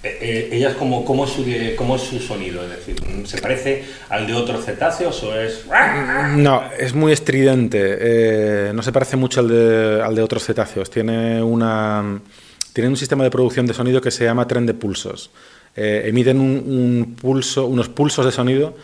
Eh, 0.00 0.18
eh, 0.20 0.48
ellas 0.52 0.74
como 0.74 1.04
cómo 1.04 1.24
es, 1.24 1.32
su, 1.32 1.44
cómo 1.76 1.96
es 1.96 2.02
su 2.02 2.20
sonido, 2.20 2.62
es 2.62 2.70
decir, 2.70 3.26
¿se 3.26 3.38
parece 3.38 3.84
al 4.08 4.28
de 4.28 4.34
otros 4.34 4.64
cetáceos 4.64 5.20
o 5.24 5.36
es...? 5.36 5.64
No, 6.36 6.62
es 6.78 6.94
muy 6.94 7.10
estridente, 7.10 7.80
eh, 7.82 8.72
no 8.72 8.82
se 8.84 8.92
parece 8.92 9.16
mucho 9.16 9.40
al 9.40 9.48
de, 9.48 10.00
al 10.00 10.14
de 10.14 10.22
otros 10.22 10.44
cetáceos, 10.44 10.88
tiene, 10.88 11.42
una, 11.42 12.20
tiene 12.72 12.90
un 12.90 12.96
sistema 12.96 13.24
de 13.24 13.30
producción 13.30 13.66
de 13.66 13.74
sonido 13.74 14.00
que 14.00 14.12
se 14.12 14.22
llama 14.22 14.46
tren 14.46 14.66
de 14.66 14.74
pulsos, 14.74 15.32
emiten 15.74 16.38
un, 16.38 17.16
pulso, 17.20 17.66
unos 17.66 17.88
pulsos 17.88 18.24
de 18.24 18.30
sonido 18.30 18.76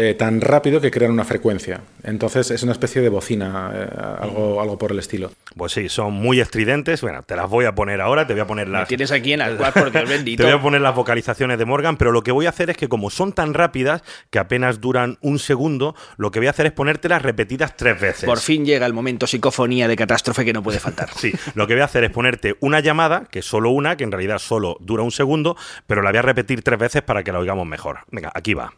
eh, 0.00 0.14
tan 0.14 0.40
rápido 0.40 0.80
que 0.80 0.92
crean 0.92 1.10
una 1.10 1.24
frecuencia. 1.24 1.80
Entonces 2.04 2.52
es 2.52 2.62
una 2.62 2.70
especie 2.70 3.02
de 3.02 3.08
bocina, 3.08 3.72
eh, 3.74 3.88
algo, 4.20 4.60
algo 4.60 4.78
por 4.78 4.92
el 4.92 5.00
estilo. 5.00 5.32
Pues 5.56 5.72
sí, 5.72 5.88
son 5.88 6.12
muy 6.12 6.38
estridentes. 6.38 7.00
Bueno, 7.00 7.24
te 7.24 7.34
las 7.34 7.50
voy 7.50 7.64
a 7.64 7.74
poner 7.74 8.00
ahora, 8.00 8.24
te 8.24 8.32
voy 8.32 8.42
a 8.42 8.46
poner 8.46 8.68
las. 8.68 8.86
tienes 8.86 9.10
aquí 9.10 9.32
en 9.32 9.40
por 9.74 9.90
Dios 9.90 10.08
bendito. 10.08 10.44
Te 10.44 10.48
voy 10.48 10.56
a 10.56 10.62
poner 10.62 10.82
las 10.82 10.94
vocalizaciones 10.94 11.58
de 11.58 11.64
Morgan, 11.64 11.96
pero 11.96 12.12
lo 12.12 12.22
que 12.22 12.30
voy 12.30 12.46
a 12.46 12.50
hacer 12.50 12.70
es 12.70 12.76
que, 12.76 12.88
como 12.88 13.10
son 13.10 13.32
tan 13.32 13.54
rápidas, 13.54 14.04
que 14.30 14.38
apenas 14.38 14.80
duran 14.80 15.18
un 15.20 15.40
segundo, 15.40 15.96
lo 16.16 16.30
que 16.30 16.38
voy 16.38 16.46
a 16.46 16.50
hacer 16.50 16.66
es 16.66 16.72
ponértelas 16.72 17.22
repetidas 17.22 17.76
tres 17.76 18.00
veces. 18.00 18.24
Por 18.24 18.38
fin 18.38 18.64
llega 18.64 18.86
el 18.86 18.92
momento 18.94 19.26
psicofonía 19.26 19.88
de 19.88 19.96
catástrofe 19.96 20.44
que 20.44 20.52
no 20.52 20.62
puede 20.62 20.78
faltar. 20.78 21.08
sí, 21.16 21.32
lo 21.56 21.66
que 21.66 21.74
voy 21.74 21.82
a 21.82 21.86
hacer 21.86 22.04
es 22.04 22.10
ponerte 22.10 22.54
una 22.60 22.78
llamada, 22.78 23.26
que 23.32 23.40
es 23.40 23.44
solo 23.46 23.70
una, 23.70 23.96
que 23.96 24.04
en 24.04 24.12
realidad 24.12 24.38
solo 24.38 24.76
dura 24.78 25.02
un 25.02 25.10
segundo, 25.10 25.56
pero 25.88 26.02
la 26.02 26.10
voy 26.10 26.20
a 26.20 26.22
repetir 26.22 26.62
tres 26.62 26.78
veces 26.78 27.02
para 27.02 27.24
que 27.24 27.32
la 27.32 27.40
oigamos 27.40 27.66
mejor. 27.66 27.98
Venga, 28.12 28.30
aquí 28.32 28.54
va. 28.54 28.72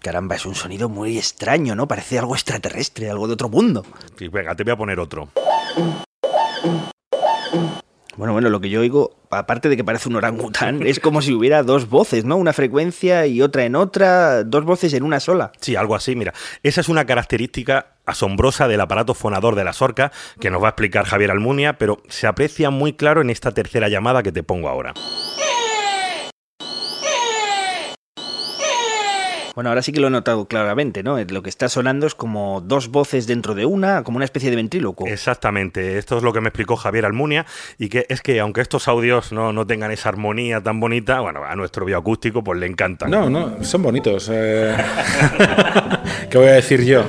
Caramba, 0.00 0.36
es 0.36 0.46
un 0.46 0.54
sonido 0.54 0.88
muy 0.88 1.18
extraño, 1.18 1.74
¿no? 1.74 1.88
Parece 1.88 2.18
algo 2.18 2.34
extraterrestre, 2.34 3.10
algo 3.10 3.26
de 3.26 3.34
otro 3.34 3.48
mundo. 3.48 3.84
Sí, 4.16 4.28
venga, 4.28 4.54
te 4.54 4.64
voy 4.64 4.72
a 4.72 4.76
poner 4.76 5.00
otro. 5.00 5.28
Bueno, 8.16 8.32
bueno, 8.32 8.50
lo 8.50 8.60
que 8.60 8.68
yo 8.68 8.80
oigo, 8.80 9.16
aparte 9.30 9.68
de 9.68 9.76
que 9.76 9.84
parece 9.84 10.08
un 10.08 10.16
orangután, 10.16 10.84
es 10.84 10.98
como 10.98 11.22
si 11.22 11.32
hubiera 11.32 11.62
dos 11.62 11.88
voces, 11.88 12.24
¿no? 12.24 12.36
Una 12.36 12.52
frecuencia 12.52 13.26
y 13.26 13.42
otra 13.42 13.64
en 13.64 13.76
otra, 13.76 14.42
dos 14.42 14.64
voces 14.64 14.92
en 14.94 15.04
una 15.04 15.20
sola. 15.20 15.52
Sí, 15.60 15.76
algo 15.76 15.94
así, 15.94 16.16
mira. 16.16 16.34
Esa 16.64 16.80
es 16.80 16.88
una 16.88 17.04
característica 17.06 17.94
asombrosa 18.06 18.66
del 18.66 18.80
aparato 18.80 19.14
fonador 19.14 19.54
de 19.54 19.62
las 19.62 19.82
orcas 19.82 20.10
que 20.40 20.50
nos 20.50 20.60
va 20.60 20.66
a 20.66 20.70
explicar 20.70 21.04
Javier 21.04 21.30
Almunia, 21.30 21.78
pero 21.78 22.02
se 22.08 22.26
aprecia 22.26 22.70
muy 22.70 22.94
claro 22.94 23.20
en 23.20 23.30
esta 23.30 23.52
tercera 23.52 23.88
llamada 23.88 24.24
que 24.24 24.32
te 24.32 24.42
pongo 24.42 24.68
ahora. 24.68 24.94
Bueno, 29.58 29.70
ahora 29.70 29.82
sí 29.82 29.90
que 29.90 29.98
lo 29.98 30.06
he 30.06 30.10
notado 30.10 30.46
claramente, 30.46 31.02
¿no? 31.02 31.18
Lo 31.18 31.42
que 31.42 31.50
está 31.50 31.68
sonando 31.68 32.06
es 32.06 32.14
como 32.14 32.60
dos 32.60 32.90
voces 32.90 33.26
dentro 33.26 33.56
de 33.56 33.66
una, 33.66 34.04
como 34.04 34.14
una 34.14 34.24
especie 34.24 34.50
de 34.50 34.54
ventríloco. 34.54 35.04
Exactamente, 35.08 35.98
esto 35.98 36.16
es 36.16 36.22
lo 36.22 36.32
que 36.32 36.40
me 36.40 36.46
explicó 36.46 36.76
Javier 36.76 37.04
Almunia 37.04 37.44
y 37.76 37.88
que 37.88 38.06
es 38.08 38.22
que 38.22 38.38
aunque 38.38 38.60
estos 38.60 38.86
audios 38.86 39.32
no, 39.32 39.52
no 39.52 39.66
tengan 39.66 39.90
esa 39.90 40.10
armonía 40.10 40.62
tan 40.62 40.78
bonita, 40.78 41.18
bueno, 41.18 41.42
a 41.44 41.56
nuestro 41.56 41.84
bioacústico 41.84 42.44
pues 42.44 42.60
le 42.60 42.66
encantan. 42.66 43.10
No, 43.10 43.28
no, 43.28 43.64
son 43.64 43.82
bonitos. 43.82 44.30
Eh... 44.32 44.76
¿Qué 46.30 46.38
voy 46.38 46.46
a 46.46 46.52
decir 46.52 46.84
yo? 46.84 47.02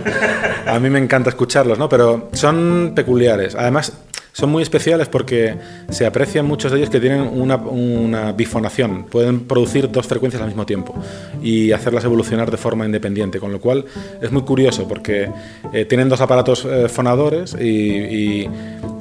A 0.66 0.80
mí 0.80 0.90
me 0.90 0.98
encanta 0.98 1.30
escucharlos, 1.30 1.78
¿no? 1.78 1.88
Pero 1.88 2.30
son 2.34 2.94
peculiares. 2.96 3.54
Además, 3.54 3.94
son 4.40 4.50
muy 4.50 4.64
especiales 4.64 5.10
porque 5.10 5.56
se 5.90 6.06
aprecian 6.06 6.46
muchos 6.46 6.72
de 6.72 6.78
ellos 6.78 6.90
que 6.90 7.00
tienen 7.00 7.22
una, 7.22 8.32
bifonación, 8.32 9.04
pueden 9.06 9.42
producir 9.42 9.92
dos 9.92 10.08
frecuencias 10.08 10.42
al 10.42 10.48
mismo 10.48 10.66
tiempo 10.66 10.96
y 11.44 11.72
hacerlas 11.72 12.06
evolucionar 12.06 12.50
de 12.50 12.58
forma 12.58 12.86
independiente, 12.86 13.40
con 13.40 13.52
lo 13.52 13.60
cual 13.60 13.86
es 14.22 14.32
muy 14.32 14.44
curioso 14.44 14.88
porque 14.88 15.30
eh, 15.74 15.86
tienen 15.86 16.08
dos 16.08 16.22
aparatos 16.22 16.66
eh, 16.66 16.88
fonadores 16.88 17.56
y, 17.60 18.48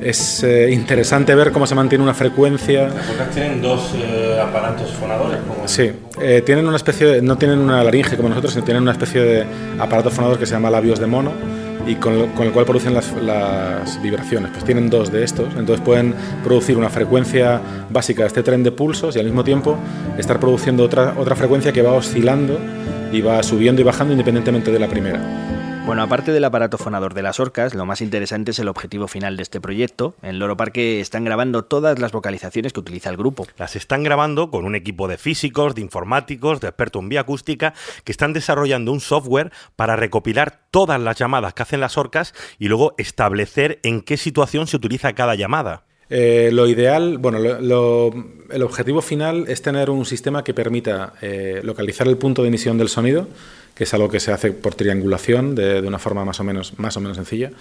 es 0.00 0.44
eh, 0.44 0.70
interesante 0.70 1.34
ver 1.34 1.50
cómo 1.50 1.66
se 1.66 1.74
mantiene 1.74 2.04
una 2.04 2.14
frecuencia. 2.14 2.88
¿Las 3.18 3.30
tienen 3.30 3.60
dos 3.60 3.92
aparatos 4.40 4.92
fonadores? 4.92 5.38
Sí, 5.66 5.90
tienen 6.44 6.66
una 6.66 6.76
especie 6.76 7.06
de, 7.06 7.22
no 7.22 7.36
tienen 7.36 7.58
una 7.58 7.82
laringe 7.82 8.16
como 8.16 8.28
nosotros, 8.28 8.52
sino 8.52 8.64
tienen 8.64 8.82
una 8.82 8.92
especie 8.92 9.20
de 9.20 9.46
aparato 9.78 10.10
fonador 10.10 10.38
que 10.38 10.46
se 10.46 10.52
llama 10.52 10.70
labios 10.70 11.00
de 11.00 11.06
mono 11.06 11.32
y 11.88 11.94
con, 11.96 12.14
el 12.14 12.52
cual 12.52 12.66
producen 12.66 12.94
las, 12.94 13.12
las, 13.22 14.00
vibraciones. 14.02 14.50
Pues 14.52 14.64
tienen 14.64 14.90
dos 14.90 15.10
de 15.10 15.24
estos, 15.24 15.48
entonces 15.56 15.80
pueden 15.80 16.14
producir 16.44 16.76
una 16.76 16.90
frecuencia 16.90 17.60
básica 17.90 18.22
de 18.22 18.28
este 18.28 18.42
tren 18.42 18.62
de 18.62 18.70
pulsos 18.70 19.16
y 19.16 19.18
al 19.18 19.24
mismo 19.24 19.42
tiempo 19.42 19.76
estar 20.18 20.38
produciendo 20.38 20.84
otra, 20.84 21.14
otra 21.16 21.34
frecuencia 21.34 21.72
que 21.72 21.82
va 21.82 21.92
oscilando 21.92 22.58
y 23.10 23.22
va 23.22 23.42
subiendo 23.42 23.80
y 23.80 23.84
bajando 23.84 24.12
independientemente 24.12 24.70
de 24.70 24.78
la 24.78 24.88
primera. 24.88 25.57
Bueno, 25.88 26.02
aparte 26.02 26.32
del 26.32 26.44
aparato 26.44 26.76
fonador 26.76 27.14
de 27.14 27.22
las 27.22 27.40
orcas, 27.40 27.74
lo 27.74 27.86
más 27.86 28.02
interesante 28.02 28.50
es 28.50 28.58
el 28.58 28.68
objetivo 28.68 29.08
final 29.08 29.38
de 29.38 29.42
este 29.42 29.58
proyecto. 29.58 30.14
En 30.20 30.38
Loro 30.38 30.54
Parque 30.54 31.00
están 31.00 31.24
grabando 31.24 31.64
todas 31.64 31.98
las 31.98 32.12
vocalizaciones 32.12 32.74
que 32.74 32.80
utiliza 32.80 33.08
el 33.08 33.16
grupo. 33.16 33.46
Las 33.56 33.74
están 33.74 34.02
grabando 34.02 34.50
con 34.50 34.66
un 34.66 34.74
equipo 34.74 35.08
de 35.08 35.16
físicos, 35.16 35.74
de 35.74 35.80
informáticos, 35.80 36.60
de 36.60 36.68
expertos 36.68 37.00
en 37.02 37.08
vía 37.08 37.20
acústica, 37.20 37.72
que 38.04 38.12
están 38.12 38.34
desarrollando 38.34 38.92
un 38.92 39.00
software 39.00 39.50
para 39.76 39.96
recopilar 39.96 40.60
todas 40.70 41.00
las 41.00 41.16
llamadas 41.16 41.54
que 41.54 41.62
hacen 41.62 41.80
las 41.80 41.96
orcas 41.96 42.34
y 42.58 42.68
luego 42.68 42.94
establecer 42.98 43.80
en 43.82 44.02
qué 44.02 44.18
situación 44.18 44.66
se 44.66 44.76
utiliza 44.76 45.14
cada 45.14 45.36
llamada. 45.36 45.84
Eh, 46.10 46.50
lo 46.52 46.66
ideal, 46.66 47.16
bueno, 47.16 47.38
el 47.38 48.62
objetivo 48.62 49.00
final 49.00 49.46
es 49.48 49.62
tener 49.62 49.88
un 49.88 50.04
sistema 50.04 50.44
que 50.44 50.52
permita 50.52 51.14
eh, 51.22 51.60
localizar 51.62 52.08
el 52.08 52.18
punto 52.18 52.42
de 52.42 52.48
emisión 52.48 52.76
del 52.76 52.90
sonido 52.90 53.26
que 53.78 53.84
es 53.84 53.94
algo 53.94 54.08
que 54.08 54.18
se 54.18 54.32
hace 54.32 54.50
por 54.50 54.74
triangulación 54.74 55.54
de, 55.54 55.80
una 55.82 56.00
forma 56.00 56.24
más 56.24 56.40
o 56.40 56.44
menos, 56.44 56.76
más 56.80 56.96
o 56.96 57.00
menos 57.00 57.16
sencilla. 57.16 57.52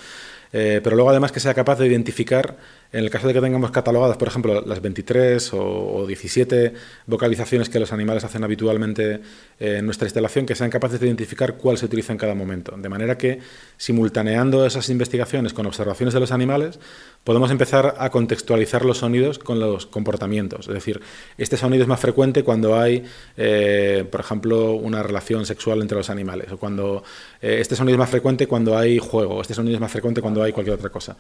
Eh, 0.52 0.82
pero 0.84 0.96
luego 0.96 1.12
además 1.12 1.32
que 1.32 1.40
sea 1.40 1.54
capaz 1.54 1.78
de 1.78 1.86
identificar, 1.86 2.58
en 2.92 3.04
el 3.04 3.10
caso 3.10 3.28
de 3.28 3.34
que 3.34 3.42
tengamos 3.42 3.70
catalogadas, 3.70 4.18
por 4.18 4.30
ejemplo, 4.30 4.64
las 4.66 4.82
23 4.82 5.52
o, 5.54 6.06
17 6.08 6.74
vocalizaciones 7.06 7.70
que 7.70 7.80
los 7.80 7.92
animales 7.92 8.24
hacen 8.24 8.44
habitualmente 8.44 9.20
en 9.60 9.86
nuestra 9.86 10.08
instalación, 10.08 10.46
que 10.46 10.56
sean 10.56 10.70
capaces 10.70 11.00
de 11.00 11.06
identificar 11.06 11.56
cuál 11.58 11.78
se 11.78 11.86
utiliza 11.86 12.14
en 12.14 12.18
cada 12.18 12.34
momento. 12.34 12.76
De 12.78 12.90
manera 12.90 13.18
que, 13.18 13.40
simultaneando 13.76 14.66
esas 14.66 14.90
investigaciones 14.90 15.54
con 15.54 15.66
observaciones 15.66 16.14
de 16.14 16.22
los 16.22 16.32
animales, 16.32 16.80
podemos 17.24 17.52
empezar 17.52 17.96
a 18.00 18.10
contextualizar 18.10 18.86
los 18.86 19.00
sonidos 19.00 19.38
con 19.38 19.60
los 19.60 19.86
comportamientos. 19.86 20.68
Es 20.70 20.74
decir, 20.74 21.02
este 21.38 21.58
sonido 21.58 21.84
es 21.84 21.90
más 21.90 22.00
frecuente 22.00 22.44
cuando 22.44 22.80
hay, 22.80 23.04
eh, 23.36 24.06
por 24.10 24.22
ejemplo, 24.22 24.72
una 24.72 25.04
relación 25.04 25.46
sexual 25.46 25.82
entre 25.82 25.98
los 25.98 26.07
animales, 26.10 26.52
o 26.52 26.58
cuando 26.58 27.04
este 27.42 27.76
sonido 27.76 27.96
es 27.96 28.00
más 28.00 28.10
frecuente 28.10 28.48
cuando 28.48 28.78
hay 28.78 28.98
juego, 28.98 29.42
este 29.42 29.54
sonido 29.54 29.76
es 29.76 29.82
más 29.82 29.92
frecuente 29.92 30.22
cuando 30.22 30.44
hay 30.44 30.52
cualquier 30.52 30.76
otra 30.76 30.90
cosa, 30.90 31.16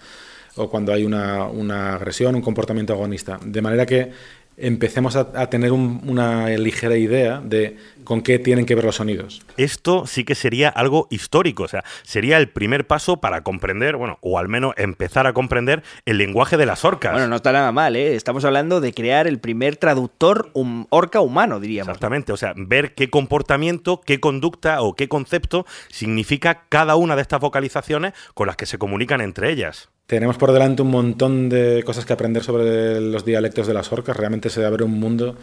o 0.55 0.69
cuando 0.69 0.91
hay 0.91 1.03
una, 1.03 1.45
una 1.45 1.95
agresión, 1.95 2.35
un 2.35 2.41
comportamiento 2.41 2.93
agonista. 2.93 3.39
De 3.43 3.61
manera 3.61 3.85
que 3.85 4.11
empecemos 4.57 5.15
a, 5.15 5.49
tener 5.49 5.71
una 5.71 6.49
ligera 6.49 6.97
idea 6.97 7.41
de 7.43 7.77
con 8.03 8.21
qué 8.21 8.39
tienen 8.39 8.65
que 8.65 8.73
ver 8.73 8.85
los 8.85 8.95
sonidos. 8.95 9.41
Esto 9.57 10.07
sí 10.07 10.23
que 10.23 10.33
sería 10.33 10.69
algo 10.69 11.07
histórico, 11.11 11.63
o 11.63 11.67
sea, 11.67 11.83
sería 12.03 12.37
el 12.37 12.49
primer 12.49 12.87
paso 12.87 13.17
para 13.17 13.41
comprender, 13.41 13.97
bueno, 13.97 14.17
o 14.21 14.39
al 14.39 14.47
menos 14.47 14.73
empezar 14.77 15.27
a 15.27 15.33
comprender 15.33 15.83
el 16.05 16.17
lenguaje 16.17 16.57
de 16.57 16.65
las 16.65 16.83
orcas. 16.85 17.11
Bueno, 17.11 17.27
no 17.27 17.35
está 17.35 17.51
nada 17.51 17.71
mal, 17.71 17.95
¿eh? 17.95 18.15
Estamos 18.15 18.45
hablando 18.45 18.81
de 18.81 18.93
crear 18.93 19.27
el 19.27 19.39
primer 19.39 19.77
traductor 19.77 20.51
orca 20.89 21.21
humano, 21.21 21.59
diríamos. 21.59 21.89
Exactamente, 21.89 22.31
o 22.31 22.37
sea, 22.37 22.53
ver 22.55 22.95
qué 22.95 23.09
comportamiento, 23.09 24.01
qué 24.01 24.19
conducta 24.19 24.81
o 24.81 24.95
qué 24.95 25.07
concepto 25.07 25.65
significa 25.89 26.63
cada 26.69 26.95
una 26.95 27.15
de 27.15 27.21
estas 27.21 27.39
vocalizaciones 27.39 28.13
con 28.33 28.47
las 28.47 28.55
que 28.55 28.65
se 28.65 28.77
comunican 28.77 29.21
entre 29.21 29.51
ellas. 29.51 29.89
Tenemos 30.07 30.37
por 30.37 30.53
delante 30.53 30.83
un 30.83 30.89
montón 30.89 31.49
de 31.49 31.83
cosas 31.85 32.05
que 32.05 32.13
aprender 32.13 32.41
sobre 32.41 33.01
los 33.01 33.25
dialectos 33.25 33.67
de 33.67 33.73
las 33.73 33.91
orcas. 33.91 34.15
Realmente 34.15 34.49
se 34.49 34.63
abre 34.63 34.85
un 34.85 34.97
mundo 34.97 35.35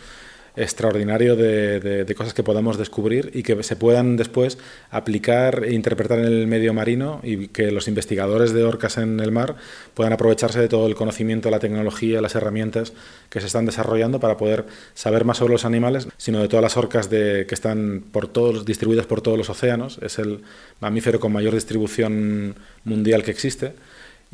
extraordinario 0.57 1.37
de, 1.37 2.15
cosas 2.17 2.33
que 2.33 2.43
podamos 2.43 2.79
descubrir 2.79 3.31
y 3.35 3.43
que 3.43 3.63
se 3.63 3.77
puedan 3.77 4.17
después 4.17 4.57
aplicar 4.91 5.65
e 5.65 5.75
interpretar 5.75 6.19
en 6.21 6.25
el 6.25 6.47
medio 6.47 6.73
marino 6.73 7.21
y 7.23 7.49
que 7.49 7.73
los 7.73 7.89
investigadores 7.89 8.55
de 8.55 8.65
orcas 8.65 8.97
en 8.97 9.21
el 9.21 9.33
mar 9.33 9.57
puedan 9.93 10.15
aprovecharse 10.15 10.61
de 10.61 10.69
todo 10.69 10.87
el 10.87 10.95
conocimiento, 10.95 11.51
la 11.51 11.59
tecnología, 11.59 12.23
las 12.23 12.35
herramientas 12.35 12.95
que 13.29 13.41
se 13.41 13.49
están 13.49 13.67
desarrollando 13.67 14.19
para 14.19 14.39
poder 14.39 14.65
saber 14.95 15.27
más 15.27 15.37
sobre 15.37 15.53
los 15.53 15.67
animales, 15.67 16.09
sino 16.17 16.41
de 16.41 16.49
todas 16.49 16.63
las 16.63 16.79
orcas 16.79 17.11
de, 17.11 17.45
que 17.47 17.55
están 17.55 18.03
por 18.13 18.29
todos, 18.29 18.65
distribuidas 18.65 19.05
por 19.05 19.21
todos 19.21 19.37
los 19.37 19.51
océanos. 19.51 19.99
Es 20.01 20.19
el 20.19 20.41
mamífero 20.81 21.21
con 21.21 21.35
mayor 21.35 21.53
distribución 21.53 22.55
mundial 22.85 23.25
que 23.25 23.31
existe 23.31 23.75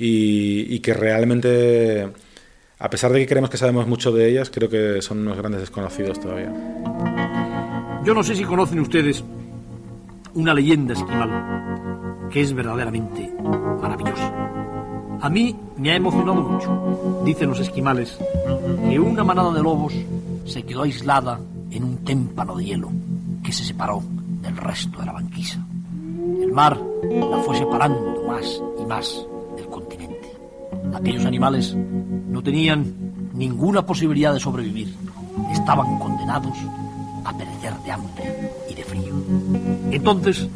y, 0.02 0.80
que 0.80 0.94
realmente, 0.94 2.10
a 2.78 2.88
pesar 2.88 3.12
de 3.12 3.20
que 3.20 3.26
creemos 3.26 3.50
que 3.50 3.58
sabemos 3.58 3.86
mucho 3.86 4.10
de 4.10 4.30
ellas, 4.30 4.50
creo 4.50 4.70
que 4.70 5.02
son 5.02 5.18
unos 5.18 5.36
grandes 5.36 5.60
desconocidos 5.60 6.18
todavía. 6.18 6.50
Yo 8.02 8.14
no 8.14 8.22
sé 8.22 8.34
si 8.34 8.44
conocen 8.44 8.80
ustedes 8.80 9.22
una 10.32 10.54
leyenda 10.54 10.94
esquimal 10.94 12.28
que 12.30 12.40
es 12.40 12.54
verdaderamente 12.54 13.30
maravillosa. 13.82 14.32
A 15.20 15.28
mí 15.28 15.54
me 15.76 15.90
ha 15.90 15.96
emocionado 15.96 16.40
mucho. 16.40 17.22
Dicen 17.26 17.50
los 17.50 17.60
esquimales 17.60 18.16
que 18.88 18.98
una 18.98 19.22
manada 19.22 19.52
de 19.52 19.62
lobos 19.62 19.92
se 20.46 20.62
quedó 20.62 20.84
aislada 20.84 21.38
en 21.70 21.84
un 21.84 21.98
témpano 22.04 22.56
de 22.56 22.64
hielo 22.64 22.90
que 23.44 23.52
se 23.52 23.64
separó 23.64 24.02
del 24.40 24.56
resto 24.56 24.98
de 24.98 25.06
la 25.06 25.12
banquisa. 25.12 25.62
El 26.40 26.52
mar 26.52 26.80
la 27.02 27.38
fue 27.40 27.58
separando 27.58 28.24
más 28.26 28.62
y 28.80 28.86
más 28.86 29.26
Aquellos 30.94 31.24
animales 31.24 31.74
no 31.74 32.42
tenían 32.42 32.94
ninguna 33.34 33.84
posibilidad 33.84 34.32
de 34.32 34.40
sobrevivir. 34.40 34.94
Estaban 35.52 35.98
condenados 35.98 36.56
a 37.24 37.36
perecer 37.36 37.74
de 37.84 37.92
hambre 37.92 38.52
y 38.68 38.74
de 38.74 38.84
frío. 38.84 39.14
Entonces, 39.90 40.48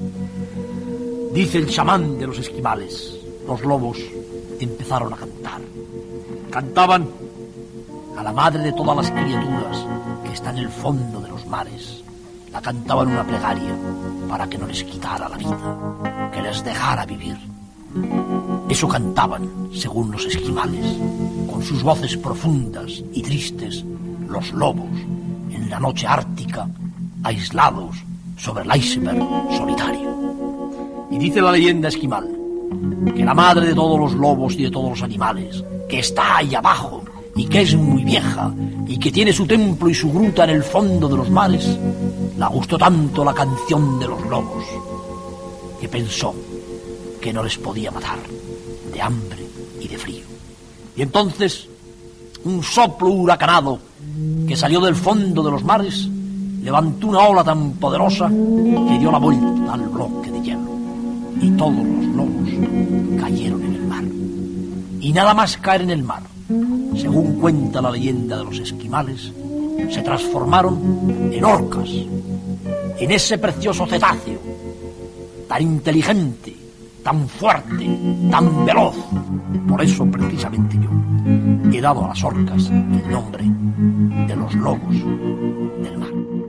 dice 1.32 1.59
el 1.59 1.68
chamán 1.68 2.18
de 2.18 2.26
los 2.26 2.39
esquimales, 2.39 3.18
los 3.47 3.62
lobos 3.62 3.99
empezaron 4.61 5.12
a 5.12 5.16
cantar. 5.16 5.61
Cantaban 6.51 7.09
a 8.16 8.22
la 8.22 8.32
madre 8.32 8.62
de 8.62 8.72
todas 8.72 8.97
las 8.97 9.11
criaturas 9.11 9.87
que 10.24 10.32
está 10.32 10.51
en 10.51 10.59
el 10.59 10.68
fondo 10.68 11.20
de 11.20 11.28
los 11.28 11.47
mares. 11.47 12.03
La 12.53 12.61
cantaban 12.61 13.09
una 13.09 13.26
plegaria 13.26 13.74
para 14.28 14.49
que 14.49 14.59
no 14.59 14.66
les 14.66 14.85
quitara 14.85 15.28
la 15.28 15.37
vida, 15.37 16.30
que 16.32 16.43
les 16.43 16.62
dejara 16.62 17.05
vivir. 17.05 17.37
Eso 18.68 18.88
cantaban, 18.88 19.49
según 19.72 20.11
los 20.11 20.26
esquimales, 20.26 20.97
con 21.51 21.62
sus 21.62 21.82
voces 21.82 22.16
profundas 22.16 23.03
y 23.12 23.22
tristes, 23.22 23.84
los 24.28 24.53
lobos, 24.53 24.90
en 25.51 25.70
la 25.70 25.78
noche 25.78 26.07
ártica, 26.07 26.68
aislados 27.22 27.97
sobre 28.36 28.64
el 28.64 28.76
iceberg 28.76 29.22
solitario. 29.57 30.14
Y 31.11 31.18
dice 31.18 31.40
la 31.40 31.53
leyenda 31.53 31.88
esquimal 31.88 32.28
que 33.14 33.24
la 33.24 33.34
madre 33.34 33.68
de 33.68 33.74
todos 33.74 33.99
los 33.99 34.14
lobos 34.14 34.55
y 34.55 34.64
de 34.64 34.70
todos 34.70 34.90
los 34.90 35.03
animales, 35.03 35.62
que 35.88 36.01
está 36.01 36.38
ahí 36.38 36.55
abajo 36.55 37.05
y 37.36 37.47
que 37.47 37.62
es 37.62 37.76
muy 37.76 38.05
vieja 38.05 38.53
y 38.86 38.99
que 38.99 39.12
tiene 39.12 39.32
su 39.32 39.47
templo 39.47 39.88
y 39.88 39.95
su 39.95 40.12
gruta 40.12 40.45
en 40.45 40.51
el 40.51 40.62
fondo 40.62 41.09
de 41.09 41.16
los 41.16 41.30
mares, 41.30 41.78
la 42.36 42.49
gustó 42.49 42.76
tanto 42.78 43.24
la 43.24 43.34
canción 43.34 43.99
de 43.99 44.09
los 44.09 44.22
lobos 44.26 44.64
que 45.80 45.88
pensó 45.88 46.34
que 47.25 47.33
no 47.33 47.43
les 47.43 47.57
podía 47.57 47.91
matar 47.91 48.18
de 48.93 49.01
hambre 49.01 49.47
y 49.81 49.89
de 49.89 49.97
frío. 49.97 50.27
Y 50.95 51.01
entonces 51.01 51.66
un 52.45 52.62
soplo 52.62 53.09
huracanado 53.09 53.79
que 54.47 54.55
salió 54.55 54.79
del 54.83 54.95
fondo 54.95 55.43
de 55.43 55.51
los 55.51 55.64
mares 55.64 56.07
levantó 56.62 57.07
una 57.07 57.20
ola 57.20 57.43
tan 57.43 57.72
poderosa 57.77 58.29
que 58.29 58.99
dio 58.99 59.11
la 59.11 59.16
vuelta 59.16 59.72
al 59.72 59.89
bloque 59.89 60.31
de 60.31 60.43
hielo. 60.43 60.70
Y 61.41 61.51
todos 61.53 61.83
los 61.83 62.07
lobos 62.14 62.51
cayeron 63.18 63.62
en 63.62 63.75
el 63.75 63.87
mar. 63.87 64.05
Y 65.01 65.11
nada 65.14 65.33
más 65.33 65.57
caer 65.57 65.81
en 65.81 65.91
el 65.93 66.03
mar, 66.03 66.25
según 66.95 67.41
cuenta 67.41 67.81
la 67.81 67.91
leyenda 67.91 68.37
de 68.37 68.45
los 68.45 68.59
esquimales, 68.59 69.33
se 69.91 70.03
transformaron 70.03 71.31
en 71.33 71.43
orcas. 71.43 71.89
en 72.99 73.11
ese 73.11 73.39
precioso 73.39 73.87
cetáceo, 73.87 74.41
tan 75.49 75.62
inteligente, 75.62 76.64
tan 77.05 77.28
fuerte, 77.28 77.86
tan 78.30 78.64
veloz. 78.64 78.96
Por 79.68 79.80
eso, 79.82 80.07
precisamente 80.07 80.76
yo, 80.76 80.90
he 81.72 81.80
dado 81.80 82.07
a 82.07 82.09
las 82.09 82.24
orcas 82.24 82.70
el 82.70 83.11
nombre 83.11 83.44
de 84.26 84.34
los 84.34 84.55
lobos 84.55 84.94
del 85.82 85.98
mar. 85.98 86.43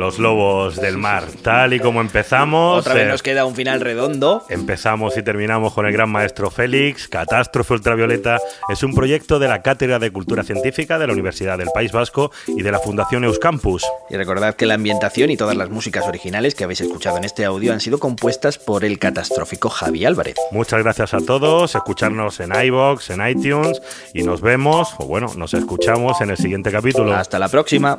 Los 0.00 0.18
lobos 0.18 0.76
del 0.76 0.96
mar, 0.96 1.24
tal 1.42 1.74
y 1.74 1.78
como 1.78 2.00
empezamos. 2.00 2.78
Otra 2.78 2.94
vez 2.94 3.04
eh, 3.04 3.08
nos 3.08 3.22
queda 3.22 3.44
un 3.44 3.54
final 3.54 3.82
redondo. 3.82 4.46
Empezamos 4.48 5.14
y 5.18 5.22
terminamos 5.22 5.74
con 5.74 5.84
el 5.84 5.92
gran 5.92 6.08
maestro 6.08 6.50
Félix. 6.50 7.06
Catástrofe 7.06 7.74
Ultravioleta 7.74 8.38
es 8.70 8.82
un 8.82 8.94
proyecto 8.94 9.38
de 9.38 9.48
la 9.48 9.60
Cátedra 9.60 9.98
de 9.98 10.10
Cultura 10.10 10.42
Científica 10.42 10.98
de 10.98 11.06
la 11.06 11.12
Universidad 11.12 11.58
del 11.58 11.68
País 11.74 11.92
Vasco 11.92 12.32
y 12.46 12.62
de 12.62 12.72
la 12.72 12.78
Fundación 12.78 13.24
Euskampus. 13.24 13.84
Y 14.08 14.16
recordad 14.16 14.54
que 14.54 14.64
la 14.64 14.72
ambientación 14.72 15.28
y 15.28 15.36
todas 15.36 15.54
las 15.54 15.68
músicas 15.68 16.06
originales 16.08 16.54
que 16.54 16.64
habéis 16.64 16.80
escuchado 16.80 17.18
en 17.18 17.24
este 17.24 17.44
audio 17.44 17.74
han 17.74 17.80
sido 17.80 17.98
compuestas 17.98 18.56
por 18.56 18.86
el 18.86 18.98
catastrófico 18.98 19.68
Javi 19.68 20.06
Álvarez. 20.06 20.36
Muchas 20.50 20.82
gracias 20.82 21.12
a 21.12 21.18
todos, 21.18 21.74
escucharnos 21.74 22.40
en 22.40 22.54
iBox, 22.54 23.10
en 23.10 23.28
iTunes 23.28 23.82
y 24.14 24.22
nos 24.22 24.40
vemos, 24.40 24.94
o 24.96 25.04
bueno, 25.04 25.30
nos 25.36 25.52
escuchamos 25.52 26.22
en 26.22 26.30
el 26.30 26.38
siguiente 26.38 26.72
capítulo. 26.72 27.14
Hasta 27.14 27.38
la 27.38 27.50
próxima. 27.50 27.98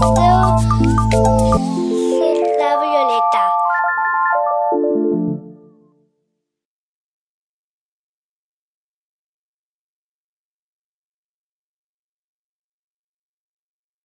Hello. 0.00 0.37